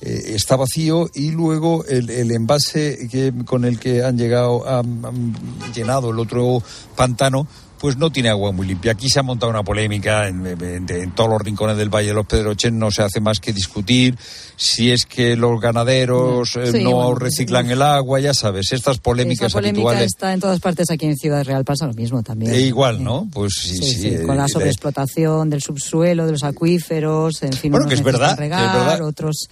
está 0.00 0.56
vacío 0.56 1.08
y 1.14 1.30
luego 1.30 1.82
el, 1.86 2.10
el 2.10 2.30
embalse 2.32 3.08
que, 3.10 3.32
con 3.46 3.64
el 3.64 3.78
que 3.78 4.04
han 4.04 4.18
llegado, 4.18 4.68
han, 4.68 5.02
han 5.02 5.72
llenado 5.74 6.10
el 6.10 6.18
otro 6.18 6.62
pantano, 6.94 7.46
pues 7.84 7.98
no 7.98 8.08
tiene 8.10 8.30
agua 8.30 8.50
muy 8.50 8.66
limpia. 8.66 8.92
Aquí 8.92 9.10
se 9.10 9.18
ha 9.20 9.22
montado 9.22 9.50
una 9.50 9.62
polémica 9.62 10.26
en, 10.26 10.46
en- 10.46 10.86
en 10.90 11.10
todos 11.14 11.28
los 11.28 11.42
rincones 11.42 11.76
del 11.76 11.90
Valle 11.90 12.08
de 12.08 12.14
los 12.14 12.24
Pedrochen, 12.24 12.78
no 12.78 12.90
se 12.90 13.02
hace 13.02 13.20
más 13.20 13.40
que 13.40 13.52
discutir 13.52 14.16
si 14.56 14.90
es 14.90 15.04
que 15.04 15.36
los 15.36 15.60
ganaderos 15.60 16.56
eh, 16.56 16.72
Sí, 16.72 16.82
no 16.82 16.92
bueno, 16.92 17.14
reciclan 17.16 17.70
el 17.70 17.82
agua, 17.82 18.20
ya 18.20 18.32
sabes, 18.32 18.72
estas 18.72 18.96
polémicas 19.00 19.48
Esa 19.48 19.58
polémica 19.58 19.88
habituales. 19.90 20.06
está 20.14 20.32
en 20.32 20.40
todas 20.40 20.60
partes 20.60 20.90
aquí 20.90 21.04
en 21.04 21.16
Ciudad 21.18 21.44
Real, 21.44 21.62
pasa 21.66 21.86
lo 21.86 21.92
mismo 21.92 22.22
también. 22.22 22.54
E 22.54 22.60
igual, 22.60 23.04
¿no? 23.04 23.28
Pues 23.30 23.52
sí, 23.60 23.76
Sí, 23.76 24.08
eh, 24.08 24.22
con 24.24 24.38
la 24.38 24.46
eh, 24.46 24.48
sobreexplotación 24.48 25.50
del 25.50 25.60
subsuelo, 25.60 26.24
de 26.24 26.32
los 26.32 26.42
acuíferos, 26.42 27.42
en 27.42 27.52
fin, 27.52 27.70
Bueno, 27.70 27.86
que 27.86 27.96
es 27.96 28.02
verdad, 28.02 28.30
es 28.32 28.38
verdad. 28.38 29.02
otros 29.02 29.46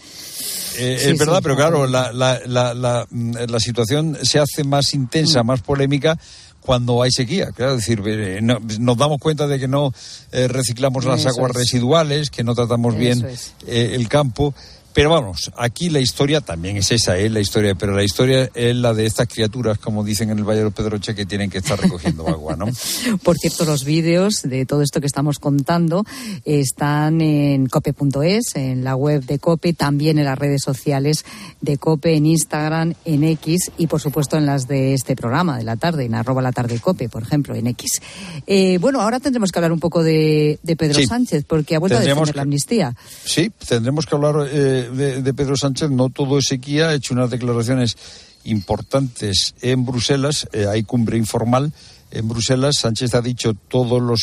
Eh, 0.79 0.97
Sí, 0.99 1.11
es 1.11 1.19
verdad, 1.19 1.37
sí, 1.37 1.43
pero 1.43 1.55
claro, 1.57 1.87
la, 1.87 2.13
la, 2.15 2.41
la, 2.47 2.73
la, 2.73 3.07
mm, 3.11 3.35
la 3.47 3.61
situación 3.61 4.17
se 4.23 4.39
hace 4.39 4.65
más 4.65 4.87
Mm. 4.95 4.97
intensa, 5.01 5.43
más 5.43 5.61
polémica 5.61 6.19
cuando 6.63 7.03
hay 7.03 7.11
sequía. 7.11 7.51
Claro, 7.53 7.73
es 7.73 7.79
decir, 7.87 8.03
eh, 8.07 8.41
no- 8.43 8.61
nos 8.79 8.97
damos 8.97 9.19
cuenta 9.19 9.47
de 9.47 9.59
que 9.59 9.69
no 9.69 9.93
eh, 10.31 10.49
reciclamos 10.49 11.05
las 11.05 11.21
Eso 11.21 11.31
aguas 11.31 11.51
es. 11.51 11.57
residuales, 11.57 12.31
que 12.31 12.45
no 12.45 12.55
tratamos 12.55 12.97
bien 12.97 13.25
Eso 13.27 13.51
eh, 13.67 13.91
el 13.95 14.09
campo. 14.09 14.55
Pero 14.95 15.11
vamos, 15.11 15.51
aquí 15.57 15.89
la 15.89 16.01
historia 16.01 16.41
también 16.41 16.77
es 16.77 16.91
esa, 16.93 17.19
¿eh? 17.19 17.31
la 17.31 17.41
historia, 17.41 17.75
pero 17.75 17.95
la 17.95 18.03
historia 18.03 18.51
es 18.55 18.77
la 18.77 18.93
de 18.93 19.07
estas 19.07 19.27
criaturas, 19.29 19.79
como 19.79 20.05
dicen 20.05 20.31
en 20.31 20.39
el 20.39 20.45
Valle 20.45 20.59
de 20.59 20.65
los 20.65 20.75
Pedroche, 20.75 21.15
que 21.15 21.25
tienen 21.25 21.51
que 21.51 21.59
estar 21.59 21.81
recogiendo 21.81 22.29
agua, 22.29 22.57
¿no? 22.57 22.67
Por 23.23 23.37
cierto, 23.39 23.65
los 23.65 23.85
vídeos 23.85 24.43
de 24.43 24.67
todo 24.67 24.83
esto 24.83 25.01
que 25.01 25.07
estamos 25.07 25.39
contando 25.39 26.05
están 26.45 27.21
en 27.21 27.67
cope.es, 27.67 28.55
en 28.57 28.85
la 28.85 28.95
web 28.97 29.25
de 29.25 29.39
Cope, 29.39 29.73
también 29.73 30.19
en 30.19 30.27
las 30.27 30.39
redes 30.39 30.63
sociales 30.63 31.25
de 31.61 31.79
Cope, 31.79 32.15
en 32.17 32.27
Instagram, 32.27 32.95
en 33.05 33.25
X 33.25 33.71
y 33.79 33.87
por 33.87 34.01
supuesto 34.01 34.37
en 34.37 34.47
las 34.47 34.69
de 34.69 34.95
este 34.95 35.17
programa 35.17 35.57
de 35.57 35.65
la 35.65 35.77
tarde, 35.77 36.05
en 36.05 36.15
arroba 36.15 36.43
la 36.43 36.53
tarde 36.53 36.79
Cope, 36.79 37.09
por 37.09 37.23
ejemplo, 37.23 37.55
en 37.55 37.67
X. 37.69 38.01
Eh, 38.47 38.79
bueno, 38.79 39.01
ahora 39.01 39.21
tendremos 39.21 39.51
que 39.51 39.59
hablar 39.59 39.73
un 39.73 39.81
poco 39.81 40.03
de, 40.03 40.59
de 40.63 40.77
Pedro 40.77 40.93
Sí. 40.93 41.07
Sánchez, 41.07 41.45
porque 41.49 41.75
ha 41.75 41.79
vuelto 41.79 41.97
a 41.97 42.01
defender 42.01 42.37
la 42.37 42.43
amnistía. 42.43 42.95
Sí, 43.25 43.51
tendremos 43.67 44.07
que 44.07 44.15
hablar 44.15 44.49
eh, 44.53 44.82
de, 44.91 45.23
de 45.23 45.35
Pedro 45.35 45.57
Sánchez. 45.57 45.91
No 45.91 46.09
todo 46.09 46.39
es 46.39 46.47
sequía. 46.47 46.89
Ha 46.89 46.95
hecho 46.95 47.15
unas 47.15 47.31
declaraciones 47.31 47.97
importantes 48.45 49.55
en 49.61 49.85
Bruselas. 49.85 50.49
eh, 50.53 50.67
hay 50.67 50.83
cumbre 50.83 51.17
informal 51.17 51.73
en 52.11 52.29
Bruselas. 52.29 52.77
Sánchez 52.79 53.15
ha 53.15 53.23
dicho 53.23 53.55
todos 53.55 54.01
los 54.01 54.23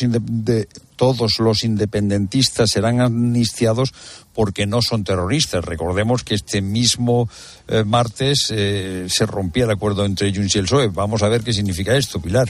todos 0.96 1.40
los 1.40 1.64
independentistas 1.64 2.72
serán 2.72 3.00
amnistiados 3.00 3.94
porque 4.34 4.66
no 4.66 4.82
son 4.82 5.04
terroristas. 5.04 5.64
Recordemos 5.64 6.24
que 6.24 6.36
este 6.36 6.62
mismo 6.62 7.30
eh, 7.68 7.84
martes 7.86 8.52
eh, 8.52 9.08
se 9.10 9.26
rompía 9.26 9.64
el 9.64 9.72
acuerdo 9.72 10.06
entre 10.06 10.34
Junts 10.34 10.56
y 10.56 10.60
el 10.60 10.66
PSOE. 10.66 10.88
Vamos 10.90 11.24
a 11.24 11.30
ver 11.30 11.42
qué 11.42 11.54
significa 11.54 11.96
esto, 11.96 12.22
Pilar. 12.22 12.50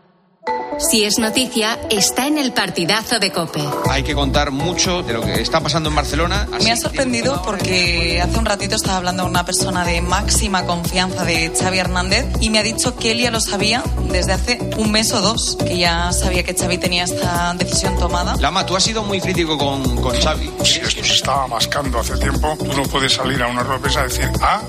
Si 0.79 1.03
es 1.03 1.19
noticia, 1.19 1.79
está 1.91 2.25
en 2.25 2.39
el 2.39 2.53
partidazo 2.53 3.19
de 3.19 3.31
Cope. 3.31 3.61
Hay 3.89 4.01
que 4.01 4.15
contar 4.15 4.49
mucho 4.49 5.03
de 5.03 5.13
lo 5.13 5.21
que 5.21 5.39
está 5.39 5.61
pasando 5.61 5.89
en 5.89 5.95
Barcelona. 5.95 6.47
Así 6.51 6.65
Me 6.65 6.71
ha 6.71 6.75
sorprendido 6.75 7.41
porque 7.43 8.19
hace 8.19 8.39
un 8.39 8.45
ratito 8.45 8.75
estaba 8.75 8.97
hablando 8.97 9.23
con 9.23 9.29
una 9.29 9.45
persona 9.45 9.85
de 9.85 10.01
máxima 10.01 10.65
confianza 10.65 11.23
de 11.23 11.53
Xavi 11.55 11.77
Hernández 11.77 12.25
y 12.39 12.49
me 12.49 12.57
ha 12.57 12.63
dicho 12.63 12.95
que 12.95 13.11
él 13.11 13.19
ya 13.19 13.29
lo 13.29 13.39
sabía 13.39 13.83
desde 14.09 14.33
hace 14.33 14.59
un 14.77 14.91
mes 14.91 15.13
o 15.13 15.21
dos, 15.21 15.55
que 15.63 15.77
ya 15.77 16.11
sabía 16.13 16.43
que 16.43 16.55
Xavi 16.55 16.79
tenía 16.79 17.03
esta 17.03 17.53
decisión 17.53 17.97
tomada. 17.99 18.35
Lama, 18.37 18.65
tú 18.65 18.75
has 18.75 18.83
sido 18.83 19.03
muy 19.03 19.21
crítico 19.21 19.57
con, 19.59 19.97
con 19.97 20.15
Xavi. 20.19 20.51
Si 20.63 20.79
esto 20.79 21.03
se 21.03 21.13
estaba 21.13 21.47
mascando 21.47 21.99
hace 21.99 22.17
tiempo, 22.17 22.57
tú 22.57 22.73
no 22.73 22.83
puedes 22.83 23.13
salir 23.13 23.41
a 23.43 23.47
una 23.47 23.61
rueda 23.61 23.87
de 23.87 23.99
a 23.99 24.03
decir 24.03 24.29
A, 24.41 24.61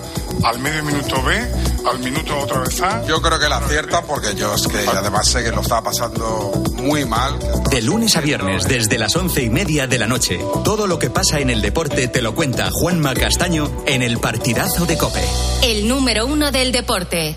al 0.44 0.58
medio 0.58 0.84
minuto 0.84 1.22
B, 1.22 1.50
al 1.90 1.98
minuto 2.00 2.38
otra 2.38 2.60
vez 2.60 2.80
A. 2.82 3.02
Yo 3.06 3.22
creo 3.22 3.38
que 3.38 3.48
la 3.48 3.56
acierta 3.56 4.02
porque 4.02 4.34
yo 4.34 4.54
es 4.54 4.66
que 4.66 4.78
además 4.86 5.26
sé 5.28 5.42
que 5.42 5.50
lo 5.50 5.61
estaba 5.62 5.82
pasando 5.82 6.52
muy 6.76 7.04
mal. 7.04 7.38
De 7.70 7.80
lunes 7.82 8.16
a 8.16 8.20
viernes, 8.20 8.68
desde 8.68 8.98
las 8.98 9.16
once 9.16 9.42
y 9.42 9.50
media 9.50 9.86
de 9.86 9.98
la 9.98 10.06
noche. 10.06 10.38
Todo 10.64 10.86
lo 10.86 10.98
que 10.98 11.10
pasa 11.10 11.40
en 11.40 11.50
el 11.50 11.62
deporte 11.62 12.08
te 12.08 12.22
lo 12.22 12.34
cuenta 12.34 12.68
Juanma 12.70 13.14
Castaño 13.14 13.70
en 13.86 14.02
el 14.02 14.18
partidazo 14.18 14.86
de 14.86 14.98
Cope. 14.98 15.24
El 15.62 15.88
número 15.88 16.26
uno 16.26 16.52
del 16.52 16.72
deporte. 16.72 17.36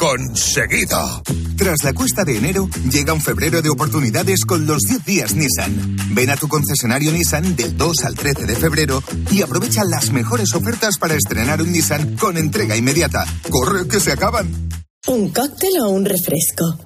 conseguido. 0.00 1.22
Tras 1.58 1.84
la 1.84 1.92
cuesta 1.92 2.24
de 2.24 2.38
enero, 2.38 2.70
llega 2.90 3.12
un 3.12 3.20
febrero 3.20 3.60
de 3.60 3.68
oportunidades 3.68 4.46
con 4.46 4.66
los 4.66 4.80
10 4.84 5.04
días 5.04 5.34
Nissan. 5.34 5.94
Ven 6.14 6.30
a 6.30 6.36
tu 6.36 6.48
concesionario 6.48 7.12
Nissan 7.12 7.54
del 7.54 7.76
2 7.76 8.04
al 8.04 8.14
13 8.14 8.46
de 8.46 8.56
febrero 8.56 9.02
y 9.30 9.42
aprovecha 9.42 9.84
las 9.84 10.10
mejores 10.10 10.54
ofertas 10.54 10.96
para 10.98 11.16
estrenar 11.16 11.60
un 11.60 11.70
Nissan 11.70 12.16
con 12.16 12.38
entrega 12.38 12.76
inmediata. 12.76 13.26
¡Corre, 13.50 13.86
que 13.88 14.00
se 14.00 14.12
acaban! 14.12 14.70
¿Un 15.06 15.28
cóctel 15.28 15.72
o 15.82 15.90
un 15.90 16.06
refresco? 16.06 16.78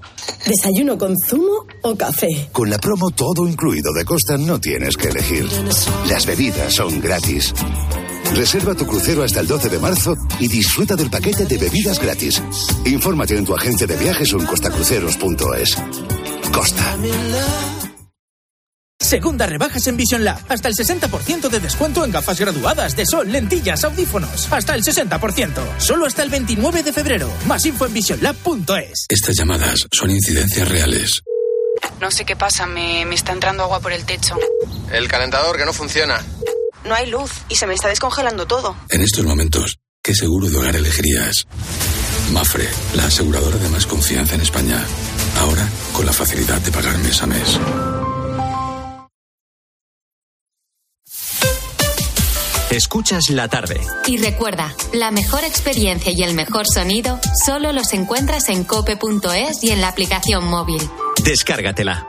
¿Desayuno 0.45 0.99
con 0.99 1.15
zumo 1.17 1.67
o 1.83 1.95
café? 1.95 2.49
Con 2.51 2.69
la 2.69 2.79
promo 2.79 3.11
todo 3.11 3.47
incluido 3.47 3.93
de 3.93 4.05
Costa 4.05 4.37
no 4.37 4.59
tienes 4.59 4.97
que 4.97 5.09
elegir. 5.09 5.49
Las 6.09 6.27
bebidas 6.27 6.75
son 6.75 7.01
gratis. 7.01 7.55
Reserva 8.35 8.75
tu 8.75 8.85
crucero 8.85 9.23
hasta 9.23 9.41
el 9.41 9.47
12 9.47 9.69
de 9.69 9.79
marzo 9.79 10.17
y 10.41 10.49
disfruta 10.49 10.97
del 10.97 11.09
paquete 11.09 11.47
de 11.47 11.57
bebidas 11.57 12.01
gratis. 12.01 12.43
Infórmate 12.85 13.37
en 13.37 13.45
tu 13.45 13.55
agencia 13.55 13.87
de 13.87 13.97
viajes 13.97 14.33
o 14.35 14.41
en 14.41 14.47
costacruceros.es. 14.47 15.77
Costa. 16.53 16.97
Segunda 19.01 19.47
rebajas 19.47 19.87
en 19.87 19.97
Vision 19.97 20.25
Lab. 20.25 20.41
Hasta 20.49 20.69
el 20.69 20.75
60% 20.75 21.49
de 21.49 21.61
descuento 21.61 22.05
en 22.05 22.11
gafas 22.11 22.41
graduadas 22.41 22.97
de 22.97 23.07
sol, 23.07 23.31
lentillas, 23.31 23.85
audífonos. 23.85 24.53
Hasta 24.53 24.75
el 24.75 24.83
60%. 24.83 25.79
Solo 25.79 26.07
hasta 26.07 26.23
el 26.25 26.31
29 26.31 26.83
de 26.83 26.93
febrero. 26.93 27.31
Más 27.47 27.65
info 27.67 27.87
en 27.87 27.95
visionlab.es. 27.95 29.07
Estas 29.09 29.37
llamadas 29.37 29.87
son 29.93 30.11
incidencias 30.11 30.69
reales. 30.69 31.23
No 32.01 32.11
sé 32.11 32.25
qué 32.25 32.35
pasa, 32.35 32.67
me, 32.67 33.05
me 33.05 33.15
está 33.15 33.33
entrando 33.33 33.63
agua 33.63 33.79
por 33.81 33.93
el 33.93 34.05
techo. 34.05 34.37
El 34.93 35.07
calentador 35.07 35.57
que 35.57 35.65
no 35.65 35.73
funciona. 35.73 36.21
No 36.85 36.95
hay 36.95 37.11
luz 37.11 37.31
y 37.49 37.57
se 37.57 37.67
me 37.67 37.75
está 37.75 37.89
descongelando 37.89 38.47
todo. 38.47 38.77
En 38.91 39.01
estos 39.01 39.25
momentos, 39.25 39.79
¿qué 40.03 40.15
seguro 40.15 40.49
de 40.49 40.57
hogar 40.57 40.77
elegirías? 40.77 41.47
Mafre, 42.33 42.69
la 42.95 43.07
aseguradora 43.07 43.57
de 43.57 43.69
más 43.69 43.87
confianza 43.87 44.35
en 44.35 44.43
España. 44.43 44.85
Ahora, 45.41 45.67
con 45.93 46.07
la 46.07 46.13
facilidad 46.13 46.61
de 46.61 46.71
pagar 46.71 46.97
mes 46.99 47.23
a 47.23 47.27
mes. 47.27 47.59
Escuchas 52.71 53.31
la 53.31 53.47
tarde. 53.49 53.81
Y 54.07 54.17
recuerda, 54.17 54.75
la 54.93 55.13
mejor 55.13 55.45
experiencia 55.45 56.13
y 56.13 56.23
el 56.25 56.35
mejor 56.35 56.67
sonido 56.67 57.21
solo 57.45 57.73
los 57.73 57.93
encuentras 57.93 58.49
en 58.49 58.65
cope.es 58.65 59.63
y 59.63 59.71
en 59.71 59.81
la 59.81 59.89
aplicación 59.89 60.45
móvil. 60.47 60.83
Descárgatela. 61.23 62.09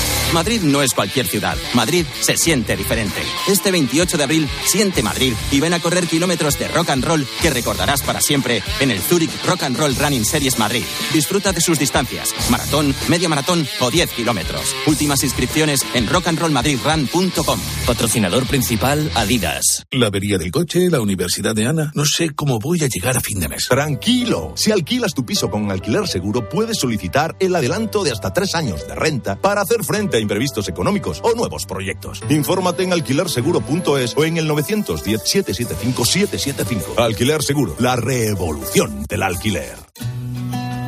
Madrid 0.33 0.61
no 0.61 0.81
es 0.81 0.93
cualquier 0.93 1.27
ciudad. 1.27 1.57
Madrid 1.73 2.05
se 2.21 2.37
siente 2.37 2.77
diferente. 2.77 3.21
Este 3.47 3.71
28 3.71 4.17
de 4.17 4.23
abril, 4.23 4.49
siente 4.65 5.03
Madrid 5.03 5.33
y 5.51 5.59
ven 5.59 5.73
a 5.73 5.79
correr 5.79 6.07
kilómetros 6.07 6.57
de 6.57 6.67
rock 6.69 6.89
and 6.91 7.03
roll 7.03 7.27
que 7.41 7.49
recordarás 7.49 8.01
para 8.01 8.21
siempre 8.21 8.63
en 8.79 8.91
el 8.91 9.01
Zurich 9.01 9.31
Rock 9.45 9.63
and 9.63 9.77
Roll 9.77 9.95
Running 9.95 10.25
Series 10.25 10.57
Madrid. 10.57 10.83
Disfruta 11.13 11.51
de 11.51 11.61
sus 11.61 11.77
distancias: 11.77 12.33
maratón, 12.49 12.95
media 13.09 13.27
maratón 13.29 13.67
o 13.79 13.91
10 13.91 14.11
kilómetros. 14.11 14.75
Últimas 14.85 15.23
inscripciones 15.23 15.81
en 15.93 16.07
rockandrollmadridrun.com. 16.07 17.59
Patrocinador 17.85 18.45
principal 18.45 19.11
Adidas. 19.15 19.85
La 19.91 20.07
avería 20.07 20.37
del 20.37 20.51
coche, 20.51 20.89
la 20.89 21.01
universidad 21.01 21.53
de 21.53 21.67
Ana. 21.67 21.91
No 21.93 22.05
sé 22.05 22.31
cómo 22.33 22.59
voy 22.59 22.83
a 22.83 22.87
llegar 22.87 23.17
a 23.17 23.21
fin 23.21 23.39
de 23.39 23.49
mes. 23.49 23.67
Tranquilo. 23.67 24.53
Si 24.55 24.71
alquilas 24.71 25.13
tu 25.13 25.25
piso 25.25 25.51
con 25.51 25.69
alquiler 25.71 26.07
seguro, 26.07 26.47
puedes 26.47 26.77
solicitar 26.77 27.35
el 27.39 27.55
adelanto 27.55 28.03
de 28.03 28.11
hasta 28.11 28.31
tres 28.31 28.55
años 28.55 28.87
de 28.87 28.95
renta 28.95 29.35
para 29.35 29.61
hacer 29.61 29.83
frente 29.83 30.17
a 30.17 30.20
imprevistos 30.21 30.67
económicos 30.67 31.21
o 31.23 31.33
nuevos 31.33 31.65
proyectos. 31.65 32.21
Infórmate 32.29 32.83
en 32.83 32.93
alquilerseguro.es 32.93 34.15
o 34.15 34.23
en 34.23 34.37
el 34.37 34.47
910-775-775. 34.49 36.97
Alquiler 36.97 37.41
Seguro, 37.43 37.75
la 37.79 37.95
revolución 37.95 39.03
del 39.09 39.23
alquiler. 39.23 39.75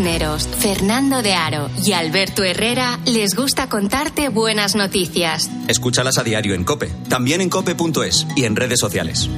Cisneros, 0.00 0.48
Fernando 0.48 1.20
de 1.20 1.34
Aro 1.34 1.68
y 1.84 1.92
Alberto 1.92 2.42
Herrera 2.42 2.98
les 3.04 3.34
gusta 3.34 3.68
contarte 3.68 4.30
buenas 4.30 4.74
noticias. 4.74 5.50
Escúchalas 5.68 6.16
a 6.16 6.22
diario 6.22 6.54
en 6.54 6.64
Cope, 6.64 6.90
también 7.10 7.42
en 7.42 7.50
cope.es 7.50 8.26
y 8.34 8.46
en 8.46 8.56
redes 8.56 8.80
sociales. 8.80 9.28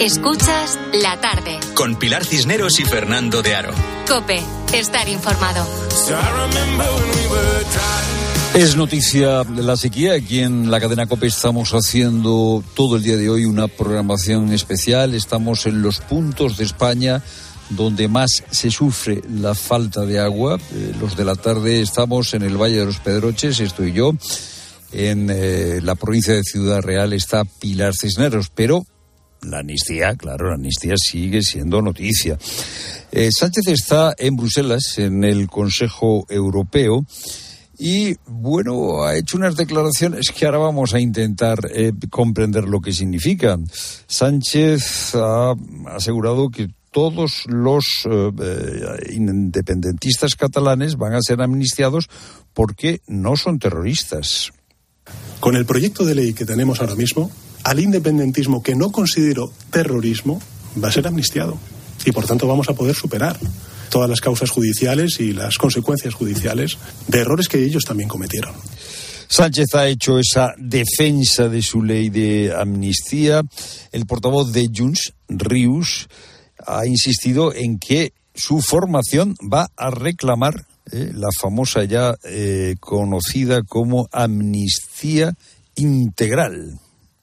Escuchas 0.00 0.78
la 0.94 1.20
tarde. 1.20 1.58
Con 1.74 1.96
Pilar 1.96 2.24
Cisneros 2.24 2.80
y 2.80 2.84
Fernando 2.84 3.42
de 3.42 3.54
Aro. 3.54 3.74
Cope, 4.08 4.40
estar 4.72 5.08
informado. 5.08 5.66
Es 8.56 8.74
noticia 8.74 9.44
la 9.44 9.76
sequía. 9.76 10.14
Aquí 10.14 10.40
en 10.40 10.70
la 10.70 10.80
cadena 10.80 11.06
COPE 11.06 11.26
estamos 11.26 11.72
haciendo 11.72 12.64
todo 12.72 12.96
el 12.96 13.02
día 13.02 13.18
de 13.18 13.28
hoy 13.28 13.44
una 13.44 13.68
programación 13.68 14.50
especial. 14.50 15.12
Estamos 15.12 15.66
en 15.66 15.82
los 15.82 16.00
puntos 16.00 16.56
de 16.56 16.64
España 16.64 17.22
donde 17.68 18.08
más 18.08 18.44
se 18.50 18.70
sufre 18.70 19.20
la 19.28 19.54
falta 19.54 20.06
de 20.06 20.20
agua. 20.20 20.58
Eh, 20.72 20.94
los 20.98 21.18
de 21.18 21.26
la 21.26 21.34
tarde 21.34 21.82
estamos 21.82 22.32
en 22.32 22.44
el 22.44 22.56
Valle 22.56 22.78
de 22.78 22.86
los 22.86 22.98
Pedroches, 22.98 23.60
estoy 23.60 23.92
yo. 23.92 24.14
En 24.90 25.28
eh, 25.30 25.80
la 25.82 25.94
provincia 25.94 26.32
de 26.32 26.42
Ciudad 26.42 26.80
Real 26.80 27.12
está 27.12 27.44
Pilar 27.44 27.92
Cisneros, 27.94 28.50
pero 28.54 28.86
la 29.42 29.58
amnistía, 29.58 30.14
claro, 30.16 30.48
la 30.48 30.54
amnistía 30.54 30.94
sigue 30.96 31.42
siendo 31.42 31.82
noticia. 31.82 32.38
Eh, 33.12 33.28
Sánchez 33.30 33.68
está 33.68 34.14
en 34.16 34.34
Bruselas, 34.34 34.96
en 34.96 35.24
el 35.24 35.46
Consejo 35.46 36.24
Europeo, 36.30 37.04
y 37.78 38.16
bueno, 38.26 39.04
ha 39.04 39.16
hecho 39.16 39.36
unas 39.36 39.56
declaraciones 39.56 40.30
que 40.30 40.46
ahora 40.46 40.58
vamos 40.58 40.94
a 40.94 41.00
intentar 41.00 41.58
eh, 41.72 41.92
comprender 42.10 42.64
lo 42.64 42.80
que 42.80 42.92
significan. 42.92 43.66
Sánchez 44.06 45.14
ha 45.14 45.54
asegurado 45.88 46.48
que 46.48 46.70
todos 46.90 47.44
los 47.46 47.84
eh, 48.10 48.32
eh, 48.40 49.12
independentistas 49.12 50.34
catalanes 50.34 50.96
van 50.96 51.12
a 51.12 51.20
ser 51.20 51.42
amnistiados 51.42 52.08
porque 52.54 53.02
no 53.06 53.36
son 53.36 53.58
terroristas. 53.58 54.52
Con 55.40 55.56
el 55.56 55.66
proyecto 55.66 56.04
de 56.04 56.14
ley 56.14 56.32
que 56.32 56.46
tenemos 56.46 56.80
ahora 56.80 56.94
mismo, 56.94 57.30
al 57.64 57.80
independentismo 57.80 58.62
que 58.62 58.74
no 58.74 58.90
considero 58.90 59.52
terrorismo 59.70 60.40
va 60.82 60.88
a 60.88 60.92
ser 60.92 61.06
amnistiado. 61.06 61.58
Y 62.04 62.12
por 62.12 62.26
tanto 62.26 62.46
vamos 62.46 62.70
a 62.70 62.74
poder 62.74 62.94
superar 62.94 63.38
todas 63.90 64.08
las 64.08 64.20
causas 64.20 64.50
judiciales 64.50 65.20
y 65.20 65.32
las 65.32 65.58
consecuencias 65.58 66.14
judiciales 66.14 66.78
de 67.08 67.20
errores 67.20 67.48
que 67.48 67.64
ellos 67.64 67.84
también 67.84 68.08
cometieron. 68.08 68.54
Sánchez 69.28 69.74
ha 69.74 69.88
hecho 69.88 70.18
esa 70.18 70.54
defensa 70.56 71.48
de 71.48 71.62
su 71.62 71.82
ley 71.82 72.10
de 72.10 72.54
amnistía. 72.56 73.42
El 73.92 74.06
portavoz 74.06 74.52
de 74.52 74.70
Junts, 74.74 75.14
Rius, 75.28 76.08
ha 76.64 76.86
insistido 76.86 77.52
en 77.52 77.78
que 77.78 78.12
su 78.34 78.60
formación 78.60 79.34
va 79.52 79.68
a 79.76 79.90
reclamar 79.90 80.66
eh, 80.92 81.10
la 81.14 81.28
famosa 81.40 81.84
ya 81.84 82.14
eh, 82.24 82.76
conocida 82.78 83.62
como 83.62 84.08
amnistía 84.12 85.34
integral. 85.74 86.78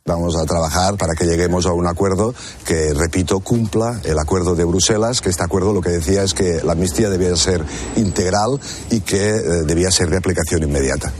Vamos 0.05 0.35
a 0.35 0.45
trabajar 0.45 0.97
para 0.97 1.13
que 1.13 1.23
lleguemos 1.23 1.65
a 1.65 1.71
un 1.71 1.87
acuerdo 1.87 2.35
que, 2.67 2.93
repito, 2.93 3.39
cumpla 3.39 4.01
el 4.03 4.19
acuerdo 4.19 4.53
de 4.53 4.65
Bruselas, 4.65 5.21
que 5.21 5.29
este 5.29 5.45
acuerdo 5.45 5.71
lo 5.71 5.79
que 5.79 5.91
decía 5.91 6.23
es 6.23 6.33
que 6.33 6.59
la 6.61 6.73
amnistía 6.73 7.09
debía 7.09 7.33
ser 7.37 7.63
integral 7.95 8.59
y 8.91 8.99
que 8.99 9.29
eh, 9.29 9.41
debía 9.65 9.91
ser 9.91 10.09
de 10.09 10.17
aplicación 10.17 10.61
inmediata. 10.61 11.13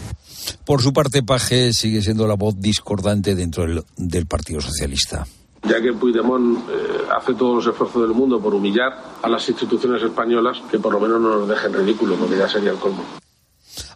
Por 0.65 0.81
su 0.81 0.91
parte, 0.91 1.23
Paje 1.23 1.71
sigue 1.71 2.01
siendo 2.01 2.27
la 2.27 2.36
voz 2.36 2.59
discordante 2.59 3.36
dentro 3.36 3.63
del, 3.63 3.86
del 3.95 4.25
Partido 4.25 4.59
Socialista. 4.59 5.25
Ya 5.63 5.81
que 5.81 5.93
Puigdemont 5.93 6.69
eh, 6.69 7.05
hace 7.17 7.36
todos 7.36 7.63
los 7.63 7.73
esfuerzos 7.73 8.01
del 8.01 8.11
mundo 8.11 8.41
por 8.41 8.53
humillar 8.53 8.91
a 9.21 9.29
las 9.29 9.47
instituciones 9.47 10.03
españolas, 10.03 10.57
que 10.69 10.77
por 10.77 10.91
lo 10.91 10.99
menos 10.99 11.21
no 11.21 11.39
nos 11.39 11.47
dejen 11.47 11.71
ridículo, 11.71 12.17
porque 12.17 12.38
ya 12.38 12.49
sería 12.49 12.71
el 12.71 12.77
colmo. 12.77 13.05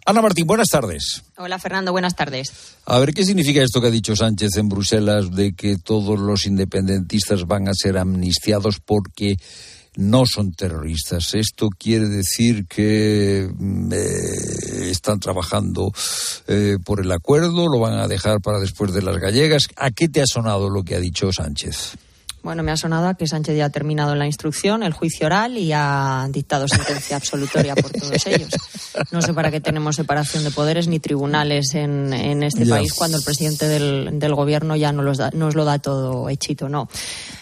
Ana 0.04 0.22
Martín, 0.22 0.46
buenas 0.46 0.68
tardes. 0.68 1.22
Hola 1.36 1.58
Fernando, 1.58 1.92
buenas 1.92 2.16
tardes. 2.16 2.52
A 2.86 2.98
ver, 2.98 3.12
¿qué 3.12 3.24
significa 3.24 3.62
esto 3.62 3.80
que 3.80 3.88
ha 3.88 3.90
dicho 3.90 4.16
Sánchez 4.16 4.56
en 4.56 4.68
Bruselas 4.68 5.30
de 5.30 5.52
que 5.52 5.76
todos 5.76 6.18
los 6.18 6.46
independentistas 6.46 7.46
van 7.46 7.68
a 7.68 7.72
ser 7.74 7.98
amnistiados 7.98 8.80
porque 8.80 9.36
no 9.96 10.24
son 10.26 10.52
terroristas? 10.52 11.34
¿Esto 11.34 11.68
quiere 11.68 12.08
decir 12.08 12.66
que 12.66 13.48
mm, 13.52 13.92
eh, 13.92 14.90
están 14.90 15.20
trabajando 15.20 15.92
eh, 16.46 16.78
por 16.84 17.00
el 17.00 17.12
acuerdo? 17.12 17.68
¿Lo 17.68 17.78
van 17.78 17.98
a 17.98 18.08
dejar 18.08 18.40
para 18.40 18.60
después 18.60 18.92
de 18.92 19.02
las 19.02 19.18
gallegas? 19.18 19.64
¿A 19.76 19.90
qué 19.90 20.08
te 20.08 20.22
ha 20.22 20.26
sonado 20.26 20.70
lo 20.70 20.82
que 20.84 20.94
ha 20.94 21.00
dicho 21.00 21.32
Sánchez? 21.32 21.96
Bueno, 22.48 22.62
me 22.62 22.72
ha 22.72 22.78
sonado 22.78 23.08
a 23.08 23.14
que 23.14 23.26
Sánchez 23.26 23.58
ya 23.58 23.66
ha 23.66 23.68
terminado 23.68 24.14
la 24.14 24.24
instrucción, 24.24 24.82
el 24.82 24.94
juicio 24.94 25.26
oral 25.26 25.58
y 25.58 25.70
ha 25.74 26.26
dictado 26.30 26.66
sentencia 26.66 27.16
absolutoria 27.16 27.74
por 27.76 27.90
todos 27.90 28.26
ellos. 28.26 28.48
No 29.10 29.20
sé 29.20 29.34
para 29.34 29.50
qué 29.50 29.60
tenemos 29.60 29.96
separación 29.96 30.44
de 30.44 30.50
poderes 30.50 30.88
ni 30.88 30.98
tribunales 30.98 31.74
en, 31.74 32.10
en 32.14 32.42
este 32.42 32.64
país 32.70 32.94
cuando 32.94 33.18
el 33.18 33.22
presidente 33.22 33.68
del, 33.68 34.18
del 34.18 34.34
gobierno 34.34 34.76
ya 34.76 34.92
no 34.92 35.02
los 35.02 35.18
da- 35.18 35.30
nos 35.34 35.54
lo 35.56 35.66
da 35.66 35.78
todo 35.78 36.30
hechito, 36.30 36.70
no. 36.70 36.88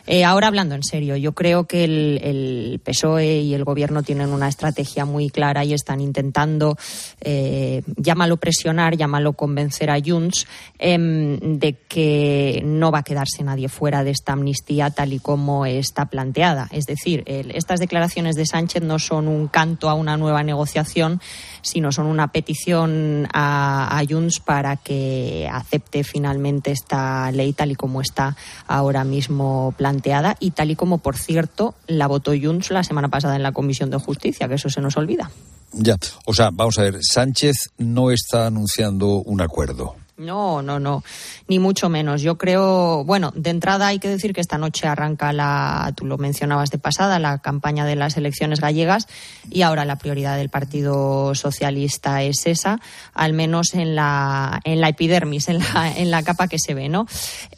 Eh, 0.08 0.24
ahora 0.24 0.48
hablando 0.48 0.74
en 0.74 0.82
serio, 0.82 1.14
yo 1.16 1.32
creo 1.34 1.68
que 1.68 1.84
el, 1.84 2.20
el 2.22 2.80
PSOE 2.84 3.42
y 3.42 3.54
el 3.54 3.62
gobierno 3.62 4.02
tienen 4.02 4.30
una 4.30 4.48
estrategia 4.48 5.04
muy 5.04 5.30
clara 5.30 5.64
y 5.64 5.72
están 5.72 6.00
intentando, 6.00 6.76
eh, 7.20 7.82
llámalo 7.96 8.38
presionar, 8.38 8.96
llámalo 8.96 9.34
convencer 9.34 9.88
a 9.90 9.98
Junts 10.04 10.46
em, 10.80 11.58
de 11.60 11.74
que 11.88 12.60
no 12.64 12.90
va 12.90 12.98
a 12.98 13.02
quedarse 13.04 13.44
nadie 13.44 13.68
fuera 13.68 14.02
de 14.02 14.10
esta 14.10 14.32
amnistía 14.32 14.90
tal 14.96 15.12
y 15.12 15.20
como 15.20 15.66
está 15.66 16.06
planteada. 16.06 16.68
Es 16.72 16.86
decir, 16.86 17.22
estas 17.26 17.78
declaraciones 17.78 18.34
de 18.34 18.46
Sánchez 18.46 18.82
no 18.82 18.98
son 18.98 19.28
un 19.28 19.46
canto 19.46 19.90
a 19.90 19.94
una 19.94 20.16
nueva 20.16 20.42
negociación, 20.42 21.20
sino 21.60 21.92
son 21.92 22.06
una 22.06 22.28
petición 22.28 23.28
a, 23.32 23.98
a 23.98 24.04
Junts 24.08 24.40
para 24.40 24.76
que 24.76 25.48
acepte 25.52 26.02
finalmente 26.02 26.72
esta 26.72 27.30
ley 27.30 27.52
tal 27.52 27.72
y 27.72 27.74
como 27.74 28.00
está 28.00 28.36
ahora 28.66 29.04
mismo 29.04 29.74
planteada 29.76 30.36
y 30.40 30.52
tal 30.52 30.70
y 30.70 30.76
como, 30.76 30.98
por 30.98 31.16
cierto, 31.16 31.74
la 31.86 32.06
votó 32.06 32.32
Junts 32.32 32.70
la 32.70 32.82
semana 32.82 33.08
pasada 33.08 33.36
en 33.36 33.42
la 33.42 33.52
Comisión 33.52 33.90
de 33.90 33.98
Justicia, 33.98 34.48
que 34.48 34.54
eso 34.54 34.70
se 34.70 34.80
nos 34.80 34.96
olvida. 34.96 35.30
Ya, 35.72 35.96
o 36.24 36.32
sea, 36.32 36.48
vamos 36.50 36.78
a 36.78 36.82
ver, 36.82 36.98
Sánchez 37.02 37.72
no 37.76 38.10
está 38.10 38.46
anunciando 38.46 39.16
un 39.16 39.42
acuerdo. 39.42 39.96
No, 40.18 40.62
no, 40.62 40.80
no, 40.80 41.04
ni 41.46 41.58
mucho 41.58 41.90
menos. 41.90 42.22
Yo 42.22 42.38
creo, 42.38 43.04
bueno, 43.04 43.34
de 43.36 43.50
entrada 43.50 43.88
hay 43.88 43.98
que 43.98 44.08
decir 44.08 44.32
que 44.32 44.40
esta 44.40 44.56
noche 44.56 44.86
arranca 44.86 45.30
la, 45.34 45.92
tú 45.94 46.06
lo 46.06 46.16
mencionabas 46.16 46.70
de 46.70 46.78
pasada, 46.78 47.18
la 47.18 47.36
campaña 47.38 47.84
de 47.84 47.96
las 47.96 48.16
elecciones 48.16 48.60
gallegas 48.60 49.08
y 49.50 49.60
ahora 49.60 49.84
la 49.84 49.96
prioridad 49.96 50.38
del 50.38 50.48
Partido 50.48 51.34
Socialista 51.34 52.22
es 52.22 52.46
esa, 52.46 52.80
al 53.12 53.34
menos 53.34 53.74
en 53.74 53.94
la, 53.94 54.62
en 54.64 54.80
la 54.80 54.88
epidermis, 54.88 55.50
en 55.50 55.58
la, 55.58 55.92
en 55.94 56.10
la 56.10 56.22
capa 56.22 56.48
que 56.48 56.58
se 56.58 56.72
ve, 56.72 56.88
¿no? 56.88 57.06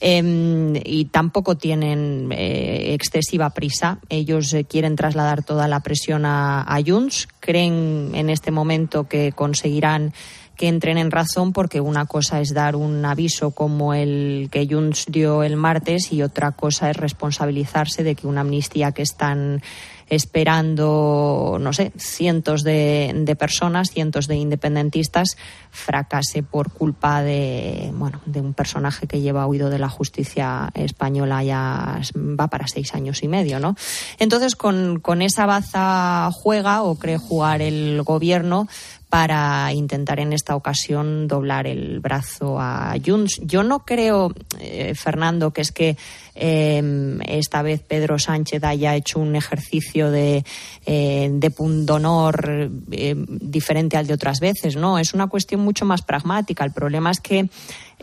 Em, 0.01 0.75
y 0.85 1.05
tampoco 1.05 1.57
tienen 1.57 2.29
eh, 2.33 2.93
excesiva 2.93 3.51
prisa. 3.51 4.01
Ellos 4.09 4.53
eh, 4.53 4.65
quieren 4.65 4.97
trasladar 4.97 5.45
toda 5.45 5.69
la 5.69 5.79
presión 5.79 6.25
a, 6.25 6.63
a 6.63 6.83
Junts. 6.85 7.29
Creen 7.39 8.11
en 8.15 8.31
este 8.31 8.51
momento 8.51 9.07
que 9.07 9.31
conseguirán 9.31 10.13
que 10.59 10.67
entren 10.69 10.99
en 10.99 11.13
razón 11.13 11.53
porque 11.53 11.81
una 11.81 12.05
cosa 12.05 12.41
es 12.41 12.53
dar 12.53 12.75
un 12.75 13.05
aviso 13.05 13.53
como 13.53 13.95
el 13.95 14.49
que 14.51 14.67
Junts 14.69 15.07
dio 15.09 15.45
el 15.45 15.57
martes 15.57 16.13
y 16.13 16.23
otra 16.23 16.51
cosa 16.51 16.91
es 16.91 16.97
responsabilizarse 16.97 18.03
de 18.03 18.17
que 18.17 18.27
una 18.27 18.41
amnistía 18.41 18.91
que 18.91 19.03
están 19.03 19.63
esperando, 20.11 21.59
no 21.61 21.73
sé, 21.73 21.93
cientos 21.97 22.65
de, 22.65 23.37
personas, 23.39 23.91
cientos 23.91 24.27
de 24.27 24.37
independentistas, 24.37 25.37
fracase 25.71 26.43
por 26.43 26.73
culpa 26.73 27.23
de, 27.23 27.91
bueno, 27.95 28.21
de 28.25 28.41
un 28.41 28.55
personaje 28.55 29.07
que 29.07 29.21
lleva 29.21 29.47
huido 29.47 29.71
de 29.71 29.79
la 29.79 29.91
justicia 29.91 30.71
española 30.75 31.45
ya 31.45 32.01
va 32.17 32.49
para 32.49 32.67
seis 32.69 32.95
años 32.95 33.23
y 33.23 33.29
medio, 33.29 33.61
¿no? 33.61 33.77
Entonces, 34.19 34.57
con, 34.57 34.99
con 35.01 35.21
esa 35.21 35.47
baza 35.47 36.31
juega 36.33 36.83
o 36.83 36.99
cree 36.99 37.19
jugar 37.19 37.61
el 37.61 38.03
gobierno 38.03 38.67
para 39.09 39.73
intentar 39.73 40.21
en 40.21 40.35
esta 40.35 40.55
ocasión 40.55 41.29
doblar 41.29 41.67
el 41.67 42.01
brazo 42.01 42.61
a 42.61 42.95
Junts. 43.05 43.41
Yo 43.43 43.63
no 43.63 43.81
creo, 43.81 44.35
eh, 44.61 44.95
Fernando, 44.95 45.51
que 45.51 45.63
es 45.63 45.73
que 45.73 45.97
em, 46.35 47.19
esta 47.23 47.63
vez 47.63 47.81
Pedro 47.81 48.19
Sánchez 48.19 48.63
haya 48.65 48.95
hecho 48.95 49.19
un 49.19 49.35
ejercicio 49.35 50.11
de, 50.11 50.45
eh, 50.85 51.31
de 51.33 51.51
pundonor 51.51 52.71
eh, 52.91 53.15
diferente 53.27 53.97
al 53.97 54.07
de 54.07 54.15
otras 54.15 54.41
veces. 54.41 54.77
No, 54.77 54.99
es 54.99 55.15
una 55.15 55.29
cuestión 55.29 55.63
mucho 55.63 55.87
más 55.87 56.03
pragmática. 56.03 56.65
El 56.65 56.73
problema 56.73 57.11
es 57.11 57.21
que 57.21 57.49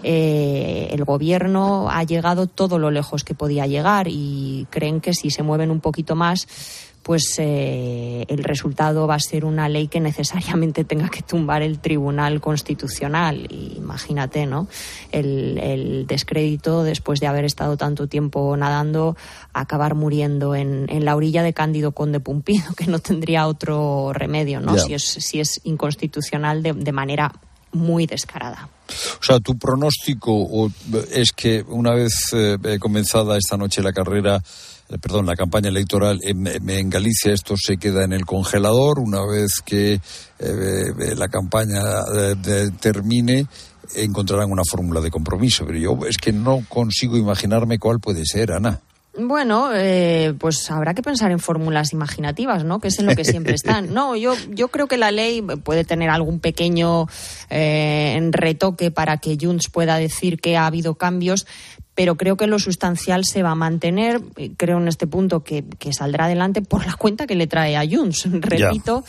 el 0.03 1.03
gobierno 1.05 1.87
ha 1.89 2.03
llegado 2.03 2.47
todo 2.47 2.77
lo 2.77 2.91
lejos 2.91 3.23
que 3.23 3.33
podía 3.33 3.65
llegar 3.65 4.07
y 4.09 4.67
creen 4.69 4.99
que 4.99 5.13
si 5.13 5.29
se 5.29 5.41
mueven 5.41 5.71
un 5.71 5.79
poquito 5.79 6.15
más 6.15 6.47
pues 7.05 7.35
eh, 7.37 8.25
el 8.29 8.43
resultado 8.43 9.05
va 9.05 9.13
a 9.13 9.19
ser 9.19 9.45
una 9.45 9.69
ley 9.69 9.87
que 9.87 9.99
necesariamente 9.99 10.83
tenga 10.85 11.09
que 11.09 11.21
tumbar 11.21 11.61
el 11.61 11.77
Tribunal 11.77 12.41
Constitucional. 12.41 13.47
imagínate, 13.51 14.47
¿no? 14.47 14.67
El, 15.11 16.05
descrédito, 16.07 16.81
después 16.81 17.19
de 17.19 17.27
haber 17.27 17.45
estado 17.45 17.77
tanto 17.77 18.07
tiempo 18.07 18.57
nadando, 18.57 19.15
acabar 19.53 19.93
muriendo 19.93 20.55
en, 20.55 20.87
la 21.05 21.15
orilla 21.15 21.43
de 21.43 21.53
Cándido 21.53 21.91
Conde 21.91 22.19
Pumpido, 22.19 22.73
que 22.77 22.87
no 22.87 22.97
tendría 22.97 23.45
otro 23.45 24.11
remedio, 24.11 24.59
¿no? 24.59 24.75
Si, 24.75 24.95
es, 24.95 25.03
si 25.03 25.39
es 25.39 25.61
inconstitucional 25.63 26.63
de, 26.63 26.91
manera 26.91 27.31
muy 27.71 28.07
descarada. 28.07 28.69
O 29.19 29.23
sea, 29.23 29.39
tu 29.39 29.59
pronóstico 29.59 30.71
es 31.11 31.31
que 31.33 31.63
una 31.67 31.93
vez 31.93 32.13
eh, 32.33 32.57
comenzada 32.79 33.37
esta 33.37 33.57
noche 33.57 33.83
la 33.83 33.93
carrera 33.93 34.37
eh, 34.37 34.41
perdón, 35.01 35.25
la 35.25 35.35
campaña 35.35 35.69
electoral 35.69 36.19
en, 36.21 36.89
Galicia 36.89 37.33
esto 37.33 37.55
se 37.57 37.77
queda 37.77 38.03
en 38.03 38.13
el 38.13 38.25
congelador 38.25 38.99
una 38.99 39.25
vez 39.25 39.61
que 39.65 39.93
eh, 39.93 39.99
eh, 40.39 41.15
la 41.15 41.27
campaña 41.27 41.81
termine 42.79 43.47
encontrarán 43.95 44.51
una 44.51 44.63
fórmula 44.69 45.01
de 45.01 45.11
compromiso 45.11 45.65
pero 45.65 45.79
yo 45.79 45.97
es 46.07 46.17
que 46.17 46.31
no 46.31 46.63
consigo 46.69 47.17
imaginarme 47.17 47.79
cuál 47.79 47.99
puede 47.99 48.25
ser 48.25 48.51
Ana 48.51 48.79
bueno, 49.17 49.69
pues 50.39 50.69
habrá 50.69 50.93
que 50.93 51.01
pensar 51.01 51.31
en 51.31 51.39
fórmulas 51.39 51.93
imaginativas, 51.93 52.65
¿no? 52.65 52.81
Que 52.81 52.89
es 52.89 52.99
en 52.99 53.05
lo 53.05 53.15
que 53.15 53.23
siempre 53.23 53.55
están. 53.55 53.93
No, 53.93 54.17
yo, 54.17 54.33
yo 54.49 54.67
creo 54.67 54.87
que 54.87 54.97
la 54.97 55.09
ley 55.09 55.41
puede 55.41 55.85
tener 55.85 56.09
algún 56.09 56.41
pequeño 56.41 57.07
retoque 57.49 58.91
para 58.91 59.15
que 59.15 59.37
Junts 59.39 59.69
pueda 59.69 59.95
decir 59.95 60.41
que 60.41 60.57
ha 60.57 60.65
habido 60.65 60.95
cambios, 60.95 61.47
pero 61.95 62.15
creo 62.15 62.35
que 62.35 62.45
lo 62.45 62.59
sustancial 62.59 63.23
se 63.25 63.41
va 63.41 63.51
a 63.51 63.55
mantener. 63.55 64.21
Creo 64.57 64.77
en 64.77 64.87
este 64.87 65.07
punto 65.07 65.43
que, 65.43 65.63
saldrá 65.91 66.25
adelante 66.25 66.61
por 66.61 66.85
la 66.85 66.93
cuenta 66.93 67.25
que 67.25 67.35
le 67.35 67.47
trae 67.47 67.77
a 67.77 67.87
Junts, 67.89 68.27
repito. 68.31 69.03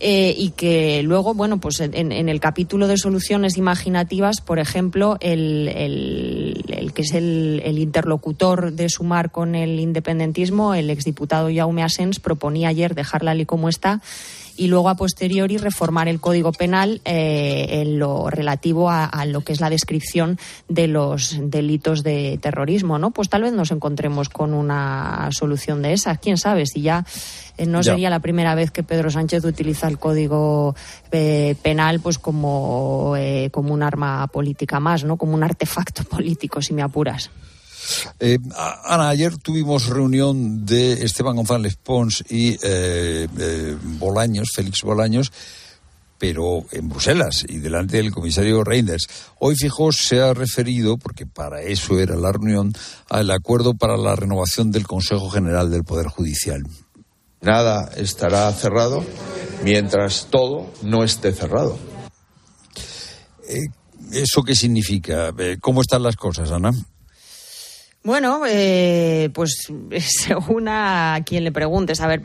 Eh, 0.00 0.32
y 0.38 0.50
que 0.50 1.02
luego, 1.02 1.34
bueno, 1.34 1.58
pues 1.58 1.80
en, 1.80 2.12
el 2.12 2.38
capítulo 2.38 2.86
de 2.86 2.96
soluciones 2.98 3.56
imaginativas, 3.56 4.40
por 4.40 4.60
ejemplo, 4.60 5.16
el, 5.20 5.66
el, 5.66 6.92
que 6.92 7.02
es 7.02 7.14
el, 7.14 7.78
interlocutor 7.78 8.72
de 8.72 8.88
Sumar 8.88 9.32
con 9.32 9.56
el 9.56 9.80
independentismo, 9.80 10.74
el 10.74 10.90
exdiputado 10.90 11.48
Jaume 11.52 11.82
Asens, 11.82 12.20
proponía 12.20 12.68
ayer 12.68 12.94
dejarla 12.94 13.34
ley 13.34 13.46
como 13.46 13.68
está 13.68 14.00
y 14.58 14.66
luego 14.66 14.88
a 14.88 14.96
posteriori 14.96 15.56
reformar 15.56 16.08
el 16.08 16.20
Código 16.20 16.52
Penal 16.52 17.00
eh, 17.04 17.80
en 17.80 17.98
lo 17.98 18.28
relativo 18.28 18.90
a, 18.90 19.24
lo 19.24 19.42
que 19.42 19.52
es 19.52 19.60
la 19.60 19.70
descripción 19.70 20.38
de 20.68 20.88
los 20.88 21.38
delitos 21.40 22.02
de 22.02 22.38
terrorismo, 22.42 22.98
¿no? 22.98 23.12
Pues 23.12 23.28
tal 23.28 23.42
vez 23.42 23.52
nos 23.52 23.70
encontremos 23.70 24.28
con 24.28 24.52
una 24.52 25.28
solución 25.30 25.80
de 25.80 25.92
esas, 25.92 26.18
quién 26.18 26.36
sabe, 26.36 26.66
si 26.66 26.82
ya 26.82 27.06
eh, 27.56 27.66
no 27.66 27.82
sería 27.82 28.10
la 28.10 28.18
primera 28.18 28.56
vez 28.56 28.72
que 28.72 28.82
Pedro 28.82 29.10
Sánchez 29.10 29.44
utiliza 29.44 29.86
el 29.86 29.98
Código 29.98 30.74
eh, 31.12 31.54
Penal 31.62 32.00
pues 32.00 32.18
como, 32.18 33.14
como 33.52 33.72
un 33.72 33.82
arma 33.82 34.26
política 34.26 34.80
más, 34.80 35.04
¿no? 35.04 35.16
Como 35.16 35.34
un 35.34 35.44
artefacto 35.44 36.02
político, 36.10 36.60
si 36.60 36.74
me 36.74 36.82
apuras. 36.82 37.30
Eh, 38.20 38.38
Ana, 38.84 39.08
ayer 39.08 39.36
tuvimos 39.38 39.86
reunión 39.86 40.64
de 40.66 41.04
Esteban 41.04 41.36
González 41.36 41.76
Pons 41.76 42.24
y 42.28 42.54
eh, 42.62 43.28
eh, 43.38 43.76
Bolaños, 43.82 44.48
Félix 44.54 44.82
Bolaños, 44.82 45.32
pero 46.18 46.64
en 46.72 46.88
Bruselas 46.88 47.44
y 47.48 47.58
delante 47.58 47.98
del 47.98 48.10
comisario 48.10 48.64
Reinders. 48.64 49.06
Hoy, 49.38 49.54
fijo, 49.56 49.92
se 49.92 50.20
ha 50.20 50.34
referido, 50.34 50.96
porque 50.96 51.26
para 51.26 51.62
eso 51.62 51.98
era 52.00 52.16
la 52.16 52.32
reunión, 52.32 52.72
al 53.08 53.30
acuerdo 53.30 53.74
para 53.74 53.96
la 53.96 54.16
renovación 54.16 54.70
del 54.70 54.86
Consejo 54.86 55.30
General 55.30 55.70
del 55.70 55.84
Poder 55.84 56.08
Judicial. 56.08 56.62
Nada 57.40 57.92
estará 57.96 58.52
cerrado 58.52 59.04
mientras 59.62 60.26
todo 60.28 60.72
no 60.82 61.04
esté 61.04 61.32
cerrado. 61.32 61.78
¿Eso 64.12 64.42
qué 64.42 64.56
significa? 64.56 65.32
¿Cómo 65.60 65.82
están 65.82 66.02
las 66.02 66.16
cosas, 66.16 66.50
Ana? 66.50 66.72
Bueno, 68.04 68.42
eh, 68.46 69.28
pues 69.34 69.68
según 70.00 70.68
a 70.68 71.20
quien 71.26 71.44
le 71.44 71.52
preguntes. 71.52 72.00
A 72.00 72.06
ver, 72.06 72.22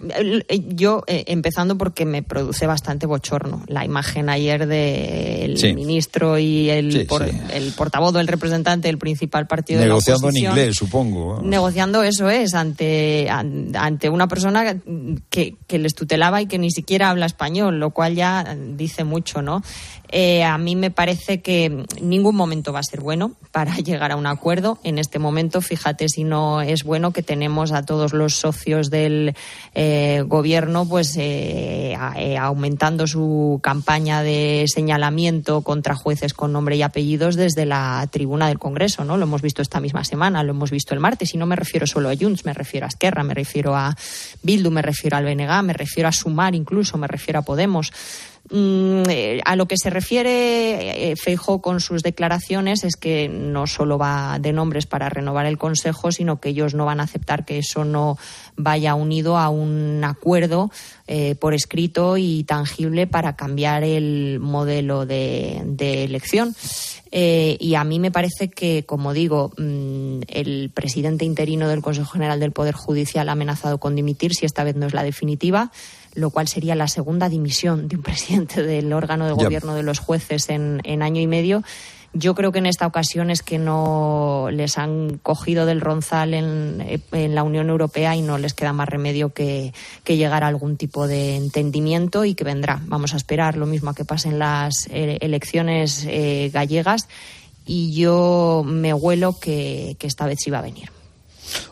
yo 0.67 1.03
eh, 1.07 1.25
empezando 1.27 1.77
porque 1.77 2.05
me 2.05 2.21
produce 2.23 2.67
bastante 2.67 3.05
bochorno 3.05 3.63
la 3.67 3.83
imagen 3.83 4.29
ayer 4.29 4.67
del 4.67 5.57
ministro 5.75 6.37
y 6.37 6.69
el, 6.69 7.07
el 7.51 7.71
portavoz 7.73 8.15
el 8.15 8.27
representante 8.27 8.87
del 8.87 8.97
principal 8.97 9.47
partido 9.47 9.81
Negociando 9.81 10.29
de 10.29 10.39
en 10.39 10.45
inglés, 10.45 10.75
supongo. 10.75 11.41
Negociando, 11.41 12.03
eso 12.03 12.29
es, 12.29 12.53
ante, 12.53 13.27
ante 13.29 14.09
una 14.09 14.27
persona 14.27 14.77
que, 15.29 15.55
que 15.67 15.79
les 15.79 15.95
tutelaba 15.95 16.41
y 16.41 16.45
que 16.45 16.59
ni 16.59 16.71
siquiera 16.71 17.09
habla 17.09 17.25
español, 17.25 17.79
lo 17.79 17.89
cual 17.89 18.15
ya 18.15 18.55
dice 18.55 19.03
mucho, 19.03 19.41
¿no? 19.41 19.63
Eh, 20.15 20.43
a 20.43 20.59
mí 20.59 20.75
me 20.75 20.91
parece 20.91 21.41
que 21.41 21.85
ningún 21.99 22.35
momento 22.35 22.71
va 22.71 22.81
a 22.81 22.83
ser 22.83 23.01
bueno 23.01 23.31
para 23.51 23.75
llegar 23.77 24.11
a 24.11 24.15
un 24.15 24.27
acuerdo. 24.27 24.77
En 24.83 24.99
este 24.99 25.17
momento, 25.17 25.59
fíjate 25.59 26.07
si 26.07 26.23
no 26.23 26.61
es 26.61 26.83
bueno 26.83 27.11
que 27.11 27.23
tenemos 27.23 27.71
a 27.71 27.83
todos 27.83 28.13
los 28.13 28.35
socios 28.35 28.91
del 28.91 29.33
eh, 29.73 30.23
gobierno 30.27 30.87
pues 30.87 31.15
eh, 31.17 31.97
aumentando 32.39 33.07
su 33.07 33.59
campaña 33.63 34.21
de 34.21 34.65
señalamiento 34.67 35.63
contra 35.63 35.95
jueces 35.95 36.35
con 36.35 36.53
nombre 36.53 36.75
y 36.75 36.83
apellidos 36.83 37.35
desde 37.35 37.65
la 37.65 38.07
tribuna 38.11 38.49
del 38.49 38.59
Congreso. 38.59 39.03
¿no? 39.03 39.17
Lo 39.17 39.23
hemos 39.23 39.41
visto 39.41 39.63
esta 39.63 39.79
misma 39.79 40.03
semana, 40.03 40.43
lo 40.43 40.51
hemos 40.51 40.69
visto 40.69 40.93
el 40.93 40.99
martes 40.99 41.33
y 41.33 41.39
no 41.39 41.47
me 41.47 41.55
refiero 41.55 41.87
solo 41.87 42.11
a 42.11 42.15
Junts, 42.15 42.45
me 42.45 42.53
refiero 42.53 42.85
a 42.85 42.89
Esquerra, 42.89 43.23
me 43.23 43.33
refiero 43.33 43.75
a 43.75 43.95
Bildu, 44.43 44.69
me 44.69 44.83
refiero 44.83 45.17
al 45.17 45.25
BNG, 45.25 45.63
me 45.63 45.73
refiero 45.73 46.07
a 46.07 46.11
Sumar 46.11 46.53
incluso, 46.53 46.99
me 46.99 47.07
refiero 47.07 47.39
a 47.39 47.41
Podemos. 47.41 47.91
Mm, 48.55 49.09
eh, 49.09 49.41
a 49.45 49.55
lo 49.55 49.65
que 49.67 49.77
se 49.79 49.89
refiere 49.89 51.09
eh, 51.09 51.15
Feijo 51.15 51.59
con 51.59 51.79
sus 51.79 52.03
declaraciones 52.03 52.83
es 52.83 52.95
que 52.95 53.27
no 53.27 53.65
solo 53.65 53.97
va 53.97 54.37
de 54.39 54.53
nombres 54.53 54.85
para 54.85 55.09
renovar 55.09 55.47
el 55.47 55.57
Consejo, 55.57 56.11
sino 56.11 56.39
que 56.39 56.49
ellos 56.49 56.75
no 56.75 56.85
van 56.85 56.99
a 56.99 57.03
aceptar 57.05 57.45
que 57.45 57.57
eso 57.57 57.83
no 57.83 58.15
vaya 58.55 58.93
unido 58.93 59.39
a 59.39 59.49
un 59.49 60.03
acuerdo 60.03 60.69
eh, 61.07 61.33
por 61.33 61.55
escrito 61.55 62.15
y 62.17 62.43
tangible 62.43 63.07
para 63.07 63.35
cambiar 63.35 63.83
el 63.83 64.39
modelo 64.39 65.07
de, 65.07 65.63
elección. 66.03 66.55
y 67.11 67.75
a 67.75 67.83
mí 67.83 67.99
me 67.99 68.11
parece 68.11 68.51
que, 68.51 68.85
como 68.85 69.13
digo, 69.13 69.51
mm, 69.57 70.21
el 70.27 70.69
presidente 70.71 71.25
interino 71.25 71.67
del 71.67 71.81
Consejo 71.81 72.11
General 72.11 72.39
del 72.39 72.51
Poder 72.51 72.75
Judicial 72.75 73.29
ha 73.29 73.31
amenazado 73.31 73.79
con 73.79 73.95
dimitir 73.95 74.35
si 74.35 74.45
esta 74.45 74.63
vez 74.63 74.75
no 74.75 74.85
es 74.85 74.93
la 74.93 75.01
definitiva 75.01 75.71
lo 76.13 76.29
cual 76.29 76.47
sería 76.47 76.75
la 76.75 76.87
segunda 76.87 77.29
dimisión 77.29 77.87
de 77.87 77.95
un 77.95 78.03
presidente 78.03 78.63
del 78.63 78.91
órgano 78.93 79.25
de 79.25 79.33
gobierno 79.33 79.75
de 79.75 79.83
los 79.83 79.99
jueces 79.99 80.49
en, 80.49 81.01
año 81.01 81.21
y 81.21 81.27
medio. 81.27 81.63
Yo 82.15 82.35
creo 82.35 82.51
que 82.51 82.59
en 82.59 82.67
esta 82.67 82.85
ocasión 82.85 83.31
es 83.31 83.41
que 83.41 83.57
no 83.57 84.49
les 84.51 84.77
han 84.77 85.17
cogido 85.17 85.65
del 85.65 85.81
ronzal 85.81 86.35
en, 86.35 87.01
en 87.11 87.33
la 87.33 87.41
Unión 87.41 87.69
Europea 87.69 88.15
y 88.15 88.21
no 88.21 88.37
les 88.37 88.53
queda 88.53 88.71
más 88.71 88.87
remedio 88.87 89.33
que, 89.33 89.73
que, 90.03 90.15
llegar 90.15 90.43
a 90.43 90.47
algún 90.47 90.77
tipo 90.77 91.07
de 91.07 91.35
entendimiento 91.37 92.23
y 92.23 92.35
que 92.35 92.43
vendrá. 92.43 92.79
Vamos 92.85 93.15
a 93.15 93.17
esperar 93.17 93.57
lo 93.57 93.65
mismo 93.65 93.89
a 93.89 93.95
que 93.95 94.05
pasen 94.05 94.37
las 94.37 94.87
eh, 94.91 95.17
elecciones 95.21 96.05
eh, 96.07 96.51
gallegas 96.53 97.07
y 97.65 97.93
yo 97.93 98.63
me 98.63 98.93
huelo 98.93 99.39
que, 99.39 99.95
que 99.97 100.05
esta 100.05 100.27
vez 100.27 100.37
sí 100.39 100.51
va 100.51 100.59
a 100.59 100.63
venir. 100.63 100.91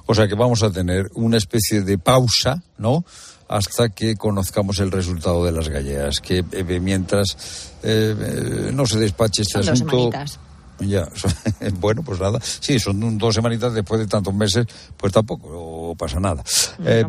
O 0.07 0.15
sea 0.15 0.27
que 0.27 0.35
vamos 0.35 0.63
a 0.63 0.71
tener 0.71 1.09
una 1.13 1.37
especie 1.37 1.81
de 1.81 1.97
pausa, 1.97 2.63
¿no? 2.77 3.05
Hasta 3.51 3.89
que 3.89 4.15
conozcamos 4.15 4.79
el 4.79 4.91
resultado 4.91 5.45
de 5.45 5.51
las 5.51 5.69
gallegas. 5.69 6.19
Que 6.21 6.43
eh, 6.51 6.79
mientras 6.79 7.71
eh, 7.83 8.15
eh, 8.17 8.71
no 8.73 8.85
se 8.85 8.99
despache 8.99 9.41
este 9.41 9.61
son 9.61 9.73
asunto. 9.73 10.09
Dos 10.11 10.39
ya, 10.79 11.07
bueno, 11.79 12.01
pues 12.03 12.19
nada. 12.19 12.39
Sí, 12.41 12.79
son 12.79 13.17
dos 13.17 13.35
semanitas 13.35 13.73
después 13.73 13.99
de 13.99 14.07
tantos 14.07 14.33
meses, 14.33 14.65
pues 14.97 15.13
tampoco 15.13 15.95
pasa 15.95 16.19
nada. 16.19 16.43
Eh, 16.83 17.05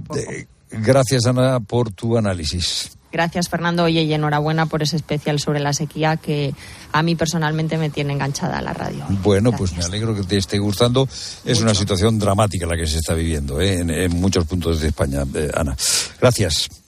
gracias, 0.70 1.26
Ana, 1.26 1.60
por 1.60 1.90
tu 1.92 2.16
análisis. 2.16 2.90
Gracias, 3.12 3.48
Fernando. 3.48 3.84
Oye, 3.84 4.02
y 4.02 4.14
enhorabuena 4.14 4.66
por 4.66 4.82
ese 4.82 4.96
especial 4.96 5.38
sobre 5.38 5.60
la 5.60 5.72
sequía 5.72 6.16
que 6.16 6.54
a 6.92 7.02
mí 7.02 7.14
personalmente 7.14 7.76
me 7.76 7.90
tiene 7.90 8.14
enganchada 8.14 8.58
a 8.58 8.62
la 8.62 8.72
radio. 8.72 9.04
Bueno, 9.22 9.50
Gracias. 9.50 9.70
pues 9.70 9.78
me 9.78 9.84
alegro 9.84 10.14
que 10.14 10.22
te 10.22 10.38
esté 10.38 10.58
gustando. 10.58 11.04
Es 11.04 11.44
Mucho. 11.44 11.62
una 11.62 11.74
situación 11.74 12.18
dramática 12.18 12.66
la 12.66 12.76
que 12.76 12.86
se 12.86 12.98
está 12.98 13.14
viviendo 13.14 13.60
¿eh? 13.60 13.80
en, 13.80 13.90
en, 13.90 14.20
muchos 14.20 14.46
puntos 14.46 14.80
de 14.80 14.88
España, 14.88 15.24
eh, 15.34 15.50
Ana. 15.54 15.76
Gracias. 16.20 16.81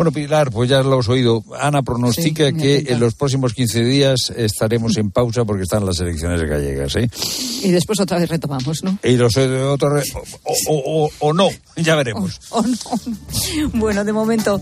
Bueno, 0.00 0.12
Pilar, 0.12 0.50
pues 0.50 0.70
ya 0.70 0.82
lo 0.82 0.98
has 0.98 1.10
oído. 1.10 1.44
Ana 1.60 1.82
pronostica 1.82 2.48
sí, 2.48 2.54
que 2.54 2.84
en 2.88 3.00
los 3.00 3.12
próximos 3.12 3.52
15 3.52 3.84
días 3.84 4.32
estaremos 4.34 4.96
en 4.96 5.10
pausa 5.10 5.44
porque 5.44 5.64
están 5.64 5.84
las 5.84 6.00
elecciones 6.00 6.40
gallegas. 6.40 6.96
¿eh? 6.96 7.10
Y 7.62 7.70
después 7.70 8.00
otra 8.00 8.18
vez 8.18 8.30
retomamos, 8.30 8.82
¿no? 8.82 8.98
Y 9.02 9.18
los 9.18 9.36
o, 9.36 9.42
o, 9.42 10.56
o, 10.68 11.10
o, 11.18 11.32
no, 11.34 11.50
ya 11.76 11.96
veremos. 11.96 12.40
O, 12.48 12.62
no. 12.62 12.78
Bueno, 13.74 14.02
de 14.02 14.14
momento 14.14 14.58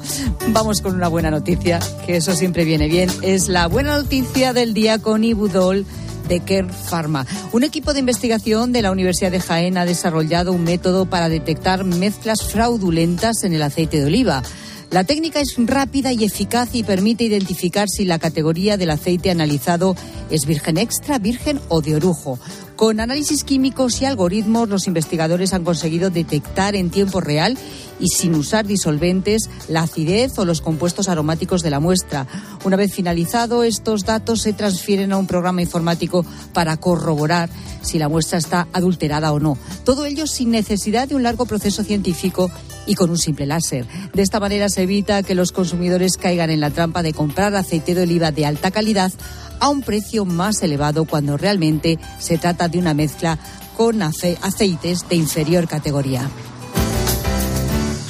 vamos 0.48 0.80
con 0.80 0.96
una 0.96 1.06
buena 1.06 1.30
noticia, 1.30 1.78
que 2.04 2.16
eso 2.16 2.34
siempre 2.34 2.64
viene 2.64 2.88
bien. 2.88 3.08
Es 3.22 3.46
la 3.46 3.68
buena 3.68 3.96
noticia 3.96 4.52
del 4.52 4.74
día 4.74 4.98
con 4.98 5.22
Ibudol 5.22 5.86
de 6.28 6.40
Kern 6.40 6.70
Pharma. 6.70 7.28
Un 7.52 7.62
equipo 7.62 7.92
de 7.92 8.00
investigación 8.00 8.72
de 8.72 8.82
la 8.82 8.90
Universidad 8.90 9.30
de 9.30 9.38
Jaén 9.38 9.78
ha 9.78 9.84
desarrollado 9.84 10.52
un 10.52 10.64
método 10.64 11.06
para 11.06 11.28
detectar 11.28 11.84
mezclas 11.84 12.42
fraudulentas 12.42 13.44
en 13.44 13.52
el 13.52 13.62
aceite 13.62 14.00
de 14.00 14.06
oliva. 14.06 14.42
La 14.90 15.04
técnica 15.04 15.40
es 15.40 15.54
rápida 15.58 16.14
y 16.14 16.24
eficaz 16.24 16.70
y 16.72 16.82
permite 16.82 17.24
identificar 17.24 17.88
si 17.90 18.06
la 18.06 18.18
categoría 18.18 18.78
del 18.78 18.88
aceite 18.88 19.30
analizado 19.30 19.94
es 20.30 20.46
virgen 20.46 20.78
extra, 20.78 21.18
virgen 21.18 21.60
o 21.68 21.82
de 21.82 21.96
orujo. 21.96 22.38
Con 22.74 22.98
análisis 22.98 23.44
químicos 23.44 24.00
y 24.00 24.06
algoritmos, 24.06 24.68
los 24.68 24.86
investigadores 24.86 25.52
han 25.52 25.64
conseguido 25.64 26.08
detectar 26.08 26.74
en 26.74 26.88
tiempo 26.88 27.20
real 27.20 27.58
y 28.00 28.08
sin 28.08 28.34
usar 28.34 28.66
disolventes 28.66 29.50
la 29.68 29.82
acidez 29.82 30.38
o 30.38 30.46
los 30.46 30.62
compuestos 30.62 31.08
aromáticos 31.10 31.62
de 31.62 31.70
la 31.70 31.80
muestra. 31.80 32.26
Una 32.64 32.76
vez 32.76 32.94
finalizado, 32.94 33.64
estos 33.64 34.04
datos 34.04 34.40
se 34.40 34.54
transfieren 34.54 35.12
a 35.12 35.18
un 35.18 35.26
programa 35.26 35.60
informático 35.60 36.24
para 36.54 36.76
corroborar 36.78 37.50
si 37.82 37.98
la 37.98 38.08
muestra 38.08 38.38
está 38.38 38.68
adulterada 38.72 39.32
o 39.32 39.40
no. 39.40 39.58
Todo 39.84 40.06
ello 40.06 40.26
sin 40.26 40.50
necesidad 40.50 41.08
de 41.08 41.14
un 41.14 41.24
largo 41.24 41.44
proceso 41.44 41.84
científico 41.84 42.50
y 42.88 42.94
con 42.94 43.10
un 43.10 43.18
simple 43.18 43.46
láser. 43.46 43.86
De 44.12 44.22
esta 44.22 44.40
manera 44.40 44.68
se 44.68 44.82
evita 44.82 45.22
que 45.22 45.36
los 45.36 45.52
consumidores 45.52 46.16
caigan 46.16 46.50
en 46.50 46.58
la 46.58 46.70
trampa 46.70 47.04
de 47.04 47.12
comprar 47.12 47.54
aceite 47.54 47.94
de 47.94 48.02
oliva 48.02 48.32
de 48.32 48.46
alta 48.46 48.72
calidad 48.72 49.12
a 49.60 49.68
un 49.68 49.82
precio 49.82 50.24
más 50.24 50.60
elevado 50.62 51.04
cuando 51.04 51.36
realmente 51.36 51.98
se 52.18 52.38
trata 52.38 52.68
de 52.68 52.78
una 52.78 52.94
mezcla 52.94 53.38
con 53.76 54.02
ace 54.02 54.36
aceites 54.42 55.08
de 55.08 55.16
inferior 55.16 55.68
categoría. 55.68 56.28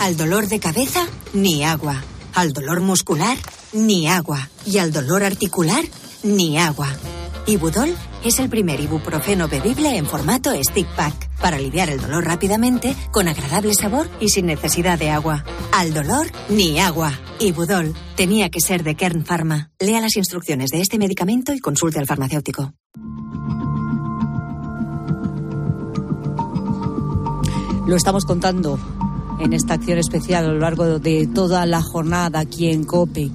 Al 0.01 0.17
dolor 0.17 0.47
de 0.47 0.61
cabeza, 0.61 1.07
ni 1.35 1.65
agua. 1.65 2.03
Al 2.35 2.53
dolor 2.53 2.81
muscular, 2.81 3.37
ni 3.73 4.09
agua. 4.09 4.49
Y 4.65 4.79
al 4.79 4.93
dolor 4.93 5.25
articular, 5.25 5.85
ni 6.23 6.57
agua. 6.57 6.89
Ibudol 7.47 7.95
es 8.25 8.39
el 8.39 8.49
primer 8.49 8.81
ibuprofeno 8.81 9.49
bebible 9.49 9.97
en 9.97 10.07
formato 10.07 10.51
stick 10.63 10.87
pack 10.97 11.29
para 11.41 11.57
aliviar 11.57 11.91
el 11.91 12.01
dolor 12.01 12.25
rápidamente, 12.25 12.95
con 13.11 13.29
agradable 13.29 13.75
sabor 13.75 14.09
y 14.21 14.29
sin 14.31 14.47
necesidad 14.47 14.99
de 14.99 15.11
agua. 15.11 15.45
Al 15.73 15.95
dolor, 15.95 16.27
ni 16.49 16.81
agua. 16.81 17.13
Ibudol 17.41 17.95
tenía 18.17 18.51
que 18.51 18.61
ser 18.61 18.83
de 18.83 18.97
Kern 18.97 19.25
Pharma. 19.25 19.71
Lea 19.79 20.01
las 20.01 20.17
instrucciones 20.17 20.71
de 20.71 20.81
este 20.81 20.99
medicamento 20.99 21.53
y 21.53 21.61
consulte 21.61 21.99
al 21.99 22.07
farmacéutico. 22.07 22.73
Lo 27.87 27.97
estamos 27.97 28.25
contando 28.25 28.79
en 29.41 29.53
esta 29.53 29.75
acción 29.75 29.99
especial 29.99 30.45
a 30.45 30.53
lo 30.53 30.59
largo 30.59 30.99
de 30.99 31.27
toda 31.27 31.65
la 31.65 31.81
jornada 31.81 32.41
aquí 32.41 32.69
en 32.69 32.85
COPE. 32.85 33.31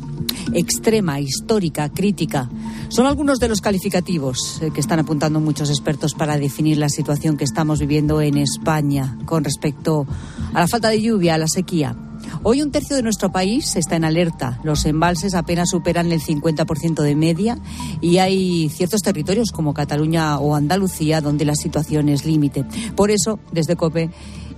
Extrema, 0.53 1.19
histórica, 1.19 1.89
crítica. 1.89 2.49
Son 2.89 3.05
algunos 3.05 3.39
de 3.39 3.49
los 3.49 3.61
calificativos 3.61 4.61
que 4.73 4.79
están 4.79 4.99
apuntando 4.99 5.39
muchos 5.39 5.69
expertos 5.69 6.13
para 6.13 6.37
definir 6.37 6.77
la 6.77 6.89
situación 6.89 7.37
que 7.37 7.43
estamos 7.43 7.79
viviendo 7.79 8.21
en 8.21 8.37
España 8.37 9.17
con 9.25 9.43
respecto 9.43 10.05
a 10.53 10.59
la 10.59 10.67
falta 10.67 10.89
de 10.89 11.01
lluvia, 11.01 11.35
a 11.35 11.37
la 11.37 11.47
sequía. 11.47 11.95
Hoy 12.43 12.61
un 12.61 12.71
tercio 12.71 12.95
de 12.95 13.03
nuestro 13.03 13.31
país 13.31 13.75
está 13.75 13.95
en 13.95 14.05
alerta. 14.05 14.59
Los 14.63 14.85
embalses 14.85 15.33
apenas 15.33 15.69
superan 15.69 16.11
el 16.11 16.21
50% 16.21 17.01
de 17.01 17.15
media 17.15 17.57
y 18.01 18.17
hay 18.17 18.69
ciertos 18.69 19.01
territorios 19.01 19.51
como 19.51 19.73
Cataluña 19.73 20.37
o 20.39 20.55
Andalucía 20.55 21.21
donde 21.21 21.45
la 21.45 21.55
situación 21.55 22.09
es 22.09 22.25
límite. 22.25 22.65
Por 22.95 23.11
eso, 23.11 23.39
desde 23.51 23.75
COPE 23.75 24.09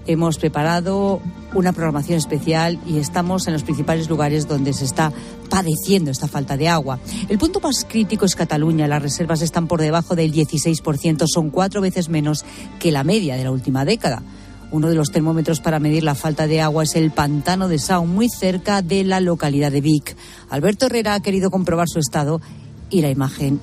hemos 0.08 0.38
preparado 0.38 1.22
una 1.54 1.72
programación 1.72 2.18
especial 2.18 2.80
y 2.86 2.98
estamos 2.98 3.48
en 3.48 3.54
los 3.54 3.64
principales 3.64 4.10
lugares 4.10 4.48
donde 4.48 4.74
se 4.74 4.86
está 4.86 5.12
padeciendo 5.50 6.12
esta 6.12 6.28
falta 6.28 6.58
de 6.58 6.68
agua. 6.68 7.00
El 7.30 7.38
punto 7.38 7.60
más 7.60 7.86
crítico 7.88 8.26
es 8.26 8.36
Cataluña. 8.36 8.88
Las 8.88 9.02
reservas 9.02 9.42
están 9.42 9.68
por 9.68 9.82
debajo 9.82 10.16
del 10.16 10.34
16%, 10.34 11.26
son 11.28 11.50
cuatro 11.50 11.82
veces 11.82 12.10
menos 12.10 12.46
que 12.80 12.92
la 12.92 13.04
media 13.04 13.36
de 13.36 13.44
la 13.44 13.52
última 13.52 13.86
década. 13.86 14.22
Uno 14.72 14.90
de 14.90 14.96
los 14.96 15.12
termómetros 15.12 15.62
para 15.62 15.80
medir 15.80 16.04
la 16.04 16.16
falta 16.16 16.48
de 16.48 16.60
agua 16.60 16.84
es 16.84 16.96
el 16.96 17.12
pantano 17.12 17.68
de 17.68 17.80
Sau, 17.80 18.06
muy 18.06 18.28
cerca 18.30 18.82
de 18.82 19.04
la 19.04 19.20
localidad 19.20 19.72
de 19.72 19.82
Vic. 19.82 20.16
Alberto 20.50 20.88
Herrera 20.88 21.14
ha 21.14 21.20
querido 21.22 21.52
comprobar 21.52 21.88
su 21.88 22.00
estado 22.00 22.42
y 22.90 23.02
la 23.02 23.10
imagen 23.10 23.60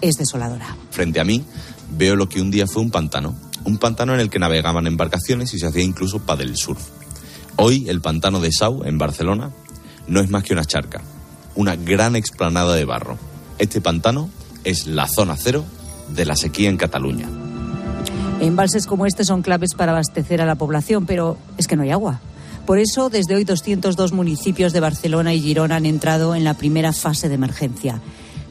es 0.00 0.16
desoladora. 0.16 0.76
Frente 0.90 1.20
a 1.20 1.24
mí 1.24 1.44
veo 1.96 2.16
lo 2.16 2.28
que 2.28 2.40
un 2.40 2.50
día 2.50 2.66
fue 2.66 2.82
un 2.82 2.90
pantano 2.90 3.34
un 3.64 3.78
pantano 3.78 4.14
en 4.14 4.20
el 4.20 4.30
que 4.30 4.38
navegaban 4.38 4.86
embarcaciones 4.86 5.52
y 5.54 5.58
se 5.58 5.66
hacía 5.66 5.82
incluso 5.82 6.20
paddle 6.20 6.56
surf. 6.56 6.80
Hoy 7.56 7.88
el 7.88 8.00
pantano 8.00 8.40
de 8.40 8.52
Sau, 8.52 8.84
en 8.84 8.98
Barcelona, 8.98 9.50
no 10.06 10.20
es 10.20 10.30
más 10.30 10.44
que 10.44 10.52
una 10.52 10.64
charca, 10.64 11.02
una 11.54 11.76
gran 11.76 12.16
explanada 12.16 12.74
de 12.74 12.84
barro. 12.84 13.18
Este 13.58 13.80
pantano 13.80 14.30
es 14.64 14.86
la 14.86 15.06
zona 15.06 15.36
cero 15.36 15.64
de 16.14 16.24
la 16.24 16.36
sequía 16.36 16.68
en 16.68 16.76
Cataluña. 16.76 17.28
Embalses 18.40 18.86
como 18.86 19.04
este 19.04 19.24
son 19.24 19.42
claves 19.42 19.74
para 19.74 19.92
abastecer 19.92 20.40
a 20.40 20.46
la 20.46 20.54
población, 20.54 21.04
pero 21.04 21.36
es 21.58 21.66
que 21.66 21.76
no 21.76 21.82
hay 21.82 21.90
agua. 21.90 22.20
Por 22.66 22.78
eso, 22.78 23.10
desde 23.10 23.34
hoy, 23.34 23.44
202 23.44 24.12
municipios 24.12 24.72
de 24.72 24.80
Barcelona 24.80 25.34
y 25.34 25.40
Girona 25.40 25.76
han 25.76 25.86
entrado 25.86 26.34
en 26.34 26.44
la 26.44 26.54
primera 26.54 26.92
fase 26.92 27.28
de 27.28 27.34
emergencia. 27.34 28.00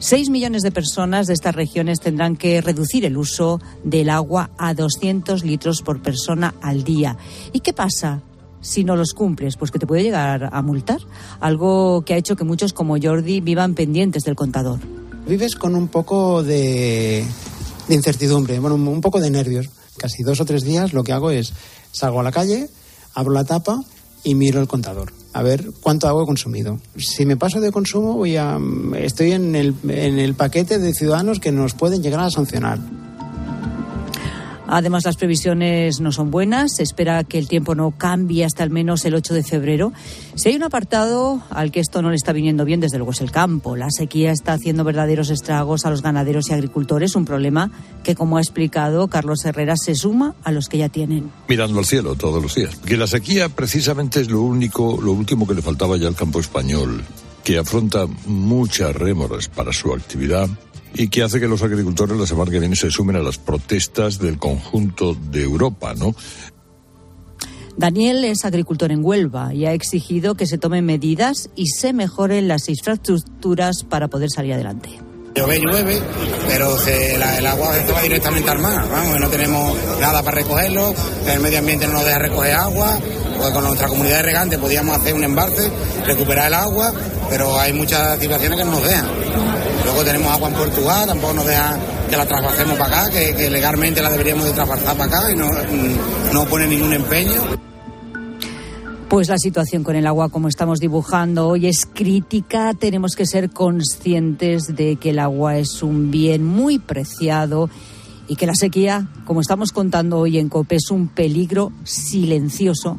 Seis 0.02 0.30
millones 0.30 0.62
de 0.62 0.70
personas 0.70 1.26
de 1.26 1.34
estas 1.34 1.54
regiones 1.54 2.00
tendrán 2.00 2.34
que 2.34 2.62
reducir 2.62 3.04
el 3.04 3.18
uso 3.18 3.60
del 3.84 4.08
agua 4.08 4.50
a 4.56 4.72
200 4.72 5.44
litros 5.44 5.82
por 5.82 6.00
persona 6.00 6.54
al 6.62 6.84
día. 6.84 7.18
¿Y 7.52 7.60
qué 7.60 7.74
pasa 7.74 8.22
si 8.62 8.82
no 8.82 8.96
los 8.96 9.12
cumples? 9.12 9.58
Pues 9.58 9.70
que 9.70 9.78
te 9.78 9.86
puede 9.86 10.02
llegar 10.02 10.48
a 10.52 10.62
multar. 10.62 11.00
Algo 11.38 12.02
que 12.06 12.14
ha 12.14 12.16
hecho 12.16 12.34
que 12.34 12.44
muchos 12.44 12.72
como 12.72 12.96
Jordi 12.98 13.42
vivan 13.42 13.74
pendientes 13.74 14.24
del 14.24 14.36
contador. 14.36 14.80
Vives 15.28 15.54
con 15.54 15.74
un 15.74 15.88
poco 15.88 16.42
de, 16.42 17.22
de 17.86 17.94
incertidumbre, 17.94 18.58
bueno, 18.58 18.76
un 18.76 19.02
poco 19.02 19.20
de 19.20 19.30
nervios. 19.30 19.68
Casi 19.98 20.22
dos 20.22 20.40
o 20.40 20.46
tres 20.46 20.64
días 20.64 20.94
lo 20.94 21.04
que 21.04 21.12
hago 21.12 21.30
es 21.30 21.52
salgo 21.92 22.20
a 22.20 22.22
la 22.22 22.32
calle, 22.32 22.70
abro 23.14 23.34
la 23.34 23.44
tapa 23.44 23.78
y 24.24 24.34
miro 24.34 24.62
el 24.62 24.66
contador 24.66 25.19
a 25.32 25.42
ver 25.42 25.70
cuánto 25.80 26.08
agua 26.08 26.24
he 26.24 26.26
consumido. 26.26 26.78
Si 26.96 27.24
me 27.26 27.36
paso 27.36 27.60
de 27.60 27.72
consumo, 27.72 28.14
voy 28.14 28.36
a, 28.36 28.58
estoy 28.96 29.32
en 29.32 29.54
el, 29.54 29.74
en 29.88 30.18
el 30.18 30.34
paquete 30.34 30.78
de 30.78 30.92
ciudadanos 30.92 31.40
que 31.40 31.52
nos 31.52 31.74
pueden 31.74 32.02
llegar 32.02 32.20
a 32.20 32.30
sancionar. 32.30 32.78
Además, 34.72 35.04
las 35.04 35.16
previsiones 35.16 36.00
no 36.00 36.12
son 36.12 36.30
buenas. 36.30 36.76
Se 36.76 36.84
espera 36.84 37.24
que 37.24 37.38
el 37.38 37.48
tiempo 37.48 37.74
no 37.74 37.90
cambie 37.90 38.44
hasta 38.44 38.62
al 38.62 38.70
menos 38.70 39.04
el 39.04 39.16
8 39.16 39.34
de 39.34 39.42
febrero. 39.42 39.92
Si 40.36 40.48
hay 40.48 40.54
un 40.54 40.62
apartado 40.62 41.42
al 41.50 41.72
que 41.72 41.80
esto 41.80 42.02
no 42.02 42.10
le 42.10 42.14
está 42.14 42.32
viniendo 42.32 42.64
bien, 42.64 42.78
desde 42.78 42.96
luego 42.96 43.10
es 43.10 43.20
el 43.20 43.32
campo. 43.32 43.74
La 43.74 43.90
sequía 43.90 44.30
está 44.30 44.52
haciendo 44.52 44.84
verdaderos 44.84 45.30
estragos 45.30 45.86
a 45.86 45.90
los 45.90 46.02
ganaderos 46.02 46.48
y 46.48 46.52
agricultores, 46.52 47.16
un 47.16 47.24
problema 47.24 47.72
que, 48.04 48.14
como 48.14 48.36
ha 48.36 48.40
explicado 48.40 49.08
Carlos 49.08 49.44
Herrera, 49.44 49.74
se 49.76 49.96
suma 49.96 50.36
a 50.44 50.52
los 50.52 50.68
que 50.68 50.78
ya 50.78 50.88
tienen. 50.88 51.32
Mirando 51.48 51.80
al 51.80 51.84
cielo 51.84 52.14
todos 52.14 52.40
los 52.40 52.54
días. 52.54 52.76
Que 52.76 52.96
la 52.96 53.08
sequía 53.08 53.48
precisamente 53.48 54.20
es 54.20 54.30
lo 54.30 54.40
único, 54.40 55.00
lo 55.02 55.10
último 55.10 55.48
que 55.48 55.54
le 55.54 55.62
faltaba 55.62 55.96
ya 55.96 56.06
al 56.06 56.14
campo 56.14 56.38
español, 56.38 57.02
que 57.42 57.58
afronta 57.58 58.06
muchas 58.26 58.94
rémoras 58.94 59.48
para 59.48 59.72
su 59.72 59.92
actividad 59.92 60.48
y 60.94 61.08
que 61.08 61.22
hace 61.22 61.40
que 61.40 61.48
los 61.48 61.62
agricultores 61.62 62.16
la 62.18 62.26
semana 62.26 62.50
que 62.50 62.58
viene 62.58 62.76
se 62.76 62.90
sumen 62.90 63.16
a 63.16 63.20
las 63.20 63.38
protestas 63.38 64.18
del 64.18 64.38
conjunto 64.38 65.14
de 65.14 65.42
Europa, 65.42 65.94
¿no? 65.94 66.14
Daniel 67.76 68.24
es 68.24 68.44
agricultor 68.44 68.92
en 68.92 69.02
Huelva 69.02 69.54
y 69.54 69.64
ha 69.64 69.72
exigido 69.72 70.34
que 70.34 70.46
se 70.46 70.58
tomen 70.58 70.84
medidas 70.84 71.48
y 71.54 71.68
se 71.68 71.92
mejoren 71.92 72.48
las 72.48 72.68
infraestructuras 72.68 73.84
para 73.84 74.08
poder 74.08 74.28
salir 74.30 74.52
adelante. 74.52 74.90
Llueve, 75.34 75.60
llueve, 75.60 76.02
pero 76.48 76.76
se, 76.76 77.16
la, 77.16 77.38
el 77.38 77.46
agua 77.46 77.72
se 77.74 77.92
va 77.92 78.02
directamente 78.02 78.50
al 78.50 78.58
mar. 78.58 78.86
Vamos, 78.90 79.18
no 79.20 79.28
tenemos 79.28 79.78
nada 80.00 80.22
para 80.22 80.38
recogerlo, 80.38 80.92
el 81.26 81.40
medio 81.40 81.60
ambiente 81.60 81.86
no 81.86 81.94
nos 81.94 82.04
deja 82.04 82.18
recoger 82.18 82.52
agua, 82.52 82.98
pues 83.38 83.50
con 83.50 83.64
nuestra 83.64 83.88
comunidad 83.88 84.16
de 84.16 84.22
regantes 84.22 84.58
podíamos 84.58 84.98
hacer 84.98 85.14
un 85.14 85.24
embalse, 85.24 85.70
recuperar 86.04 86.48
el 86.48 86.54
agua, 86.54 86.92
pero 87.30 87.58
hay 87.58 87.72
muchas 87.72 88.20
situaciones 88.20 88.58
que 88.58 88.64
no 88.64 88.72
nos 88.72 88.82
dejan. 88.82 89.06
Luego 89.90 90.04
tenemos 90.04 90.30
agua 90.30 90.48
en 90.48 90.54
Portugal, 90.54 91.06
tampoco 91.08 91.34
nos 91.34 91.46
dejan 91.46 91.80
que 92.08 92.16
la 92.16 92.24
traspasemos 92.24 92.78
para 92.78 93.02
acá, 93.02 93.10
que, 93.10 93.50
legalmente 93.50 94.00
la 94.00 94.08
deberíamos 94.08 94.44
de 94.44 94.52
traspasar 94.52 94.96
para 94.96 95.04
acá 95.04 95.32
y 95.32 95.36
no, 95.36 95.50
no 96.32 96.44
pone 96.46 96.68
ningún 96.68 96.92
empeño. 96.92 97.42
Pues 99.08 99.28
la 99.28 99.36
situación 99.36 99.82
con 99.82 99.96
el 99.96 100.06
agua, 100.06 100.28
como 100.28 100.46
estamos 100.46 100.78
dibujando 100.78 101.48
hoy, 101.48 101.66
es 101.66 101.86
crítica. 101.92 102.72
Tenemos 102.74 103.16
que 103.16 103.26
ser 103.26 103.50
conscientes 103.50 104.76
de 104.76 104.94
que 104.94 105.10
el 105.10 105.18
agua 105.18 105.56
es 105.56 105.82
un 105.82 106.12
bien 106.12 106.44
muy 106.44 106.78
preciado 106.78 107.68
y 108.28 108.36
que 108.36 108.46
la 108.46 108.54
sequía, 108.54 109.08
como 109.24 109.40
estamos 109.40 109.72
contando 109.72 110.18
hoy 110.20 110.38
en 110.38 110.48
COPE, 110.48 110.76
es 110.76 110.92
un 110.92 111.08
peligro 111.08 111.72
silencioso 111.82 112.96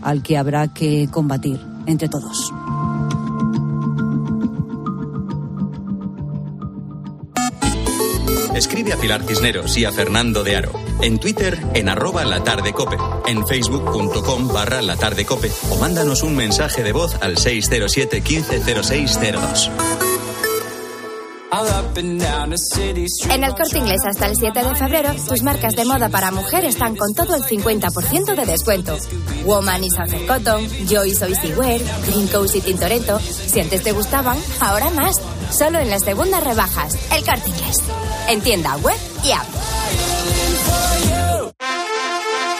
al 0.00 0.22
que 0.22 0.38
habrá 0.38 0.72
que 0.72 1.06
combatir 1.12 1.60
entre 1.86 2.08
todos. 2.08 2.50
Escribe 8.54 8.92
a 8.92 8.96
Pilar 8.96 9.24
Cisneros 9.24 9.76
y 9.76 9.84
a 9.84 9.92
Fernando 9.92 10.44
de 10.44 10.56
Aro. 10.56 10.72
En 11.02 11.18
Twitter, 11.18 11.58
en 11.74 11.88
arroba 11.88 12.24
la 12.24 12.42
tarde 12.44 12.72
cope. 12.72 12.96
En 13.26 13.46
facebook.com 13.46 14.48
barra 14.48 14.80
la 14.80 14.96
tarde 14.96 15.24
cope. 15.26 15.50
O 15.70 15.76
mándanos 15.76 16.22
un 16.22 16.36
mensaje 16.36 16.82
de 16.82 16.92
voz 16.92 17.16
al 17.20 17.36
607 17.36 18.20
150602. 18.20 19.70
En 23.30 23.44
el 23.44 23.54
corte 23.54 23.78
inglés 23.78 24.00
hasta 24.04 24.26
el 24.26 24.36
7 24.36 24.64
de 24.64 24.74
febrero, 24.74 25.14
tus 25.28 25.42
marcas 25.44 25.74
de 25.76 25.84
moda 25.84 26.08
para 26.08 26.32
mujer 26.32 26.64
están 26.64 26.96
con 26.96 27.14
todo 27.14 27.36
el 27.36 27.44
50% 27.44 28.34
de 28.34 28.46
descuento. 28.46 28.98
Woman 29.44 29.82
Sunset 29.88 30.26
Cotton, 30.26 30.68
Joy 30.88 31.14
Soy 31.14 31.34
Wear, 31.56 31.80
Green 32.08 32.26
Coast 32.26 32.56
y 32.56 32.60
Tintoretto. 32.60 33.20
Si 33.20 33.60
antes 33.60 33.84
te 33.84 33.92
gustaban, 33.92 34.36
ahora 34.60 34.90
más. 34.90 35.14
Solo 35.50 35.78
en 35.78 35.90
las 35.90 36.02
segundas 36.02 36.42
rebajas. 36.42 36.94
El 37.12 37.24
corte 37.24 37.50
inglés. 37.50 37.76
En 38.28 38.40
tienda 38.40 38.76
web 38.78 38.96
y 39.24 39.32
app. 39.32 41.13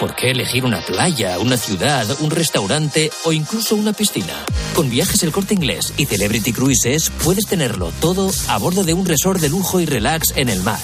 ¿Por 0.00 0.14
qué 0.14 0.30
elegir 0.30 0.64
una 0.64 0.80
playa, 0.80 1.38
una 1.38 1.58
ciudad, 1.58 2.06
un 2.20 2.30
restaurante 2.30 3.10
o 3.24 3.32
incluso 3.32 3.76
una 3.76 3.92
piscina? 3.92 4.46
Con 4.74 4.88
Viajes 4.88 5.22
El 5.24 5.30
Corte 5.30 5.52
Inglés 5.52 5.92
y 5.98 6.06
Celebrity 6.06 6.54
Cruises 6.54 7.12
puedes 7.22 7.44
tenerlo 7.44 7.92
todo 8.00 8.30
a 8.48 8.56
bordo 8.56 8.82
de 8.82 8.94
un 8.94 9.04
resort 9.04 9.42
de 9.42 9.50
lujo 9.50 9.78
y 9.78 9.84
relax 9.84 10.32
en 10.36 10.48
el 10.48 10.62
mar. 10.62 10.80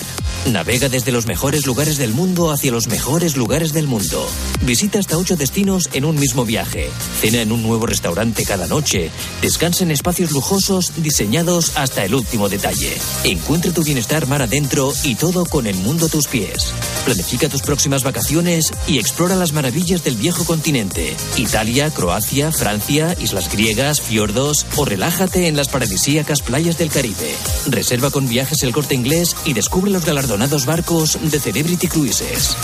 Navega 0.53 0.89
desde 0.89 1.11
los 1.11 1.27
mejores 1.27 1.67
lugares 1.67 1.97
del 1.97 2.13
mundo 2.13 2.53
hacia 2.53 2.71
los 2.71 2.87
mejores 2.87 3.37
lugares 3.37 3.73
del 3.73 3.89
mundo. 3.89 4.29
Visita 4.63 5.01
hasta 5.01 5.19
ocho 5.19 5.35
destinos 5.35 5.89
en 5.93 6.05
un 6.05 6.17
mismo 6.21 6.45
viaje. 6.45 6.89
Cena 7.21 7.41
en 7.41 7.51
un 7.51 7.63
nuevo 7.65 7.87
restaurante 7.87 8.45
cada 8.45 8.69
noche. 8.69 9.11
Descansa 9.43 9.83
en 9.83 9.91
espacios 9.91 10.31
lujosos 10.31 10.93
diseñados 11.03 11.77
hasta 11.77 12.05
el 12.05 12.15
último 12.15 12.49
detalle. 12.49 12.97
Encuentra 13.25 13.73
tu 13.73 13.83
bienestar 13.83 14.29
mar 14.29 14.43
adentro 14.43 14.93
y 15.03 15.17
todo 15.17 15.47
con 15.47 15.67
el 15.67 15.75
mundo 15.77 16.07
a 16.07 16.11
tus 16.11 16.29
pies. 16.29 16.73
Planifica 17.05 17.49
tus 17.49 17.63
próximas 17.63 18.05
vacaciones 18.05 18.73
y 18.87 18.99
explora 19.07 19.37
las 19.37 19.53
maravillas 19.53 20.03
del 20.03 20.17
viejo 20.17 20.45
continente. 20.45 21.17
Italia, 21.37 21.91
Croacia, 21.91 22.51
Francia, 22.51 23.15
islas 23.21 23.49
griegas, 23.49 24.01
fiordos 24.01 24.67
o 24.77 24.85
relájate 24.85 25.47
en 25.47 25.57
las 25.57 25.69
paradisíacas 25.69 26.43
playas 26.43 26.77
del 26.77 26.91
Caribe. 26.91 27.33
Reserva 27.69 28.11
con 28.11 28.29
viajes 28.29 28.65
el 28.65 28.73
corte 28.73 28.97
inglés 28.97 29.37
y 29.45 29.53
descubre 29.53 29.93
los 29.93 30.05
galardonados 30.05 30.67
barcos 30.67 31.21
de 31.23 31.39
Celebrity 31.39 31.87
Cruises. 31.87 32.57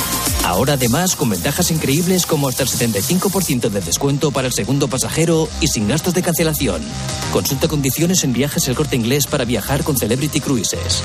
Ahora 0.43 0.73
además 0.73 1.15
con 1.15 1.31
ventajas 1.31 1.71
increíbles 1.71 2.27
como 2.27 2.49
hasta 2.49 2.65
el 2.65 2.69
75% 2.69 3.69
de 3.71 3.81
descuento 3.81 4.33
para 4.33 4.49
el 4.49 4.53
segundo 4.53 4.89
pasajero 4.89 5.49
y 5.61 5.69
sin 5.69 5.87
gastos 5.87 6.13
de 6.13 6.23
cancelación. 6.23 6.83
Consulta 7.33 7.69
condiciones 7.69 8.25
en 8.25 8.33
viajes 8.33 8.67
el 8.67 8.75
corte 8.75 8.97
inglés 8.97 9.29
para 9.29 9.45
viajar 9.45 9.85
con 9.85 9.97
Celebrity 9.97 10.41
Cruises. 10.41 11.05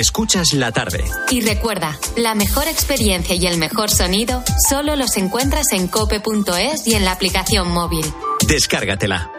Escuchas 0.00 0.54
la 0.54 0.72
tarde. 0.72 1.04
Y 1.30 1.42
recuerda, 1.42 1.98
la 2.16 2.34
mejor 2.34 2.66
experiencia 2.68 3.34
y 3.34 3.46
el 3.46 3.58
mejor 3.58 3.90
sonido 3.90 4.42
solo 4.66 4.96
los 4.96 5.18
encuentras 5.18 5.72
en 5.72 5.88
cope.es 5.88 6.86
y 6.86 6.94
en 6.94 7.04
la 7.04 7.12
aplicación 7.12 7.70
móvil. 7.70 8.06
Descárgatela. 8.48 9.30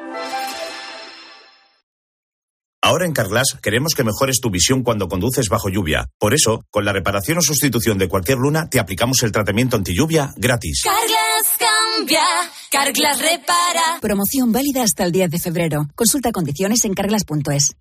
Ahora 2.79 3.07
en 3.07 3.13
Carglass 3.13 3.57
queremos 3.59 3.95
que 3.95 4.03
mejores 4.03 4.39
tu 4.39 4.51
visión 4.51 4.83
cuando 4.83 5.07
conduces 5.07 5.49
bajo 5.49 5.69
lluvia. 5.69 6.09
Por 6.19 6.35
eso, 6.35 6.63
con 6.69 6.85
la 6.85 6.93
reparación 6.93 7.39
o 7.39 7.41
sustitución 7.41 7.97
de 7.97 8.07
cualquier 8.07 8.37
luna, 8.37 8.69
te 8.69 8.79
aplicamos 8.79 9.23
el 9.23 9.31
tratamiento 9.31 9.77
anti 9.77 9.95
lluvia 9.95 10.31
gratis. 10.37 10.83
Carglass 10.83 11.57
cambia, 11.57 12.23
Carglass 12.69 13.19
repara. 13.19 13.99
Promoción 13.99 14.51
válida 14.51 14.83
hasta 14.83 15.05
el 15.05 15.11
10 15.11 15.31
de 15.31 15.39
febrero. 15.39 15.87
Consulta 15.95 16.31
condiciones 16.31 16.85
en 16.85 16.93
carglass.es. 16.93 17.75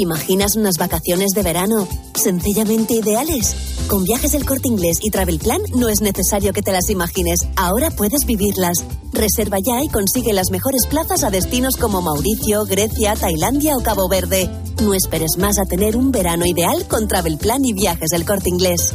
¿Imaginas 0.00 0.54
unas 0.54 0.76
vacaciones 0.78 1.30
de 1.34 1.42
verano 1.42 1.88
sencillamente 2.14 2.94
ideales? 2.94 3.56
Con 3.88 4.04
viajes 4.04 4.30
del 4.30 4.46
corte 4.46 4.68
inglés 4.68 4.98
y 5.02 5.10
Travel 5.10 5.40
Plan 5.40 5.60
no 5.74 5.88
es 5.88 6.00
necesario 6.02 6.52
que 6.52 6.62
te 6.62 6.70
las 6.70 6.88
imagines. 6.88 7.48
Ahora 7.56 7.90
puedes 7.90 8.24
vivirlas. 8.24 8.84
Reserva 9.12 9.58
ya 9.58 9.82
y 9.82 9.88
consigue 9.88 10.32
las 10.32 10.52
mejores 10.52 10.86
plazas 10.86 11.24
a 11.24 11.30
destinos 11.30 11.74
como 11.74 12.00
Mauricio, 12.00 12.64
Grecia, 12.64 13.14
Tailandia 13.14 13.74
o 13.76 13.82
Cabo 13.82 14.08
Verde. 14.08 14.48
No 14.80 14.94
esperes 14.94 15.36
más 15.36 15.58
a 15.58 15.64
tener 15.64 15.96
un 15.96 16.12
verano 16.12 16.46
ideal 16.46 16.86
con 16.86 17.08
Travel 17.08 17.36
Plan 17.36 17.64
y 17.64 17.72
viajes 17.72 18.10
del 18.10 18.24
corte 18.24 18.50
inglés. 18.50 18.94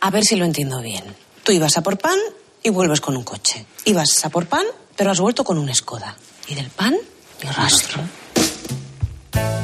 A 0.00 0.12
ver 0.12 0.24
si 0.24 0.36
lo 0.36 0.44
entiendo 0.44 0.80
bien. 0.80 1.02
Tú 1.42 1.50
ibas 1.50 1.76
a 1.76 1.82
por 1.82 1.98
pan 1.98 2.20
y 2.62 2.70
vuelves 2.70 3.00
con 3.00 3.16
un 3.16 3.24
coche. 3.24 3.66
Ibas 3.84 4.24
a 4.24 4.30
por 4.30 4.46
pan, 4.46 4.64
pero 4.94 5.10
has 5.10 5.18
vuelto 5.18 5.42
con 5.42 5.58
un 5.58 5.74
Skoda. 5.74 6.16
Y 6.46 6.54
del 6.54 6.70
pan, 6.70 6.94
ni 7.42 7.50
rastro. 7.50 8.00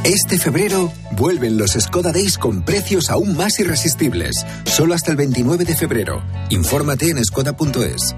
Este 0.05 0.39
febrero 0.39 0.93
vuelven 1.13 1.57
los 1.57 1.73
Skoda 1.73 2.13
Days 2.13 2.39
con 2.39 2.65
precios 2.65 3.11
aún 3.11 3.37
más 3.37 3.61
irresistibles. 3.61 4.45
Solo 4.65 4.95
hasta 4.95 5.11
el 5.11 5.17
29 5.17 5.65
de 5.65 5.77
febrero. 5.77 6.23
Infórmate 6.51 7.11
en 7.11 7.25
skoda.es. 7.25 8.15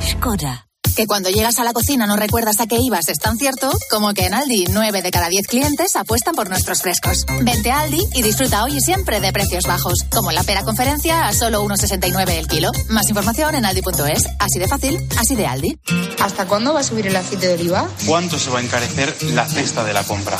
Skoda. 0.00 0.69
Que 1.00 1.06
cuando 1.06 1.30
llegas 1.30 1.58
a 1.58 1.64
la 1.64 1.72
cocina 1.72 2.06
no 2.06 2.14
recuerdas 2.14 2.60
a 2.60 2.66
qué 2.66 2.76
ibas 2.78 3.08
es 3.08 3.18
tan 3.18 3.38
cierto 3.38 3.72
como 3.88 4.12
que 4.12 4.26
en 4.26 4.34
Aldi 4.34 4.66
9 4.70 5.00
de 5.00 5.10
cada 5.10 5.30
10 5.30 5.46
clientes 5.46 5.96
apuestan 5.96 6.34
por 6.34 6.50
nuestros 6.50 6.82
frescos. 6.82 7.24
Vente 7.40 7.70
a 7.70 7.80
Aldi 7.80 8.02
y 8.12 8.20
disfruta 8.20 8.62
hoy 8.64 8.76
y 8.76 8.80
siempre 8.82 9.18
de 9.18 9.32
precios 9.32 9.64
bajos, 9.64 10.04
como 10.10 10.30
la 10.30 10.42
pera 10.42 10.62
conferencia 10.62 11.26
a 11.26 11.32
solo 11.32 11.64
1,69 11.64 12.32
el 12.32 12.46
kilo. 12.48 12.70
Más 12.90 13.08
información 13.08 13.54
en 13.54 13.64
aldi.es. 13.64 14.26
Así 14.38 14.58
de 14.58 14.68
fácil, 14.68 14.98
así 15.16 15.36
de 15.36 15.46
Aldi. 15.46 15.78
¿Hasta 16.20 16.46
cuándo 16.46 16.74
va 16.74 16.80
a 16.80 16.84
subir 16.84 17.06
el 17.06 17.16
aceite 17.16 17.48
de 17.48 17.54
oliva? 17.54 17.88
¿Cuánto 18.04 18.38
se 18.38 18.50
va 18.50 18.58
a 18.58 18.62
encarecer 18.62 19.16
la 19.32 19.48
cesta 19.48 19.82
de 19.84 19.94
la 19.94 20.04
compra? 20.04 20.36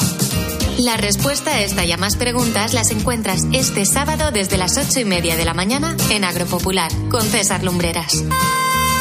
La 0.77 0.99
respuesta 0.99 1.53
a 1.53 1.61
esta 1.63 1.87
y 1.87 1.93
a 1.93 1.97
más 1.97 2.17
preguntas 2.17 2.75
las 2.75 2.91
encuentras 2.91 3.45
este 3.55 3.87
sábado 3.87 4.31
desde 4.31 4.59
las 4.59 4.77
ocho 4.77 5.01
y 5.01 5.07
media 5.07 5.39
de 5.39 5.47
la 5.47 5.55
mañana 5.55 5.97
en 6.11 6.23
Agropopular 6.25 6.93
con 7.09 7.23
César 7.23 7.63
Lumbreras. 7.63 8.25